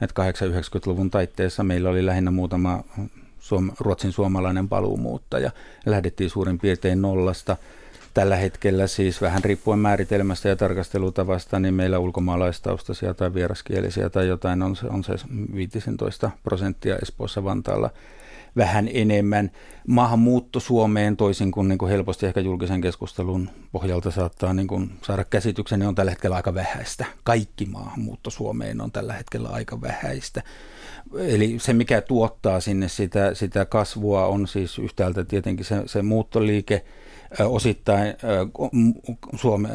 Että 0.00 0.22
80-90-luvun 0.22 1.10
taitteessa 1.10 1.64
meillä 1.64 1.90
oli 1.90 2.06
lähinnä 2.06 2.30
muutama 2.30 2.84
suom, 3.38 3.70
ruotsin 3.80 4.12
suomalainen 4.12 4.68
paluumuuttaja. 4.68 5.50
Lähdettiin 5.86 6.30
suurin 6.30 6.58
piirtein 6.58 7.02
nollasta. 7.02 7.56
Tällä 8.14 8.36
hetkellä 8.36 8.86
siis 8.86 9.20
vähän 9.20 9.44
riippuen 9.44 9.78
määritelmästä 9.78 10.48
ja 10.48 10.56
tarkastelutavasta, 10.56 11.60
niin 11.60 11.74
meillä 11.74 11.98
ulkomaalaistaustaisia 11.98 13.14
tai 13.14 13.34
vieraskielisiä 13.34 14.10
tai 14.10 14.28
jotain 14.28 14.62
on 14.62 14.76
se, 14.76 14.86
on 14.86 15.04
se 15.04 15.12
15 15.54 16.30
prosenttia 16.42 16.96
Espoossa 17.02 17.44
Vantaalla 17.44 17.90
vähän 18.56 18.88
enemmän. 18.92 19.50
Maahanmuutto 19.88 20.60
Suomeen 20.60 21.16
toisin 21.16 21.52
kuin, 21.52 21.68
niin 21.68 21.78
kuin 21.78 21.90
helposti 21.90 22.26
ehkä 22.26 22.40
julkisen 22.40 22.80
keskustelun 22.80 23.50
pohjalta 23.72 24.10
saattaa 24.10 24.54
niin 24.54 24.66
kuin 24.66 24.90
saada 25.02 25.24
käsityksen, 25.24 25.78
niin 25.78 25.88
on 25.88 25.94
tällä 25.94 26.10
hetkellä 26.10 26.36
aika 26.36 26.54
vähäistä. 26.54 27.04
Kaikki 27.24 27.66
maahanmuutto 27.66 28.30
Suomeen 28.30 28.80
on 28.80 28.92
tällä 28.92 29.12
hetkellä 29.12 29.48
aika 29.48 29.80
vähäistä. 29.80 30.42
Eli 31.18 31.58
se, 31.58 31.72
mikä 31.72 32.00
tuottaa 32.00 32.60
sinne 32.60 32.88
sitä, 32.88 33.34
sitä 33.34 33.64
kasvua, 33.64 34.26
on 34.26 34.48
siis 34.48 34.78
yhtäältä 34.78 35.24
tietenkin 35.24 35.64
se, 35.64 35.82
se 35.86 36.02
muuttoliike– 36.02 36.84
osittain 37.40 38.14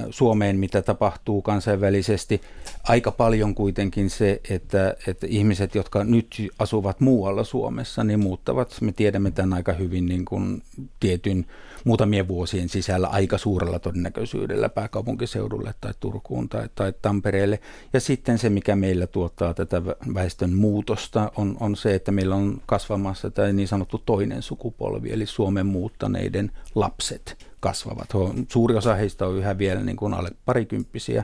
Suomeen, 0.10 0.60
mitä 0.60 0.82
tapahtuu 0.82 1.41
kansainvälisesti. 1.41 2.41
Aika 2.84 3.12
paljon 3.12 3.55
kuitenkin 3.55 4.10
se, 4.10 4.41
että, 4.49 4.95
että 5.07 5.28
ihmiset, 5.30 5.76
jotka 5.76 6.03
nyt 6.03 6.28
asuvat 6.60 6.99
muualla 6.99 7.43
Suomessa, 7.43 8.03
niin 8.03 8.20
muuttavat, 8.20 8.78
me 8.82 8.91
tiedämme 8.91 9.32
tämän 9.32 9.53
aika 9.53 9.74
hyvin 9.74 10.05
niin 10.05 10.26
kuin 10.26 10.62
tietyn 10.99 11.45
muutamien 11.86 12.28
vuosien 12.28 12.70
sisällä 12.70 13.07
aika 13.07 13.38
suurella 13.38 13.80
todennäköisyydellä 13.80 14.70
pääkaupunkiseudulle 14.70 15.74
tai 15.82 15.93
Turkuun 15.99 16.49
tai, 16.49 16.70
tai 16.76 16.93
Tampereelle. 17.01 17.60
Ja 17.93 17.99
sitten 17.99 18.38
se, 18.38 18.49
mikä 18.49 18.76
meillä 18.76 19.07
tuottaa 19.07 19.53
tätä 19.53 19.82
väestön 20.14 20.53
muutosta, 20.53 21.32
on, 21.36 21.57
on 21.60 21.76
se, 21.76 21.95
että 21.95 22.12
meillä 22.12 22.36
on 22.36 22.62
kasvamassa 22.66 23.32
tämä 23.32 23.53
niin 23.53 23.68
sanottu 23.68 23.97
toinen 24.05 24.41
sukupolvi, 24.41 25.12
eli 25.12 25.26
Suomen 25.26 25.66
muuttaneiden 25.66 26.51
lapset 26.76 27.49
kasvavat. 27.60 28.10
Suuri 28.51 28.76
osa 28.76 28.95
heistä 28.95 29.28
on 29.28 29.38
yhä 29.38 29.57
vielä 29.57 29.84
niin 29.84 29.97
kuin 29.97 30.14
alle 30.14 30.32
parikymppisiä, 30.45 31.24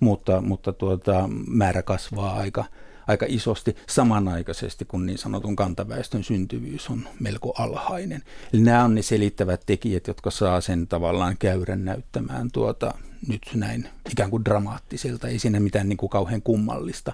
mutta, 0.00 0.40
mutta 0.40 0.72
tuota, 0.72 1.28
määrä 1.46 1.82
kasvaa 1.82 2.36
aika, 2.36 2.64
aika 3.06 3.26
isosti 3.28 3.76
samanaikaisesti, 3.88 4.84
kun 4.84 5.06
niin 5.06 5.18
sanotun 5.18 5.56
kantaväestön 5.56 6.24
syntyvyys 6.24 6.90
on 6.90 7.08
melko 7.20 7.54
alhainen. 7.58 8.22
Eli 8.52 8.62
nämä 8.62 8.84
on 8.84 8.94
ne 8.94 9.02
selittävät 9.02 9.62
tekijät, 9.66 10.06
jotka 10.06 10.30
saa 10.30 10.60
sen 10.60 10.86
tavallaan 10.86 11.36
käyrän 11.38 11.84
näyttämään 11.84 12.50
tuota, 12.50 12.94
nyt 13.28 13.42
näin 13.54 13.88
ikään 14.10 14.30
kuin 14.30 14.44
dramaattiselta. 14.44 15.28
Ei 15.28 15.38
siinä 15.38 15.60
mitään 15.60 15.88
niin 15.88 15.96
kuin 15.96 16.10
kauhean 16.10 16.42
kummallista 16.42 17.12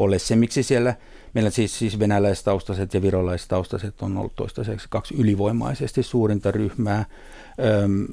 ole. 0.00 0.18
Se, 0.18 0.36
miksi 0.36 0.62
siellä 0.62 0.94
meillä 1.34 1.50
siis, 1.50 1.78
siis 1.78 1.98
venäläistaustaiset 1.98 2.94
ja 2.94 3.02
virolaistaustaiset 3.02 4.02
on 4.02 4.16
ollut 4.16 4.36
toistaiseksi 4.36 4.86
kaksi 4.90 5.14
ylivoimaisesti 5.14 6.02
suurinta 6.02 6.50
ryhmää. 6.50 7.04
Öm, 7.84 8.06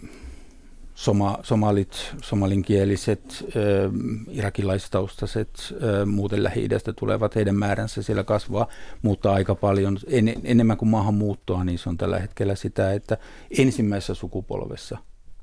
soma, 0.95 1.39
somalit, 1.43 2.13
somalinkieliset, 2.21 3.45
ö, 3.55 3.89
irakilaistaustaiset, 4.29 5.49
ö, 5.83 6.05
muuten 6.05 6.43
lähi 6.43 6.69
tulevat, 6.95 7.35
heidän 7.35 7.55
määränsä 7.55 8.01
siellä 8.01 8.23
kasvaa, 8.23 8.67
mutta 9.01 9.33
aika 9.33 9.55
paljon. 9.55 9.97
En, 10.07 10.33
enemmän 10.43 10.77
kuin 10.77 10.89
maahanmuuttoa, 10.89 11.63
niin 11.63 11.79
se 11.79 11.89
on 11.89 11.97
tällä 11.97 12.19
hetkellä 12.19 12.55
sitä, 12.55 12.93
että 12.93 13.17
ensimmäisessä 13.57 14.13
sukupolvessa 14.13 14.97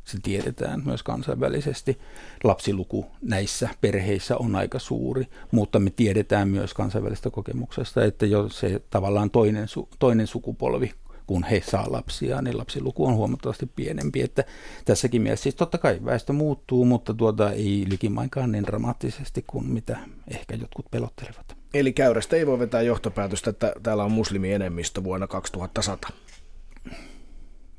se 0.05 0.19
tiedetään 0.23 0.83
myös 0.85 1.03
kansainvälisesti. 1.03 1.99
Lapsiluku 2.45 3.07
näissä 3.23 3.69
perheissä 3.81 4.37
on 4.37 4.57
aika 4.57 4.79
suuri, 4.79 5.27
mutta 5.51 5.79
me 5.79 5.91
tiedetään 5.91 6.49
myös 6.49 6.75
kansainvälistä 6.75 7.31
kokemuksesta, 7.31 8.05
että 8.05 8.27
jo 8.27 8.49
se 8.49 8.83
tavallaan 8.91 9.31
toinen, 9.31 9.67
toinen 9.99 10.27
sukupolvi 10.27 10.93
kun 11.27 11.45
he 11.45 11.63
saa 11.71 11.93
lapsia, 11.93 12.43
niin 12.43 12.59
lapsiluku 12.59 13.07
on 13.07 13.15
huomattavasti 13.15 13.67
pienempi. 13.67 14.23
Että 14.23 14.45
tässäkin 14.85 15.23
mielessä 15.23 15.43
siis 15.43 15.55
totta 15.55 15.79
kai 15.79 16.01
väestö 16.05 16.33
muuttuu, 16.33 16.85
mutta 16.85 17.15
tuota 17.15 17.53
ei 17.53 17.85
likimainkaan 17.89 18.53
niin 18.53 18.65
dramaattisesti 18.65 19.45
kuin 19.47 19.67
mitä 19.67 19.99
ehkä 20.29 20.55
jotkut 20.55 20.91
pelottelevat. 20.91 21.57
Eli 21.75 21.93
käyrästä 21.93 22.37
ei 22.37 22.47
voi 22.47 22.59
vetää 22.59 22.83
johtopäätöstä, 22.83 23.51
että 23.51 23.73
täällä 23.83 24.05
on 24.05 24.13
muslimienemmistö 24.13 25.05
vuonna 25.05 25.27
2100? 25.27 26.11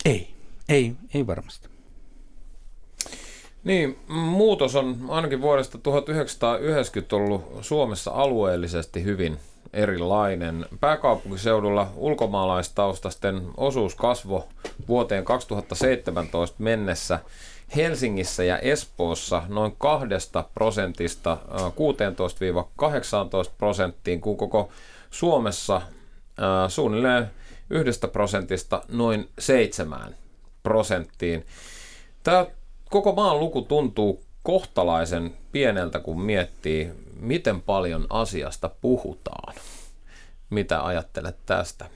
Ei, 0.05 0.36
ei, 0.69 0.95
ei 1.13 1.28
varmasti. 1.28 1.74
Niin, 3.66 3.99
muutos 4.07 4.76
on 4.76 4.97
ainakin 5.07 5.41
vuodesta 5.41 5.78
1990 5.78 7.16
ollut 7.16 7.57
Suomessa 7.61 8.11
alueellisesti 8.11 9.03
hyvin 9.03 9.38
erilainen. 9.74 10.66
Pääkaupunkiseudulla 10.80 11.91
ulkomaalaistaustasten 11.95 13.41
osuus 13.57 13.95
kasvo 13.95 14.47
vuoteen 14.88 15.26
2017 15.26 16.55
mennessä 16.59 17.20
Helsingissä 17.76 18.43
ja 18.43 18.57
Espoossa 18.57 19.43
noin 19.47 19.76
2 19.78 20.07
prosentista 20.53 21.38
16-18 23.47 23.51
prosenttiin, 23.57 24.22
kun 24.22 24.38
koko 24.38 24.70
Suomessa 25.11 25.82
suunnilleen 26.68 27.32
yhdestä 27.70 28.07
prosentista 28.07 28.82
noin 28.88 29.30
7 29.39 30.16
prosenttiin. 30.63 31.45
Tämä 32.24 32.45
koko 32.95 33.15
maan 33.15 33.39
luku 33.39 33.61
tuntuu 33.61 34.23
kohtalaisen 34.43 35.33
pieneltä, 35.51 35.99
kun 35.99 36.21
miettii, 36.21 36.91
miten 37.19 37.61
paljon 37.61 38.07
asiasta 38.09 38.69
puhutaan. 38.69 39.55
Mitä 40.49 40.85
ajattelet 40.85 41.45
tästä? 41.45 41.89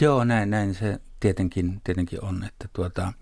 Joo, 0.00 0.24
näin, 0.24 0.50
näin 0.50 0.74
se 0.74 1.00
tietenkin, 1.20 1.80
tietenkin 1.84 2.24
on, 2.24 2.44
että, 2.44 2.68
tuota, 2.72 3.12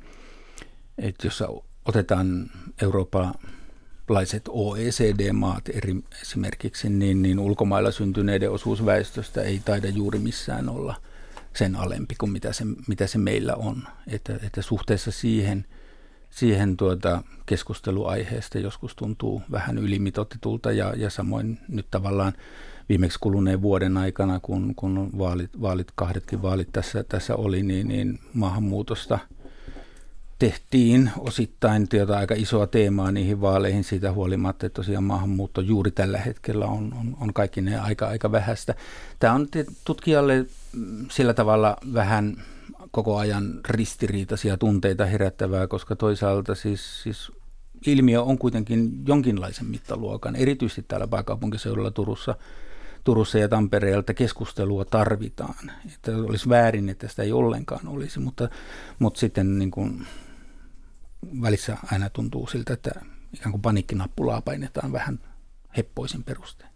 että 0.98 1.26
jos 1.26 1.44
otetaan 1.84 2.50
eurooppalaiset 2.82 4.42
OECD-maat 4.48 5.68
eri, 5.68 5.94
esimerkiksi, 6.22 6.88
niin, 6.88 7.22
niin 7.22 7.38
ulkomailla 7.38 7.90
syntyneiden 7.90 8.50
osuus 8.50 8.86
väestöstä 8.86 9.42
ei 9.42 9.60
taida 9.64 9.88
juuri 9.88 10.18
missään 10.18 10.68
olla 10.68 10.94
sen 11.56 11.76
alempi 11.76 12.14
kuin 12.14 12.32
mitä 12.32 12.52
se, 12.52 12.64
mitä 12.88 13.06
se 13.06 13.18
meillä 13.18 13.54
on. 13.54 13.88
Että, 14.06 14.38
että 14.42 14.62
suhteessa 14.62 15.10
siihen– 15.10 15.64
siihen 16.32 16.76
tuota 16.76 17.22
keskusteluaiheesta 17.46 18.58
joskus 18.58 18.96
tuntuu 18.96 19.42
vähän 19.50 19.78
ylimitotetulta 19.78 20.72
ja, 20.72 20.94
ja 20.96 21.10
samoin 21.10 21.58
nyt 21.68 21.86
tavallaan 21.90 22.32
viimeksi 22.88 23.18
kuluneen 23.20 23.62
vuoden 23.62 23.96
aikana, 23.96 24.40
kun, 24.40 24.74
kun 24.74 25.10
vaalit, 25.18 25.60
vaalit, 25.60 25.88
kahdetkin 25.94 26.42
vaalit 26.42 26.68
tässä, 26.72 27.04
tässä 27.04 27.36
oli, 27.36 27.62
niin, 27.62 27.88
niin 27.88 28.18
maahanmuutosta 28.34 29.18
tehtiin 30.38 31.10
osittain 31.18 31.88
työtä 31.88 32.18
aika 32.18 32.34
isoa 32.34 32.66
teemaa 32.66 33.12
niihin 33.12 33.40
vaaleihin 33.40 33.84
siitä 33.84 34.12
huolimatta, 34.12 34.66
että 34.66 34.76
tosiaan 34.76 35.04
maahanmuutto 35.04 35.60
juuri 35.60 35.90
tällä 35.90 36.18
hetkellä 36.18 36.66
on, 36.66 36.94
on, 37.00 37.16
on 37.20 37.32
kaikki 37.32 37.60
ne 37.60 37.78
aika, 37.78 38.08
aika 38.08 38.32
vähäistä. 38.32 38.74
Tämä 39.18 39.34
on 39.34 39.48
tutkijalle 39.84 40.46
sillä 41.10 41.34
tavalla 41.34 41.76
vähän 41.94 42.36
koko 42.92 43.16
ajan 43.16 43.60
ristiriitaisia 43.68 44.56
tunteita 44.56 45.06
herättävää, 45.06 45.66
koska 45.66 45.96
toisaalta 45.96 46.54
siis, 46.54 47.02
siis 47.02 47.32
ilmiö 47.86 48.22
on 48.22 48.38
kuitenkin 48.38 49.06
jonkinlaisen 49.06 49.66
mittaluokan, 49.66 50.36
erityisesti 50.36 50.84
täällä 50.88 51.08
pääkaupunkiseudulla 51.08 51.90
Turussa, 51.90 52.34
Turussa 53.04 53.38
ja 53.38 53.48
Tampereelta 53.48 54.14
keskustelua 54.14 54.84
tarvitaan. 54.84 55.70
Että 55.94 56.16
olisi 56.16 56.48
väärin, 56.48 56.88
että 56.88 57.08
sitä 57.08 57.22
ei 57.22 57.32
ollenkaan 57.32 57.88
olisi, 57.88 58.18
mutta, 58.20 58.48
mutta 58.98 59.20
sitten 59.20 59.58
niin 59.58 59.70
kuin 59.70 60.06
välissä 61.42 61.76
aina 61.92 62.10
tuntuu 62.10 62.46
siltä, 62.46 62.72
että 62.72 62.90
ikään 63.34 63.50
kuin 63.50 63.62
paniikkinappulaa 63.62 64.40
painetaan 64.40 64.92
vähän 64.92 65.20
heppoisin 65.76 66.24
perustein. 66.24 66.70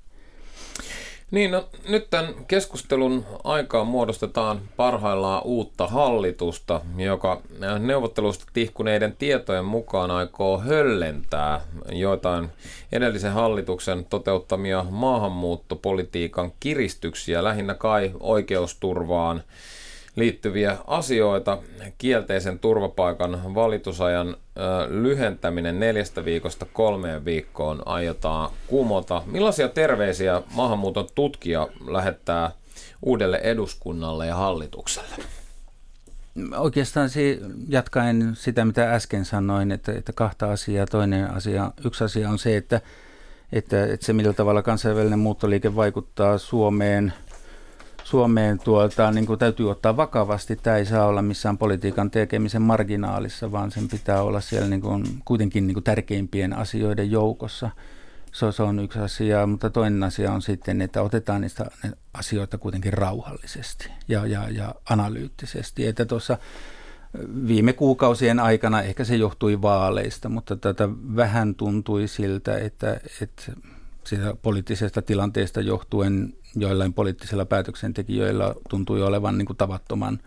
Niin, 1.30 1.50
no, 1.50 1.68
nyt 1.88 2.10
tämän 2.10 2.34
keskustelun 2.48 3.24
aikaan 3.44 3.86
muodostetaan 3.86 4.60
parhaillaan 4.76 5.42
uutta 5.44 5.86
hallitusta, 5.86 6.80
joka 6.96 7.42
neuvottelusta 7.78 8.44
tihkuneiden 8.52 9.16
tietojen 9.18 9.64
mukaan 9.64 10.10
aikoo 10.10 10.58
höllentää 10.58 11.60
joitain 11.92 12.48
edellisen 12.92 13.32
hallituksen 13.32 14.04
toteuttamia 14.04 14.86
maahanmuuttopolitiikan 14.90 16.52
kiristyksiä, 16.60 17.44
lähinnä 17.44 17.74
kai 17.74 18.12
oikeusturvaan 18.20 19.42
liittyviä 20.16 20.76
asioita. 20.86 21.58
Kielteisen 21.98 22.58
turvapaikan 22.58 23.54
valitusajan 23.54 24.36
lyhentäminen 24.88 25.80
neljästä 25.80 26.24
viikosta 26.24 26.66
kolmeen 26.72 27.24
viikkoon 27.24 27.82
aiotaan 27.86 28.50
kumota. 28.66 29.22
Millaisia 29.26 29.68
terveisiä 29.68 30.42
maahanmuuton 30.54 31.08
tutkija 31.14 31.68
lähettää 31.86 32.50
uudelle 33.02 33.36
eduskunnalle 33.36 34.26
ja 34.26 34.34
hallitukselle? 34.34 35.14
Oikeastaan 36.56 37.10
se, 37.10 37.38
jatkaen 37.68 38.30
sitä, 38.34 38.64
mitä 38.64 38.92
äsken 38.92 39.24
sanoin, 39.24 39.72
että, 39.72 39.92
että 39.92 40.12
kahta 40.12 40.52
asiaa. 40.52 40.86
Toinen 40.86 41.30
asia, 41.30 41.72
yksi 41.84 42.04
asia 42.04 42.30
on 42.30 42.38
se, 42.38 42.56
että, 42.56 42.80
että, 43.52 43.84
että 43.84 44.06
se 44.06 44.12
millä 44.12 44.32
tavalla 44.32 44.62
kansainvälinen 44.62 45.18
muuttoliike 45.18 45.76
vaikuttaa 45.76 46.38
Suomeen– 46.38 47.12
Suomeen 48.06 48.58
tuota, 48.58 49.10
niin 49.10 49.26
kuin 49.26 49.38
täytyy 49.38 49.70
ottaa 49.70 49.96
vakavasti. 49.96 50.56
Tämä 50.56 50.76
ei 50.76 50.86
saa 50.86 51.06
olla 51.06 51.22
missään 51.22 51.58
politiikan 51.58 52.10
tekemisen 52.10 52.62
marginaalissa, 52.62 53.52
vaan 53.52 53.70
sen 53.70 53.88
pitää 53.88 54.22
olla 54.22 54.40
siellä 54.40 54.68
niin 54.68 54.80
kuin, 54.80 55.04
kuitenkin 55.24 55.66
niin 55.66 55.74
kuin 55.74 55.84
tärkeimpien 55.84 56.52
asioiden 56.52 57.10
joukossa. 57.10 57.70
Se, 58.32 58.52
se 58.52 58.62
on 58.62 58.78
yksi 58.78 58.98
asia, 58.98 59.46
mutta 59.46 59.70
toinen 59.70 60.02
asia 60.02 60.32
on 60.32 60.42
sitten, 60.42 60.82
että 60.82 61.02
otetaan 61.02 61.40
niistä 61.40 61.66
asioita 62.14 62.58
kuitenkin 62.58 62.92
rauhallisesti 62.92 63.88
ja, 64.08 64.26
ja, 64.26 64.48
ja 64.50 64.74
analyyttisesti. 64.90 65.86
Että 65.86 66.04
tuossa 66.04 66.38
viime 67.46 67.72
kuukausien 67.72 68.40
aikana, 68.40 68.82
ehkä 68.82 69.04
se 69.04 69.16
johtui 69.16 69.62
vaaleista, 69.62 70.28
mutta 70.28 70.56
tätä 70.56 70.88
vähän 71.16 71.54
tuntui 71.54 72.08
siltä, 72.08 72.58
että, 72.58 73.00
että 73.22 73.52
siitä 74.06 74.34
poliittisesta 74.42 75.02
tilanteesta 75.02 75.60
johtuen 75.60 76.34
joillain 76.56 76.92
poliittisilla 76.92 77.44
päätöksentekijöillä 77.44 78.54
tuntui 78.68 79.02
olevan 79.02 79.38
niin 79.38 79.46
kuin 79.46 79.56
tavattoman 79.56 80.18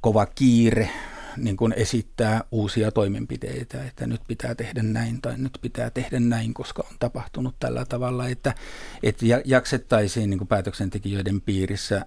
kova 0.00 0.26
kiire 0.26 0.90
niin 1.36 1.56
kuin 1.56 1.74
esittää 1.76 2.44
uusia 2.52 2.92
toimenpiteitä, 2.92 3.84
että 3.84 4.06
nyt 4.06 4.20
pitää 4.28 4.54
tehdä 4.54 4.82
näin 4.82 5.22
tai 5.22 5.38
nyt 5.38 5.58
pitää 5.60 5.90
tehdä 5.90 6.20
näin, 6.20 6.54
koska 6.54 6.84
on 6.90 6.96
tapahtunut 6.98 7.54
tällä 7.60 7.84
tavalla, 7.84 8.28
että, 8.28 8.54
että 9.02 9.26
jaksettaisiin 9.44 10.30
niin 10.30 10.38
kuin 10.38 10.48
päätöksentekijöiden 10.48 11.40
piirissä 11.40 12.06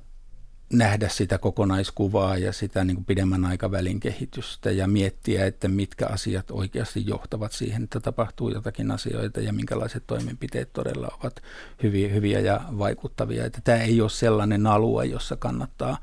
nähdä 0.72 1.10
sitä 1.10 1.38
kokonaiskuvaa 1.38 2.38
ja 2.38 2.54
sitä 2.54 2.84
niin 2.84 2.96
kuin 2.96 3.06
pidemmän 3.06 3.46
aikavälin 3.46 4.00
kehitystä 4.00 4.72
ja 4.72 4.88
miettiä, 4.88 5.46
että 5.46 5.68
mitkä 5.68 6.08
asiat 6.08 6.52
oikeasti 6.52 7.04
johtavat 7.08 7.52
siihen, 7.52 7.84
että 7.84 8.00
tapahtuu 8.00 8.50
jotakin 8.50 8.92
asioita 8.92 9.42
ja 9.42 9.54
minkälaiset 9.54 10.04
toimenpiteet 10.08 10.74
todella 10.74 11.18
ovat 11.20 11.42
hyviä, 11.84 12.10
hyviä 12.10 12.40
ja 12.40 12.62
vaikuttavia. 12.78 13.46
Että 13.46 13.62
tämä 13.64 13.78
ei 13.78 14.02
ole 14.02 14.10
sellainen 14.10 14.68
alue, 14.68 15.06
jossa 15.06 15.36
kannattaa 15.36 15.98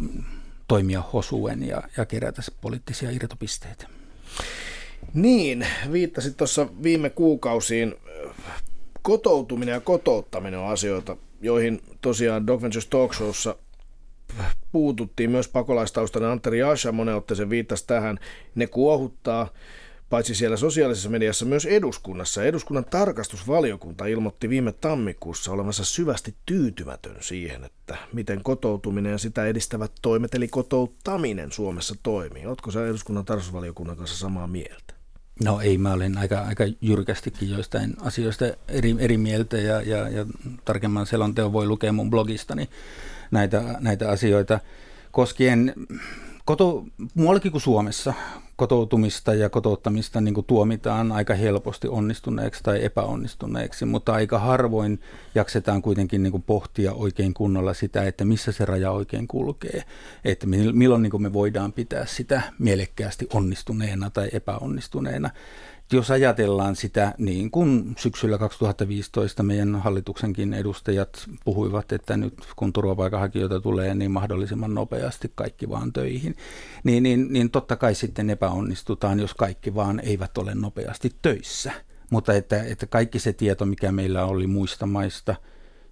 mm, 0.00 0.24
toimia 0.68 1.02
hosuen 1.12 1.62
ja, 1.62 1.82
ja 1.96 2.06
kerätä 2.06 2.42
poliittisia 2.60 3.10
irtopisteitä. 3.10 3.86
Niin, 5.14 5.66
viittasit 5.92 6.36
tuossa 6.36 6.68
viime 6.82 7.10
kuukausiin. 7.10 7.94
Kotoutuminen 9.02 9.72
ja 9.72 9.80
kotouttaminen 9.80 10.60
on 10.60 10.68
asioita, 10.72 11.16
joihin 11.40 11.82
tosiaan 12.00 12.46
Dog 12.46 12.62
Ventures 12.62 12.86
Talk 12.86 13.14
Showssa 13.14 13.56
puututtiin 14.72 15.30
myös 15.30 15.48
pakolaistaustainen 15.48 16.30
Anteri 16.30 16.62
Asha, 16.62 16.92
monen 16.92 17.14
otteeseen 17.14 17.50
viittasi 17.50 17.86
tähän. 17.86 18.18
Ne 18.54 18.66
kuohuttaa 18.66 19.48
paitsi 20.10 20.34
siellä 20.34 20.56
sosiaalisessa 20.56 21.08
mediassa 21.08 21.44
myös 21.44 21.66
eduskunnassa. 21.66 22.44
Eduskunnan 22.44 22.84
tarkastusvaliokunta 22.84 24.06
ilmoitti 24.06 24.48
viime 24.48 24.72
tammikuussa 24.72 25.52
olevansa 25.52 25.84
syvästi 25.84 26.34
tyytymätön 26.46 27.16
siihen, 27.20 27.64
että 27.64 27.96
miten 28.12 28.42
kotoutuminen 28.42 29.12
ja 29.12 29.18
sitä 29.18 29.46
edistävät 29.46 29.92
toimet, 30.02 30.34
eli 30.34 30.48
kotouttaminen 30.48 31.52
Suomessa 31.52 31.94
toimii. 32.02 32.46
Oletko 32.46 32.70
sä 32.70 32.86
eduskunnan 32.86 33.24
tarkastusvaliokunnan 33.24 33.96
kanssa 33.96 34.18
samaa 34.18 34.46
mieltä? 34.46 34.98
No 35.44 35.60
ei, 35.60 35.78
mä 35.78 35.92
olen 35.92 36.18
aika, 36.18 36.40
aika 36.40 36.64
jyrkästikin 36.80 37.50
joistain 37.50 37.96
asioista 38.00 38.44
eri, 38.68 38.96
eri 38.98 39.16
mieltä 39.18 39.56
ja, 39.56 39.82
ja, 39.82 40.08
ja 40.08 40.26
tarkemman 40.64 41.06
selonteon 41.06 41.52
voi 41.52 41.66
lukea 41.66 41.92
mun 41.92 42.10
blogistani 42.10 42.68
näitä, 43.30 43.62
näitä 43.80 44.10
asioita 44.10 44.60
koskien 45.10 45.74
koto, 46.44 46.84
muuallakin 47.14 47.52
kuin 47.52 47.62
Suomessa 47.62 48.14
kotoutumista 48.56 49.34
ja 49.34 49.48
kotouttamista 49.48 50.20
niin 50.20 50.44
tuomitaan 50.46 51.12
aika 51.12 51.34
helposti 51.34 51.88
onnistuneeksi 51.88 52.62
tai 52.62 52.84
epäonnistuneeksi, 52.84 53.84
mutta 53.84 54.12
aika 54.12 54.38
harvoin 54.38 55.00
jaksetaan 55.34 55.82
kuitenkin 55.82 56.22
niin 56.22 56.42
pohtia 56.42 56.92
oikein 56.92 57.34
kunnolla 57.34 57.74
sitä, 57.74 58.04
että 58.04 58.24
missä 58.24 58.52
se 58.52 58.64
raja 58.64 58.90
oikein 58.90 59.28
kulkee, 59.28 59.84
että 60.24 60.46
milloin 60.72 61.02
niin 61.02 61.22
me 61.22 61.32
voidaan 61.32 61.72
pitää 61.72 62.06
sitä 62.06 62.42
mielekkäästi 62.58 63.26
onnistuneena 63.32 64.10
tai 64.10 64.28
epäonnistuneena 64.32 65.30
jos 65.92 66.10
ajatellaan 66.10 66.76
sitä, 66.76 67.14
niin 67.18 67.50
kuin 67.50 67.94
syksyllä 67.98 68.38
2015 68.38 69.42
meidän 69.42 69.76
hallituksenkin 69.76 70.54
edustajat 70.54 71.28
puhuivat, 71.44 71.92
että 71.92 72.16
nyt 72.16 72.34
kun 72.56 72.72
turvapaikanhakijoita 72.72 73.60
tulee, 73.60 73.94
niin 73.94 74.10
mahdollisimman 74.10 74.74
nopeasti 74.74 75.32
kaikki 75.34 75.68
vaan 75.68 75.92
töihin, 75.92 76.36
niin, 76.84 77.02
niin, 77.02 77.32
niin 77.32 77.50
totta 77.50 77.76
kai 77.76 77.94
sitten 77.94 78.30
epäonnistutaan, 78.30 79.20
jos 79.20 79.34
kaikki 79.34 79.74
vaan 79.74 80.00
eivät 80.00 80.38
ole 80.38 80.54
nopeasti 80.54 81.12
töissä. 81.22 81.72
Mutta 82.10 82.34
että, 82.34 82.62
että 82.62 82.86
kaikki 82.86 83.18
se 83.18 83.32
tieto, 83.32 83.66
mikä 83.66 83.92
meillä 83.92 84.24
oli 84.24 84.46
muista 84.46 84.86
maista 84.86 85.34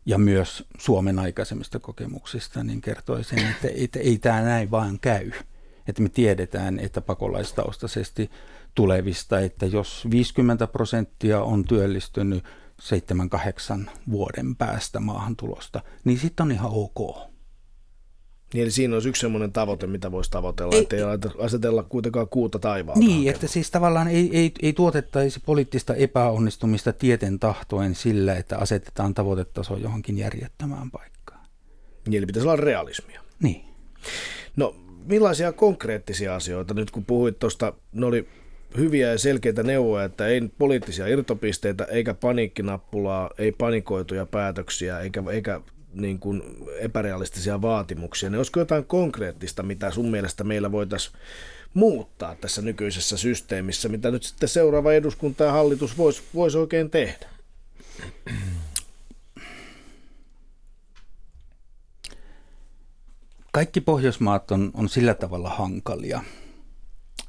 ja 0.07 0.19
myös 0.19 0.65
Suomen 0.79 1.19
aikaisemmista 1.19 1.79
kokemuksista, 1.79 2.65
niin 2.65 2.81
kertoi 2.81 3.25
sen, 3.25 3.39
että, 3.39 3.69
että 3.75 3.99
ei 3.99 4.19
tämä 4.19 4.41
näin 4.41 4.71
vaan 4.71 4.99
käy. 5.01 5.31
Että 5.89 6.03
me 6.03 6.09
tiedetään, 6.09 6.79
että 6.79 7.01
pakolaistaustaisesti 7.01 8.31
tulevista, 8.77 9.41
että 9.41 9.67
jos 9.67 10.07
50 10.11 10.67
prosenttia 10.67 11.43
on 11.43 11.65
työllistynyt 11.65 12.45
7-8 13.87 13.91
vuoden 14.11 14.57
päästä 14.57 15.01
maahantulosta, 15.01 15.81
niin 16.05 16.19
sitten 16.19 16.45
on 16.45 16.53
ihan 16.53 16.71
ok. 16.75 17.17
Niin, 18.55 18.63
eli 18.63 18.71
siinä 18.71 18.95
olisi 18.95 19.09
yksi 19.09 19.21
sellainen 19.21 19.53
tavoite, 19.53 19.87
mitä 19.87 20.13
voisi 20.13 20.31
tavoitella, 20.31 20.75
ei, 20.75 20.83
ettei 20.83 21.01
asetella 21.39 21.83
kuitenkaan 21.83 22.29
kuuta 22.29 22.59
taivaalta. 22.59 23.01
Niin, 23.01 23.11
hakemaan. 23.11 23.35
että 23.35 23.47
siis 23.47 23.71
tavallaan 23.71 24.09
ei, 24.09 24.31
ei, 24.33 24.53
ei 24.63 24.73
tuotettaisi 24.73 25.41
poliittista 25.47 25.95
epäonnistumista 25.95 26.93
tieten 26.93 27.39
tahtoen 27.39 27.95
sillä, 27.95 28.35
että 28.35 28.59
asetetaan 28.59 29.15
tavoitetaso 29.15 29.77
johonkin 29.77 30.19
järjettömään 30.19 30.91
paikkaan. 30.91 31.47
Niin, 32.07 32.19
eli 32.19 32.27
pitäisi 32.27 32.49
olla 32.49 32.57
realismia. 32.57 33.21
Niin. 33.43 33.65
No, 34.57 34.77
millaisia 35.05 35.53
konkreettisia 35.53 36.35
asioita, 36.35 36.75
nyt 36.75 36.91
kun 36.91 37.05
puhuit 37.05 37.39
tuosta, 37.39 37.73
ne 37.93 38.07
oli 38.07 38.29
hyviä 38.77 39.11
ja 39.11 39.19
selkeitä 39.19 39.63
neuvoja, 39.63 40.05
että 40.05 40.27
ei 40.27 40.41
poliittisia 40.59 41.07
irtopisteitä, 41.07 41.85
eikä 41.85 42.15
paniikkinappulaa, 42.15 43.31
ei 43.39 43.53
panikoituja 43.53 44.27
päätöksiä, 44.27 45.01
eikä, 45.01 45.23
eikä 45.31 45.61
niin 45.93 46.19
kuin 46.19 46.43
epärealistisia 46.79 47.63
vaatimuksia. 47.63 48.31
Ne 48.31 48.37
olisiko 48.37 48.61
jotain 48.61 48.85
konkreettista, 48.85 49.63
mitä 49.63 49.91
sun 49.91 50.11
mielestä 50.11 50.45
meillä 50.45 50.73
voitaisiin 50.73 51.17
muuttaa 51.75 52.35
tässä 52.35 52.63
nykyisessä 52.63 53.17
systeemissä, 53.17 53.89
mitä 53.89 54.11
nyt 54.11 54.23
sitten 54.23 54.49
seuraava 54.49 54.93
eduskunta 54.93 55.45
ja 55.45 55.53
hallitus 55.53 55.99
voisi 55.99 56.23
vois 56.35 56.55
oikein 56.55 56.91
tehdä? 56.91 57.27
Kaikki 63.53 63.81
Pohjoismaat 63.81 64.51
on, 64.51 64.71
on 64.75 64.89
sillä 64.89 65.15
tavalla 65.15 65.51
hankalia, 65.51 66.25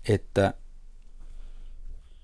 että 0.10 0.54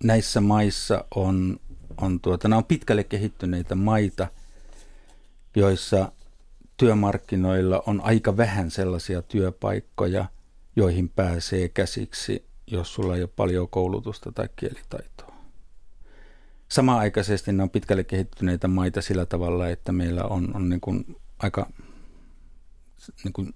näissä 0.03 0.41
maissa 0.41 1.05
on, 1.15 1.59
on, 2.01 2.19
tuota, 2.19 2.47
nämä 2.47 2.57
on 2.57 2.65
pitkälle 2.65 3.03
kehittyneitä 3.03 3.75
maita, 3.75 4.27
joissa 5.55 6.11
työmarkkinoilla 6.77 7.83
on 7.87 8.01
aika 8.01 8.37
vähän 8.37 8.71
sellaisia 8.71 9.21
työpaikkoja, 9.21 10.25
joihin 10.75 11.09
pääsee 11.09 11.69
käsiksi, 11.69 12.45
jos 12.67 12.93
sulla 12.93 13.15
ei 13.15 13.21
ole 13.21 13.29
paljon 13.35 13.69
koulutusta 13.69 14.31
tai 14.31 14.49
kielitaitoa. 14.55 15.33
Samaaikaisesti 16.69 17.51
ne 17.51 17.63
on 17.63 17.69
pitkälle 17.69 18.03
kehittyneitä 18.03 18.67
maita 18.67 19.01
sillä 19.01 19.25
tavalla, 19.25 19.69
että 19.69 19.91
meillä 19.91 20.23
on, 20.23 20.55
on 20.55 20.69
niin 20.69 20.81
kuin 20.81 21.15
aika 21.39 21.69
niin 23.23 23.33
kuin 23.33 23.53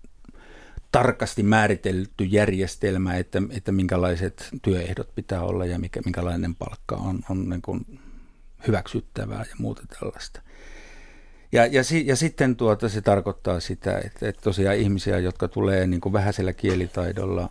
tarkasti 0.92 1.44
määritelty 1.44 2.24
järjestelmä, 2.24 3.18
että, 3.18 3.42
että 3.50 3.72
minkälaiset 3.72 4.50
työehdot 4.62 5.16
pitää 5.16 5.42
olla 5.42 5.66
ja 5.66 5.80
mikä, 5.80 6.02
minkälainen 6.06 6.56
palkka 6.56 6.96
on, 6.96 7.20
on 7.30 7.50
niin 7.50 7.62
kuin 7.62 8.00
hyväksyttävää 8.68 9.46
ja 9.50 9.56
muuta 9.58 9.84
tällaista. 10.00 10.42
Ja, 11.52 11.66
ja, 11.66 11.82
ja 12.06 12.16
sitten 12.16 12.56
tuota, 12.56 12.90
se 12.90 13.02
tarkoittaa 13.02 13.60
sitä, 13.60 13.98
että, 14.06 14.30
että 14.30 14.42
tosiaan 14.42 14.78
ihmisiä, 14.78 15.20
jotka 15.20 15.48
tulee 15.48 15.88
niin 15.88 16.02
kuin 16.02 16.14
vähäisellä 16.14 16.54
kielitaidolla, 16.54 17.50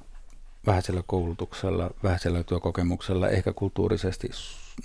vähäisellä 0.67 1.03
koulutuksella, 1.07 1.91
vähäisellä 2.03 2.43
työkokemuksella, 2.43 3.29
ehkä 3.29 3.53
kulttuurisesti 3.53 4.31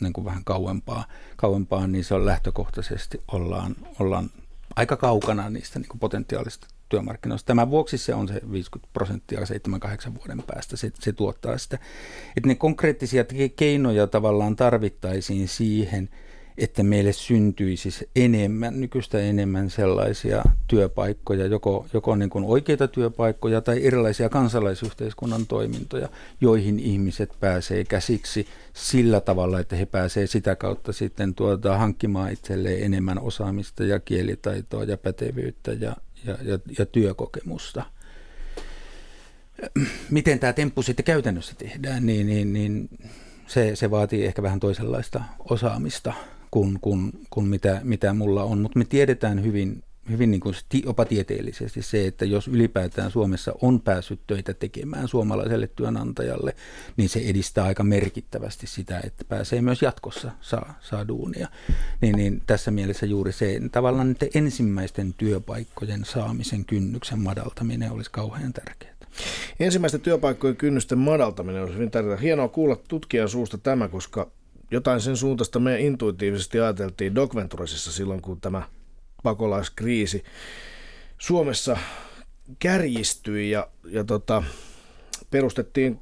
niin 0.01 0.13
kuin 0.13 0.25
vähän 0.25 0.43
kauempaa, 0.43 1.05
kauempaa, 1.35 1.87
niin 1.87 2.03
se 2.03 2.13
on 2.13 2.25
lähtökohtaisesti 2.25 3.21
ollaan, 3.31 3.75
ollaan 3.99 4.29
aika 4.75 4.97
kaukana 4.97 5.49
niistä 5.49 5.79
niin 5.79 5.89
kuin 5.89 5.99
potentiaalista 5.99 6.67
työmarkkinoista. 6.91 7.47
Tämän 7.47 7.71
vuoksi 7.71 7.97
se 7.97 8.13
on 8.13 8.27
se 8.27 8.41
50 8.51 8.93
prosenttia 8.93 9.39
7-8 9.39 9.43
vuoden 10.17 10.43
päästä. 10.47 10.77
Se, 10.77 10.91
se 10.99 11.13
tuottaa 11.13 11.57
sitä. 11.57 11.79
Että 12.37 12.47
ne 12.47 12.55
konkreettisia 12.55 13.25
keinoja 13.55 14.07
tavallaan 14.07 14.55
tarvittaisiin 14.55 15.47
siihen, 15.47 16.09
että 16.57 16.83
meille 16.83 17.13
syntyisi 17.13 18.09
enemmän, 18.15 18.79
nykyistä 18.79 19.19
enemmän 19.19 19.69
sellaisia 19.69 20.43
työpaikkoja, 20.67 21.45
joko, 21.47 21.85
joko 21.93 22.15
niin 22.15 22.29
kuin 22.29 22.45
oikeita 22.45 22.87
työpaikkoja 22.87 23.61
tai 23.61 23.85
erilaisia 23.85 24.29
kansalaisyhteiskunnan 24.29 25.47
toimintoja, 25.47 26.09
joihin 26.41 26.79
ihmiset 26.79 27.29
pääsee 27.39 27.83
käsiksi 27.83 28.47
sillä 28.73 29.21
tavalla, 29.21 29.59
että 29.59 29.75
he 29.75 29.85
pääsevät 29.85 30.29
sitä 30.29 30.55
kautta 30.55 30.93
sitten 30.93 31.35
tuota, 31.35 31.77
hankkimaan 31.77 32.31
itselleen 32.31 32.83
enemmän 32.83 33.19
osaamista 33.19 33.83
ja 33.83 33.99
kielitaitoa 33.99 34.83
ja 34.83 34.97
pätevyyttä 34.97 35.71
ja, 35.73 35.95
ja, 36.25 36.37
ja, 36.41 36.59
ja 36.79 36.85
työkokemusta. 36.85 37.85
Miten 40.09 40.39
tämä 40.39 40.53
temppu 40.53 40.81
sitten 40.81 41.05
käytännössä 41.05 41.55
tehdään, 41.57 42.05
niin, 42.05 42.27
niin, 42.27 42.53
niin 42.53 42.89
se, 43.47 43.75
se 43.75 43.91
vaatii 43.91 44.25
ehkä 44.25 44.43
vähän 44.43 44.59
toisenlaista 44.59 45.23
osaamista 45.49 46.13
kuin, 46.51 46.79
kuin, 46.81 47.11
kuin 47.29 47.47
mitä, 47.47 47.81
mitä 47.83 48.13
mulla 48.13 48.43
on, 48.43 48.59
mutta 48.59 48.79
me 48.79 48.85
tiedetään 48.85 49.43
hyvin, 49.43 49.83
hyvin 50.09 50.31
niin 50.31 50.41
kuin 50.41 50.55
jopa 50.85 51.05
tieteellisesti 51.05 51.81
se, 51.81 52.07
että 52.07 52.25
jos 52.25 52.47
ylipäätään 52.47 53.11
Suomessa 53.11 53.53
on 53.61 53.81
päässyt 53.81 54.19
töitä 54.27 54.53
tekemään 54.53 55.07
suomalaiselle 55.07 55.67
työnantajalle, 55.67 56.55
niin 56.97 57.09
se 57.09 57.19
edistää 57.19 57.65
aika 57.65 57.83
merkittävästi 57.83 58.67
sitä, 58.67 59.01
että 59.03 59.25
pääsee 59.25 59.61
myös 59.61 59.81
jatkossa 59.81 60.31
saa, 60.41 60.79
saa 60.81 61.07
duunia. 61.07 61.47
Niin, 62.01 62.15
niin 62.15 62.41
tässä 62.47 62.71
mielessä 62.71 63.05
juuri 63.05 63.31
se 63.31 63.61
tavallaan 63.71 64.15
ensimmäisten 64.33 65.13
työpaikkojen 65.13 66.05
saamisen 66.05 66.65
kynnyksen 66.65 67.19
madaltaminen 67.19 67.91
olisi 67.91 68.11
kauhean 68.11 68.53
tärkeää. 68.53 68.95
Ensimmäisten 69.59 70.01
työpaikkojen 70.01 70.55
kynnysten 70.55 70.97
madaltaminen 70.97 71.63
on 71.63 71.73
hyvin 71.73 71.91
tärkeää. 71.91 72.17
Hienoa 72.17 72.47
kuulla 72.47 72.75
tutkijan 72.87 73.29
suusta 73.29 73.57
tämä, 73.57 73.87
koska 73.87 74.31
jotain 74.71 75.01
sen 75.01 75.17
suuntaista 75.17 75.59
me 75.59 75.79
intuitiivisesti 75.79 76.59
ajateltiin 76.59 77.15
Doc 77.15 77.35
Venturesissa 77.35 77.91
silloin, 77.91 78.21
kun 78.21 78.41
tämä 78.41 78.63
pakolaiskriisi 79.23 80.23
Suomessa 81.17 81.77
kärjistyi 82.59 83.51
ja, 83.51 83.67
ja 83.85 84.03
tota, 84.03 84.43
perustettiin 85.31 86.01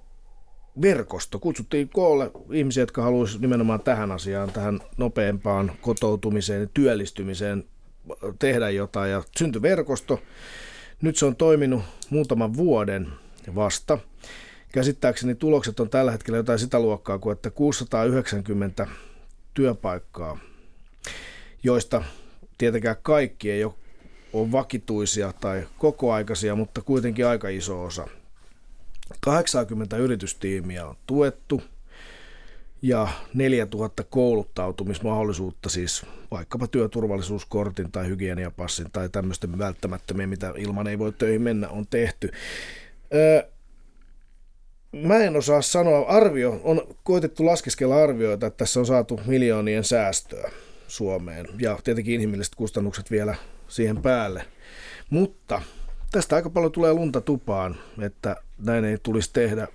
verkosto. 0.81 1.39
Kutsuttiin 1.39 1.89
koolle 1.89 2.31
ihmisiä, 2.51 2.83
jotka 2.83 3.01
haluaisivat 3.01 3.41
nimenomaan 3.41 3.81
tähän 3.81 4.11
asiaan, 4.11 4.51
tähän 4.51 4.79
nopeampaan 4.97 5.71
kotoutumiseen 5.81 6.61
ja 6.61 6.67
työllistymiseen 6.73 7.63
tehdä 8.39 8.69
jotain. 8.69 9.11
Ja 9.11 9.23
syntyi 9.37 9.61
verkosto. 9.61 10.19
Nyt 11.01 11.15
se 11.15 11.25
on 11.25 11.35
toiminut 11.35 11.83
muutaman 12.09 12.57
vuoden 12.57 13.07
vasta. 13.55 13.97
Käsittääkseni 14.71 15.35
tulokset 15.35 15.79
on 15.79 15.89
tällä 15.89 16.11
hetkellä 16.11 16.37
jotain 16.37 16.59
sitä 16.59 16.79
luokkaa 16.79 17.19
kuin, 17.19 17.33
että 17.33 17.49
690 17.49 18.87
työpaikkaa, 19.53 20.39
joista 21.63 22.03
tietenkään 22.59 22.95
kaikki 23.01 23.51
ei 23.51 23.63
ole, 23.63 23.73
ole 24.33 24.51
vakituisia 24.51 25.33
tai 25.33 25.67
kokoaikaisia, 25.77 26.55
mutta 26.55 26.81
kuitenkin 26.81 27.27
aika 27.27 27.49
iso 27.49 27.83
osa. 27.83 28.07
80 29.21 29.97
yritystiimiä 29.97 30.85
on 30.85 30.95
tuettu 31.07 31.61
ja 32.81 33.07
4000 33.33 34.03
kouluttautumismahdollisuutta, 34.03 35.69
siis 35.69 36.05
vaikkapa 36.31 36.67
työturvallisuuskortin 36.67 37.91
tai 37.91 38.07
hygieniapassin 38.07 38.91
tai 38.91 39.09
tämmöisten 39.09 39.57
välttämättömiä, 39.57 40.27
mitä 40.27 40.53
ilman 40.57 40.87
ei 40.87 40.99
voi 40.99 41.11
töihin 41.11 41.41
mennä, 41.41 41.69
on 41.69 41.87
tehty. 41.87 42.31
Öö, 43.13 43.49
Mä 44.91 45.17
en 45.17 45.35
osaa 45.35 45.61
sanoa. 45.61 46.07
Arvio, 46.07 46.61
on 46.63 46.95
koitettu 47.03 47.45
laskeskella 47.45 48.03
arvioita, 48.03 48.47
että 48.47 48.57
tässä 48.57 48.79
on 48.79 48.85
saatu 48.85 49.19
miljoonien 49.25 49.83
säästöä 49.83 50.51
Suomeen 50.89 51.47
ja 51.59 51.79
tietenkin 51.83 52.13
inhimilliset 52.13 52.55
kustannukset 52.55 53.11
vielä 53.11 53.35
siihen 53.67 54.01
päälle. 54.01 54.45
Mutta 55.09 55.61
tästä 56.11 56.35
aika 56.35 56.49
paljon 56.49 56.71
tulee 56.71 56.93
lunta 56.93 57.21
tupaan, 57.21 57.75
että 58.01 58.35
näin 58.57 58.85
ei 58.85 58.97
tulisi 59.03 59.33
tehdä. 59.33 59.67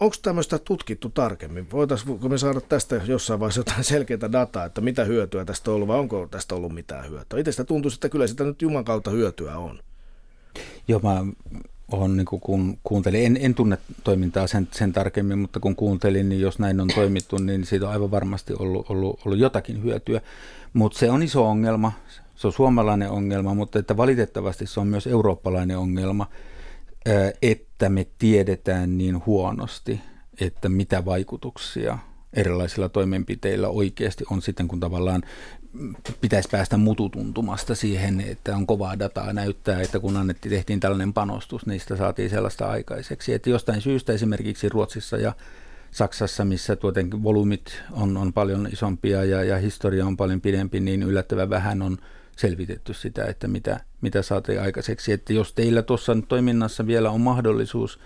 Onko 0.00 0.16
tämmöistä 0.22 0.58
tutkittu 0.58 1.08
tarkemmin? 1.08 1.70
Voitaisiinko 1.72 2.28
me 2.28 2.38
saada 2.38 2.60
tästä 2.60 3.00
jossain 3.06 3.40
vaiheessa 3.40 3.60
jotain 3.60 3.84
selkeää 3.84 4.32
dataa, 4.32 4.64
että 4.64 4.80
mitä 4.80 5.04
hyötyä 5.04 5.44
tästä 5.44 5.70
on 5.70 5.74
ollut 5.74 5.88
vai 5.88 5.98
onko 5.98 6.28
tästä 6.30 6.54
ollut 6.54 6.74
mitään 6.74 7.10
hyötyä? 7.10 7.38
Itse 7.38 7.52
sitä 7.52 7.64
tuntuu, 7.64 7.90
että 7.94 8.08
kyllä 8.08 8.26
sitä 8.26 8.44
nyt 8.44 8.62
Juman 8.62 8.84
kautta 8.84 9.10
hyötyä 9.10 9.58
on. 9.58 9.80
Joo, 10.88 11.00
mä 11.00 11.24
on, 11.92 12.16
niin 12.16 12.26
kun 12.26 12.78
kuuntelin, 12.82 13.26
en, 13.26 13.38
en 13.40 13.54
tunne 13.54 13.78
toimintaa 14.04 14.46
sen, 14.46 14.68
sen 14.70 14.92
tarkemmin, 14.92 15.38
mutta 15.38 15.60
kun 15.60 15.76
kuuntelin, 15.76 16.28
niin 16.28 16.40
jos 16.40 16.58
näin 16.58 16.80
on 16.80 16.88
toimittu, 16.94 17.38
niin 17.38 17.66
siitä 17.66 17.86
on 17.86 17.92
aivan 17.92 18.10
varmasti 18.10 18.52
ollut, 18.58 18.90
ollut, 18.90 19.20
ollut 19.24 19.38
jotakin 19.38 19.82
hyötyä. 19.82 20.20
Mutta 20.72 20.98
se 20.98 21.10
on 21.10 21.22
iso 21.22 21.48
ongelma, 21.48 21.92
se 22.36 22.46
on 22.46 22.52
suomalainen 22.52 23.10
ongelma, 23.10 23.54
mutta 23.54 23.78
että 23.78 23.96
valitettavasti 23.96 24.66
se 24.66 24.80
on 24.80 24.86
myös 24.86 25.06
eurooppalainen 25.06 25.78
ongelma, 25.78 26.26
että 27.42 27.88
me 27.88 28.06
tiedetään 28.18 28.98
niin 28.98 29.26
huonosti, 29.26 30.00
että 30.40 30.68
mitä 30.68 31.04
vaikutuksia 31.04 31.98
erilaisilla 32.32 32.88
toimenpiteillä 32.88 33.68
oikeasti 33.68 34.24
on 34.30 34.42
sitten, 34.42 34.68
kun 34.68 34.80
tavallaan 34.80 35.22
pitäisi 36.20 36.48
päästä 36.52 36.76
mututuntumasta 36.76 37.74
siihen, 37.74 38.20
että 38.20 38.56
on 38.56 38.66
kovaa 38.66 38.98
dataa 38.98 39.32
näyttää, 39.32 39.80
että 39.80 40.00
kun 40.00 40.16
annettiin, 40.16 40.50
tehtiin 40.50 40.80
tällainen 40.80 41.12
panostus, 41.12 41.66
niistä 41.66 41.96
saatiin 41.96 42.30
sellaista 42.30 42.66
aikaiseksi. 42.66 43.34
Että 43.34 43.50
jostain 43.50 43.80
syystä 43.80 44.12
esimerkiksi 44.12 44.68
Ruotsissa 44.68 45.16
ja 45.16 45.32
Saksassa, 45.90 46.44
missä 46.44 46.76
tuotenkin 46.76 47.22
volyymit 47.22 47.82
on, 47.92 48.16
on 48.16 48.32
paljon 48.32 48.68
isompia 48.72 49.24
ja, 49.24 49.44
ja 49.44 49.56
historia 49.56 50.06
on 50.06 50.16
paljon 50.16 50.40
pidempi, 50.40 50.80
niin 50.80 51.02
yllättävän 51.02 51.50
vähän 51.50 51.82
on 51.82 51.98
selvitetty 52.36 52.94
sitä, 52.94 53.24
että 53.24 53.48
mitä, 53.48 53.80
mitä 54.00 54.22
saatiin 54.22 54.60
aikaiseksi. 54.60 55.12
Että 55.12 55.32
jos 55.32 55.52
teillä 55.52 55.82
tuossa 55.82 56.16
toiminnassa 56.28 56.86
vielä 56.86 57.10
on 57.10 57.20
mahdollisuus 57.20 58.00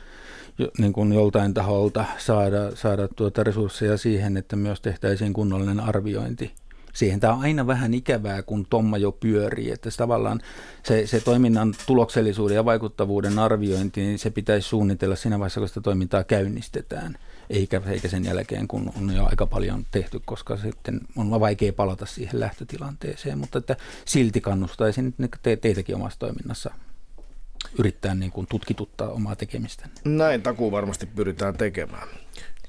niin 0.79 0.93
kuin 0.93 1.13
joltain 1.13 1.55
taholta 1.55 2.05
saada, 2.19 2.77
saada 2.77 3.09
tuota 3.09 3.45
resursseja 3.45 3.97
siihen, 3.97 4.37
että 4.37 4.57
myös 4.57 4.81
tehtäisiin 4.81 5.33
kunnollinen 5.33 5.81
arviointi 5.81 6.53
siihen. 6.99 7.21
Tämä 7.21 7.33
on 7.33 7.41
aina 7.41 7.67
vähän 7.67 7.95
ikävää, 7.95 8.43
kun 8.43 8.67
tomma 8.71 8.99
jo 8.99 9.13
pyörii, 9.13 9.71
että 9.71 9.91
se 9.91 9.97
tavallaan 9.97 10.41
se, 10.83 11.07
se 11.07 11.21
toiminnan 11.21 11.75
tuloksellisuuden 11.87 12.55
ja 12.55 12.65
vaikuttavuuden 12.65 13.39
arviointi, 13.39 14.01
niin 14.01 14.19
se 14.19 14.31
pitäisi 14.31 14.69
suunnitella 14.69 15.17
siinä 15.17 15.39
vaiheessa, 15.39 15.61
kun 15.61 15.69
sitä 15.69 15.81
toimintaa 15.81 16.25
käynnistetään, 16.25 17.19
eikä, 17.51 17.83
eikä 17.87 18.09
sen 18.09 18.25
jälkeen, 18.25 18.69
kun 18.69 18.93
on 18.97 19.15
jo 19.15 19.27
aika 19.27 19.47
paljon 19.47 19.87
tehty, 19.91 20.21
koska 20.25 20.57
sitten 20.57 21.01
on 21.17 21.41
vaikea 21.41 21.73
palata 21.73 22.07
siihen 22.07 22.41
lähtötilanteeseen, 22.41 23.39
mutta 23.39 23.59
että 23.59 23.77
silti 24.05 24.41
kannustaisin 24.41 25.15
te, 25.43 25.57
teitäkin 25.57 25.95
omassa 25.95 26.19
toiminnassa 26.19 26.71
yrittää 27.79 28.15
niin 28.15 28.33
kuin 28.33 28.47
tutkituttaa 28.51 29.09
omaa 29.09 29.37
tekemistä. 29.37 29.89
Näin 30.05 30.43
takuu 30.43 30.73
varmasti 30.73 31.07
pyritään 31.07 31.57
tekemään. 31.57 32.09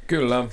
Kyllä. 0.08 0.48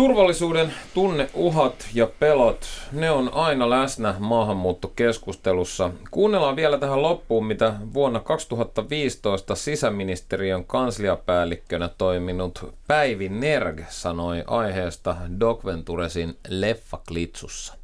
Turvallisuuden 0.00 0.72
tunneuhat 0.94 1.88
ja 1.94 2.06
pelot, 2.06 2.66
ne 2.92 3.10
on 3.10 3.34
aina 3.34 3.70
läsnä 3.70 4.14
maahanmuuttokeskustelussa. 4.18 5.90
Kuunnellaan 6.10 6.56
vielä 6.56 6.78
tähän 6.78 7.02
loppuun, 7.02 7.46
mitä 7.46 7.74
vuonna 7.94 8.20
2015 8.20 9.54
sisäministeriön 9.54 10.64
kansliapäällikkönä 10.64 11.88
toiminut 11.88 12.74
Päivi 12.86 13.28
Nerg 13.28 13.80
sanoi 13.88 14.44
aiheesta 14.46 15.16
Doc 15.40 15.64
Venturesin 15.64 16.36
Leffa-klitsussa. 16.48 17.74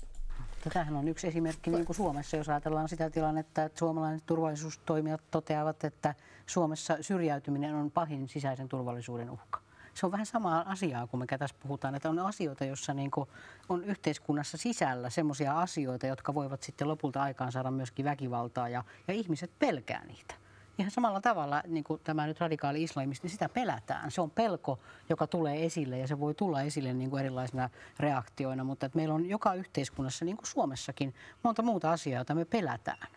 Tämähän 0.72 0.96
on 0.96 1.08
yksi 1.08 1.26
esimerkki 1.26 1.70
niin 1.70 1.86
kuin 1.86 1.96
Suomessa, 1.96 2.36
jos 2.36 2.48
ajatellaan 2.48 2.88
sitä 2.88 3.10
tilannetta, 3.10 3.62
että 3.62 3.78
suomalaiset 3.78 4.26
turvallisuustoimijat 4.26 5.20
toteavat, 5.30 5.84
että 5.84 6.14
Suomessa 6.46 6.96
syrjäytyminen 7.00 7.74
on 7.74 7.90
pahin 7.90 8.28
sisäisen 8.28 8.68
turvallisuuden 8.68 9.30
uhka 9.30 9.65
se 9.96 10.06
on 10.06 10.12
vähän 10.12 10.26
samaa 10.26 10.70
asiaa 10.70 11.06
kuin 11.06 11.20
mikä 11.20 11.38
tässä 11.38 11.56
puhutaan, 11.60 11.94
että 11.94 12.10
on 12.10 12.18
asioita, 12.18 12.64
joissa 12.64 12.94
niin 12.94 13.10
on 13.68 13.84
yhteiskunnassa 13.84 14.56
sisällä 14.56 15.10
sellaisia 15.10 15.60
asioita, 15.60 16.06
jotka 16.06 16.34
voivat 16.34 16.62
sitten 16.62 16.88
lopulta 16.88 17.22
aikaan 17.22 17.52
saada 17.52 17.70
myöskin 17.70 18.04
väkivaltaa 18.04 18.68
ja, 18.68 18.84
ja 19.08 19.14
ihmiset 19.14 19.50
pelkää 19.58 20.04
niitä. 20.04 20.34
Ihan 20.78 20.90
samalla 20.90 21.20
tavalla, 21.20 21.62
niin 21.66 21.84
kuin 21.84 22.00
tämä 22.04 22.26
nyt 22.26 22.40
radikaali 22.40 22.82
islamisti, 22.82 23.24
niin 23.26 23.32
sitä 23.32 23.48
pelätään. 23.48 24.10
Se 24.10 24.20
on 24.20 24.30
pelko, 24.30 24.78
joka 25.08 25.26
tulee 25.26 25.64
esille 25.64 25.98
ja 25.98 26.06
se 26.06 26.20
voi 26.20 26.34
tulla 26.34 26.62
esille 26.62 26.94
niin 26.94 27.10
kuin 27.10 27.20
erilaisina 27.20 27.70
reaktioina, 27.98 28.64
mutta 28.64 28.86
että 28.86 28.96
meillä 28.96 29.14
on 29.14 29.26
joka 29.26 29.54
yhteiskunnassa, 29.54 30.24
niin 30.24 30.36
kuin 30.36 30.46
Suomessakin, 30.46 31.14
monta 31.42 31.62
muuta 31.62 31.92
asiaa, 31.92 32.18
joita 32.18 32.34
me 32.34 32.44
pelätään 32.44 33.08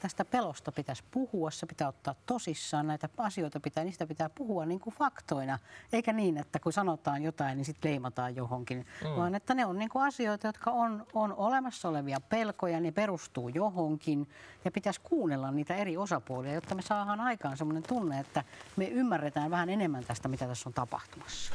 tästä 0.00 0.24
pelosta 0.24 0.72
pitäisi 0.72 1.04
puhua, 1.10 1.50
se 1.50 1.66
pitää 1.66 1.88
ottaa 1.88 2.14
tosissaan, 2.26 2.86
näitä 2.86 3.08
asioita 3.18 3.60
pitää, 3.60 3.84
niistä 3.84 4.06
pitää 4.06 4.28
puhua 4.28 4.66
niin 4.66 4.80
kuin 4.80 4.94
faktoina, 4.94 5.58
eikä 5.92 6.12
niin, 6.12 6.36
että 6.38 6.58
kun 6.58 6.72
sanotaan 6.72 7.22
jotain, 7.22 7.56
niin 7.56 7.64
sitten 7.64 7.90
leimataan 7.90 8.36
johonkin, 8.36 8.86
mm. 9.04 9.16
vaan 9.16 9.34
että 9.34 9.54
ne 9.54 9.66
on 9.66 9.78
niin 9.78 9.88
kuin 9.88 10.04
asioita, 10.04 10.46
jotka 10.46 10.70
on, 10.70 11.06
on 11.14 11.34
olemassa 11.36 11.88
olevia 11.88 12.20
pelkoja, 12.20 12.80
ne 12.80 12.92
perustuu 12.92 13.48
johonkin 13.48 14.28
ja 14.64 14.70
pitäisi 14.70 15.00
kuunnella 15.00 15.50
niitä 15.50 15.76
eri 15.76 15.96
osapuolia, 15.96 16.54
jotta 16.54 16.74
me 16.74 16.82
saadaan 16.82 17.20
aikaan 17.20 17.56
sellainen 17.56 17.82
tunne, 17.82 18.20
että 18.20 18.44
me 18.76 18.84
ymmärretään 18.84 19.50
vähän 19.50 19.68
enemmän 19.68 20.04
tästä, 20.04 20.28
mitä 20.28 20.46
tässä 20.46 20.68
on 20.68 20.72
tapahtumassa. 20.72 21.54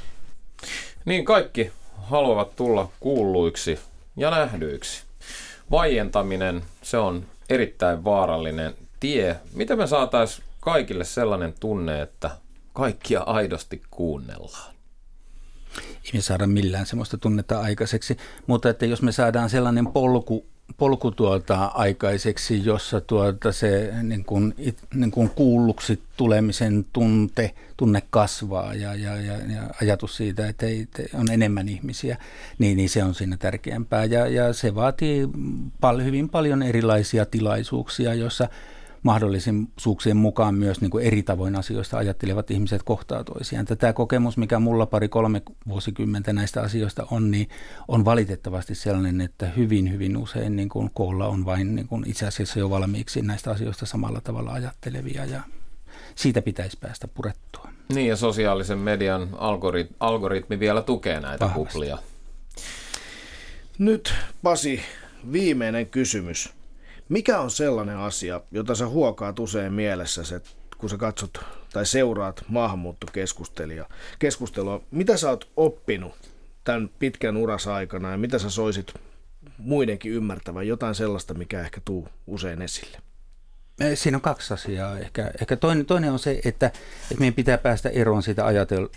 Niin 1.06 1.26
kaikki 1.26 1.72
haluavat 1.98 2.56
tulla 2.56 2.90
kuulluiksi 3.00 3.80
ja 4.18 4.32
nähdyiksi. 4.32 5.04
Vaientaminen, 5.72 6.64
se 6.82 6.98
on 6.98 7.26
erittäin 7.50 8.04
vaarallinen 8.04 8.76
tie. 9.00 9.36
Miten 9.54 9.78
me 9.78 9.88
saataisiin 9.88 10.48
kaikille 10.60 11.04
sellainen 11.04 11.54
tunne, 11.60 12.02
että 12.02 12.32
kaikkia 12.74 13.22
aidosti 13.22 13.82
kuunnellaan? 13.92 14.74
Ei 15.78 16.12
me 16.14 16.22
saada 16.22 16.48
millään 16.48 16.86
sellaista 16.86 17.18
tunnetta 17.18 17.60
aikaiseksi, 17.60 18.18
mutta 18.48 18.70
että 18.70 18.86
jos 18.86 19.02
me 19.02 19.12
saadaan 19.12 19.50
sellainen 19.50 19.88
polku 19.88 20.46
polku 20.78 21.12
tuota 21.12 21.66
aikaiseksi, 21.66 22.66
jossa 22.66 23.02
tuota 23.02 23.52
se 23.52 23.94
niin 24.04 24.26
kuin, 24.26 24.56
niin 24.94 25.12
kuin 25.12 25.30
kuulluksi 25.30 26.02
tulemisen 26.18 26.86
tunte, 26.94 27.52
tunne 27.78 28.04
kasvaa 28.10 28.74
ja, 28.74 28.96
ja, 28.96 29.16
ja, 29.16 29.34
ja 29.34 29.62
ajatus 29.82 30.18
siitä, 30.18 30.48
että 30.48 30.66
ei, 30.66 30.88
on 31.14 31.32
enemmän 31.32 31.70
ihmisiä, 31.70 32.18
niin, 32.58 32.78
niin 32.78 32.90
se 32.90 33.04
on 33.04 33.16
siinä 33.16 33.38
tärkeämpää. 33.38 34.06
Ja, 34.06 34.28
ja 34.28 34.54
se 34.54 34.76
vaatii 34.76 35.28
pal- 35.82 36.04
hyvin 36.04 36.30
paljon 36.30 36.64
erilaisia 36.64 37.26
tilaisuuksia, 37.26 38.14
joissa 38.14 38.48
mahdollisuuksien 39.04 40.18
mukaan 40.18 40.56
myös 40.56 40.82
niin 40.82 40.92
kuin 40.92 41.06
eri 41.06 41.24
tavoin 41.24 41.56
asioista 41.56 41.98
ajattelevat 41.98 42.52
ihmiset 42.52 42.84
kohtaa 42.84 43.24
toisiaan. 43.24 43.66
Tämä 43.66 43.94
kokemus, 43.94 44.38
mikä 44.38 44.60
mulla 44.60 44.86
pari-kolme 44.86 45.42
vuosikymmentä 45.68 46.34
näistä 46.34 46.62
asioista 46.62 47.08
on, 47.12 47.32
niin 47.32 47.50
on 47.88 48.06
valitettavasti 48.06 48.76
sellainen, 48.76 49.22
että 49.22 49.46
hyvin, 49.58 49.92
hyvin 49.92 50.18
usein 50.18 50.56
niin 50.56 50.70
kuin 50.70 50.92
koolla 50.94 51.28
on 51.28 51.46
vain 51.46 51.76
niin 51.76 51.88
kuin 51.88 52.04
itse 52.10 52.28
asiassa 52.28 52.60
jo 52.60 52.70
valmiiksi 52.70 53.22
näistä 53.22 53.52
asioista 53.52 53.86
samalla 53.86 54.22
tavalla 54.22 54.52
ajattelevia 54.52 55.26
ja 55.26 55.42
siitä 56.16 56.42
pitäisi 56.42 56.78
päästä 56.82 57.08
purettua. 57.08 57.70
Niin 57.94 58.08
ja 58.08 58.16
sosiaalisen 58.16 58.78
median 58.78 59.28
algorit- 59.34 59.96
algoritmi 60.00 60.60
vielä 60.60 60.82
tukee 60.82 61.20
näitä 61.20 61.46
Vahvasti. 61.46 61.74
kuplia. 61.74 61.98
Nyt 63.78 64.14
Pasi, 64.44 64.82
viimeinen 65.32 65.86
kysymys. 65.88 66.54
Mikä 67.10 67.40
on 67.40 67.52
sellainen 67.52 67.98
asia, 67.98 68.42
jota 68.52 68.76
sä 68.76 68.88
huokaat 68.88 69.40
usein 69.40 69.74
mielessä, 69.74 70.22
että 70.36 70.50
kun 70.78 70.90
sä 70.90 70.98
katsot 70.98 71.40
tai 71.74 71.86
seuraat 71.86 72.44
maahanmuuttokeskustelua, 72.48 74.82
mitä 74.92 75.18
sä 75.18 75.30
oot 75.30 75.52
oppinut 75.58 76.14
tämän 76.64 76.90
pitkän 77.00 77.38
uras 77.38 77.68
aikana 77.68 78.12
ja 78.12 78.18
mitä 78.18 78.40
sä 78.40 78.50
soisit 78.50 78.94
muidenkin 79.58 80.12
ymmärtävän, 80.12 80.68
jotain 80.68 80.96
sellaista, 80.96 81.34
mikä 81.34 81.62
ehkä 81.62 81.82
tuu 81.86 82.08
usein 82.28 82.62
esille? 82.62 82.98
Siinä 83.96 84.18
on 84.18 84.22
kaksi 84.22 84.54
asiaa. 84.54 84.98
Ehkä, 84.98 85.32
ehkä 85.42 85.56
toinen, 85.56 85.86
toinen 85.86 86.12
on 86.12 86.20
se, 86.20 86.42
että, 86.46 86.66
että 86.66 87.20
meidän 87.20 87.34
pitää 87.34 87.58
päästä 87.58 87.90
eroon 87.90 88.24
siitä 88.24 88.46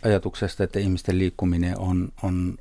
ajatuksesta, 0.02 0.64
että 0.64 0.78
ihmisten 0.78 1.18
liikkuminen 1.18 1.78
on, 1.78 2.08
on 2.22 2.58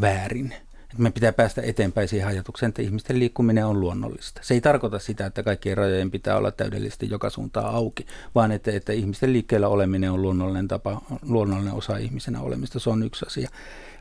väärin– 0.00 0.54
että 0.90 1.02
me 1.02 1.10
pitää 1.10 1.32
päästä 1.32 1.62
eteenpäin 1.62 2.08
siihen 2.08 2.28
ajatukseen, 2.28 2.68
että 2.68 2.82
ihmisten 2.82 3.18
liikkuminen 3.18 3.66
on 3.66 3.80
luonnollista. 3.80 4.40
Se 4.44 4.54
ei 4.54 4.60
tarkoita 4.60 4.98
sitä, 4.98 5.26
että 5.26 5.42
kaikkien 5.42 5.76
rajojen 5.76 6.10
pitää 6.10 6.36
olla 6.36 6.50
täydellisesti 6.50 7.10
joka 7.10 7.30
suuntaan 7.30 7.74
auki, 7.74 8.06
vaan 8.34 8.52
että, 8.52 8.70
että 8.70 8.92
ihmisten 8.92 9.32
liikkeellä 9.32 9.68
oleminen 9.68 10.12
on 10.12 10.22
luonnollinen 10.22 10.68
tapa, 10.68 11.00
luonnollinen 11.22 11.74
osa 11.74 11.96
ihmisenä 11.96 12.40
olemista. 12.40 12.78
Se 12.78 12.90
on 12.90 13.02
yksi 13.02 13.26
asia. 13.26 13.48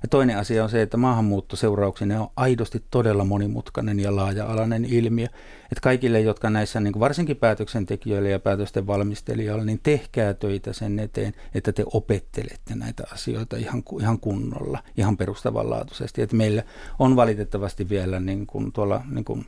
Ja 0.01 0.07
toinen 0.09 0.37
asia 0.37 0.63
on 0.63 0.69
se, 0.69 0.81
että 0.81 0.97
maahanmuutto 0.97 1.55
seurauksena 1.55 2.21
on 2.21 2.29
aidosti 2.35 2.83
todella 2.91 3.23
monimutkainen 3.23 3.99
ja 3.99 4.15
laaja-alainen 4.15 4.85
ilmiö. 4.85 5.27
Että 5.71 5.81
kaikille, 5.81 6.19
jotka 6.19 6.49
näissä 6.49 6.79
niin 6.79 6.99
varsinkin 6.99 7.37
päätöksentekijöille 7.37 8.29
ja 8.29 8.39
päätösten 8.39 8.87
valmistelijoille, 8.87 9.65
niin 9.65 9.79
tehkää 9.83 10.33
töitä 10.33 10.73
sen 10.73 10.99
eteen, 10.99 11.33
että 11.55 11.71
te 11.71 11.83
opettelette 11.93 12.75
näitä 12.75 13.03
asioita 13.13 13.57
ihan, 13.57 13.83
ihan 14.01 14.19
kunnolla, 14.19 14.83
ihan 14.97 15.17
perustavanlaatuisesti. 15.17 16.21
Että 16.21 16.35
meillä 16.35 16.63
on 16.99 17.15
valitettavasti 17.15 17.89
vielä 17.89 18.19
niin 18.19 18.47
kuin 18.47 18.71
tuolla 18.71 19.03
niin 19.11 19.25
kuin 19.25 19.45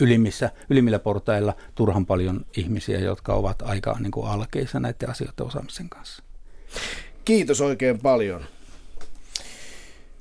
ylimmissä, 0.00 0.50
ylimmillä 0.70 0.98
portailla 0.98 1.54
turhan 1.74 2.06
paljon 2.06 2.46
ihmisiä, 2.56 2.98
jotka 2.98 3.34
ovat 3.34 3.62
aika 3.62 3.96
niin 4.00 4.10
kuin 4.10 4.26
alkeissa 4.26 4.80
näiden 4.80 5.10
asioiden 5.10 5.46
osaamisen 5.46 5.88
kanssa. 5.88 6.22
Kiitos 7.24 7.60
oikein 7.60 7.98
paljon. 7.98 8.44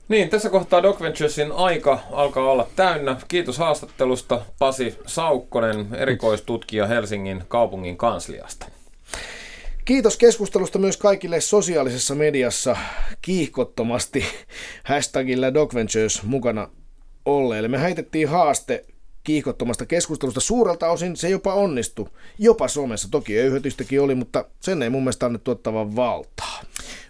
Niin, 0.09 0.29
tässä 0.29 0.49
kohtaa 0.49 0.83
Doc 0.83 1.01
Venturesin 1.01 1.51
aika 1.51 1.99
alkaa 2.11 2.51
olla 2.51 2.67
täynnä. 2.75 3.15
Kiitos 3.27 3.57
haastattelusta 3.57 4.41
Pasi 4.59 4.95
Saukkonen, 5.05 5.87
erikoistutkija 5.95 6.87
Helsingin 6.87 7.43
kaupungin 7.47 7.97
kansliasta. 7.97 8.65
Kiitos 9.85 10.17
keskustelusta 10.17 10.79
myös 10.79 10.97
kaikille 10.97 11.41
sosiaalisessa 11.41 12.15
mediassa 12.15 12.77
kiihkottomasti 13.21 14.23
hashtagillä 14.83 15.53
DocVentures 15.53 16.23
mukana 16.23 16.69
olleille. 17.25 17.67
Me 17.67 17.81
heitettiin 17.81 18.27
haaste 18.27 18.85
kiihkottomasta 19.23 19.85
keskustelusta. 19.85 20.39
Suurelta 20.39 20.89
osin 20.89 21.15
se 21.15 21.29
jopa 21.29 21.53
onnistui. 21.53 22.09
Jopa 22.37 22.67
somessa. 22.67 23.07
Toki 23.11 23.39
öyhötystäkin 23.39 24.01
oli, 24.01 24.15
mutta 24.15 24.45
sen 24.59 24.81
ei 24.83 24.89
mun 24.89 25.03
mielestä 25.03 25.25
annettu 25.25 25.51
ottavan 25.51 25.95
valtaa. 25.95 26.61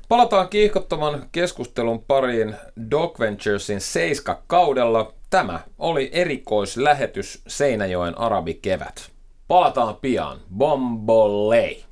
Palataan 0.09 0.49
kiihkottoman 0.49 1.29
keskustelun 1.31 2.03
pariin 2.03 2.55
Dog 2.91 3.19
Venturesin 3.19 3.81
seiska 3.81 4.43
kaudella. 4.47 5.13
Tämä 5.29 5.59
oli 5.79 6.09
erikoislähetys 6.13 7.41
Seinäjoen 7.47 8.17
arabikevät. 8.17 9.11
Palataan 9.47 9.95
pian. 9.95 10.37
Bombolei! 10.57 11.88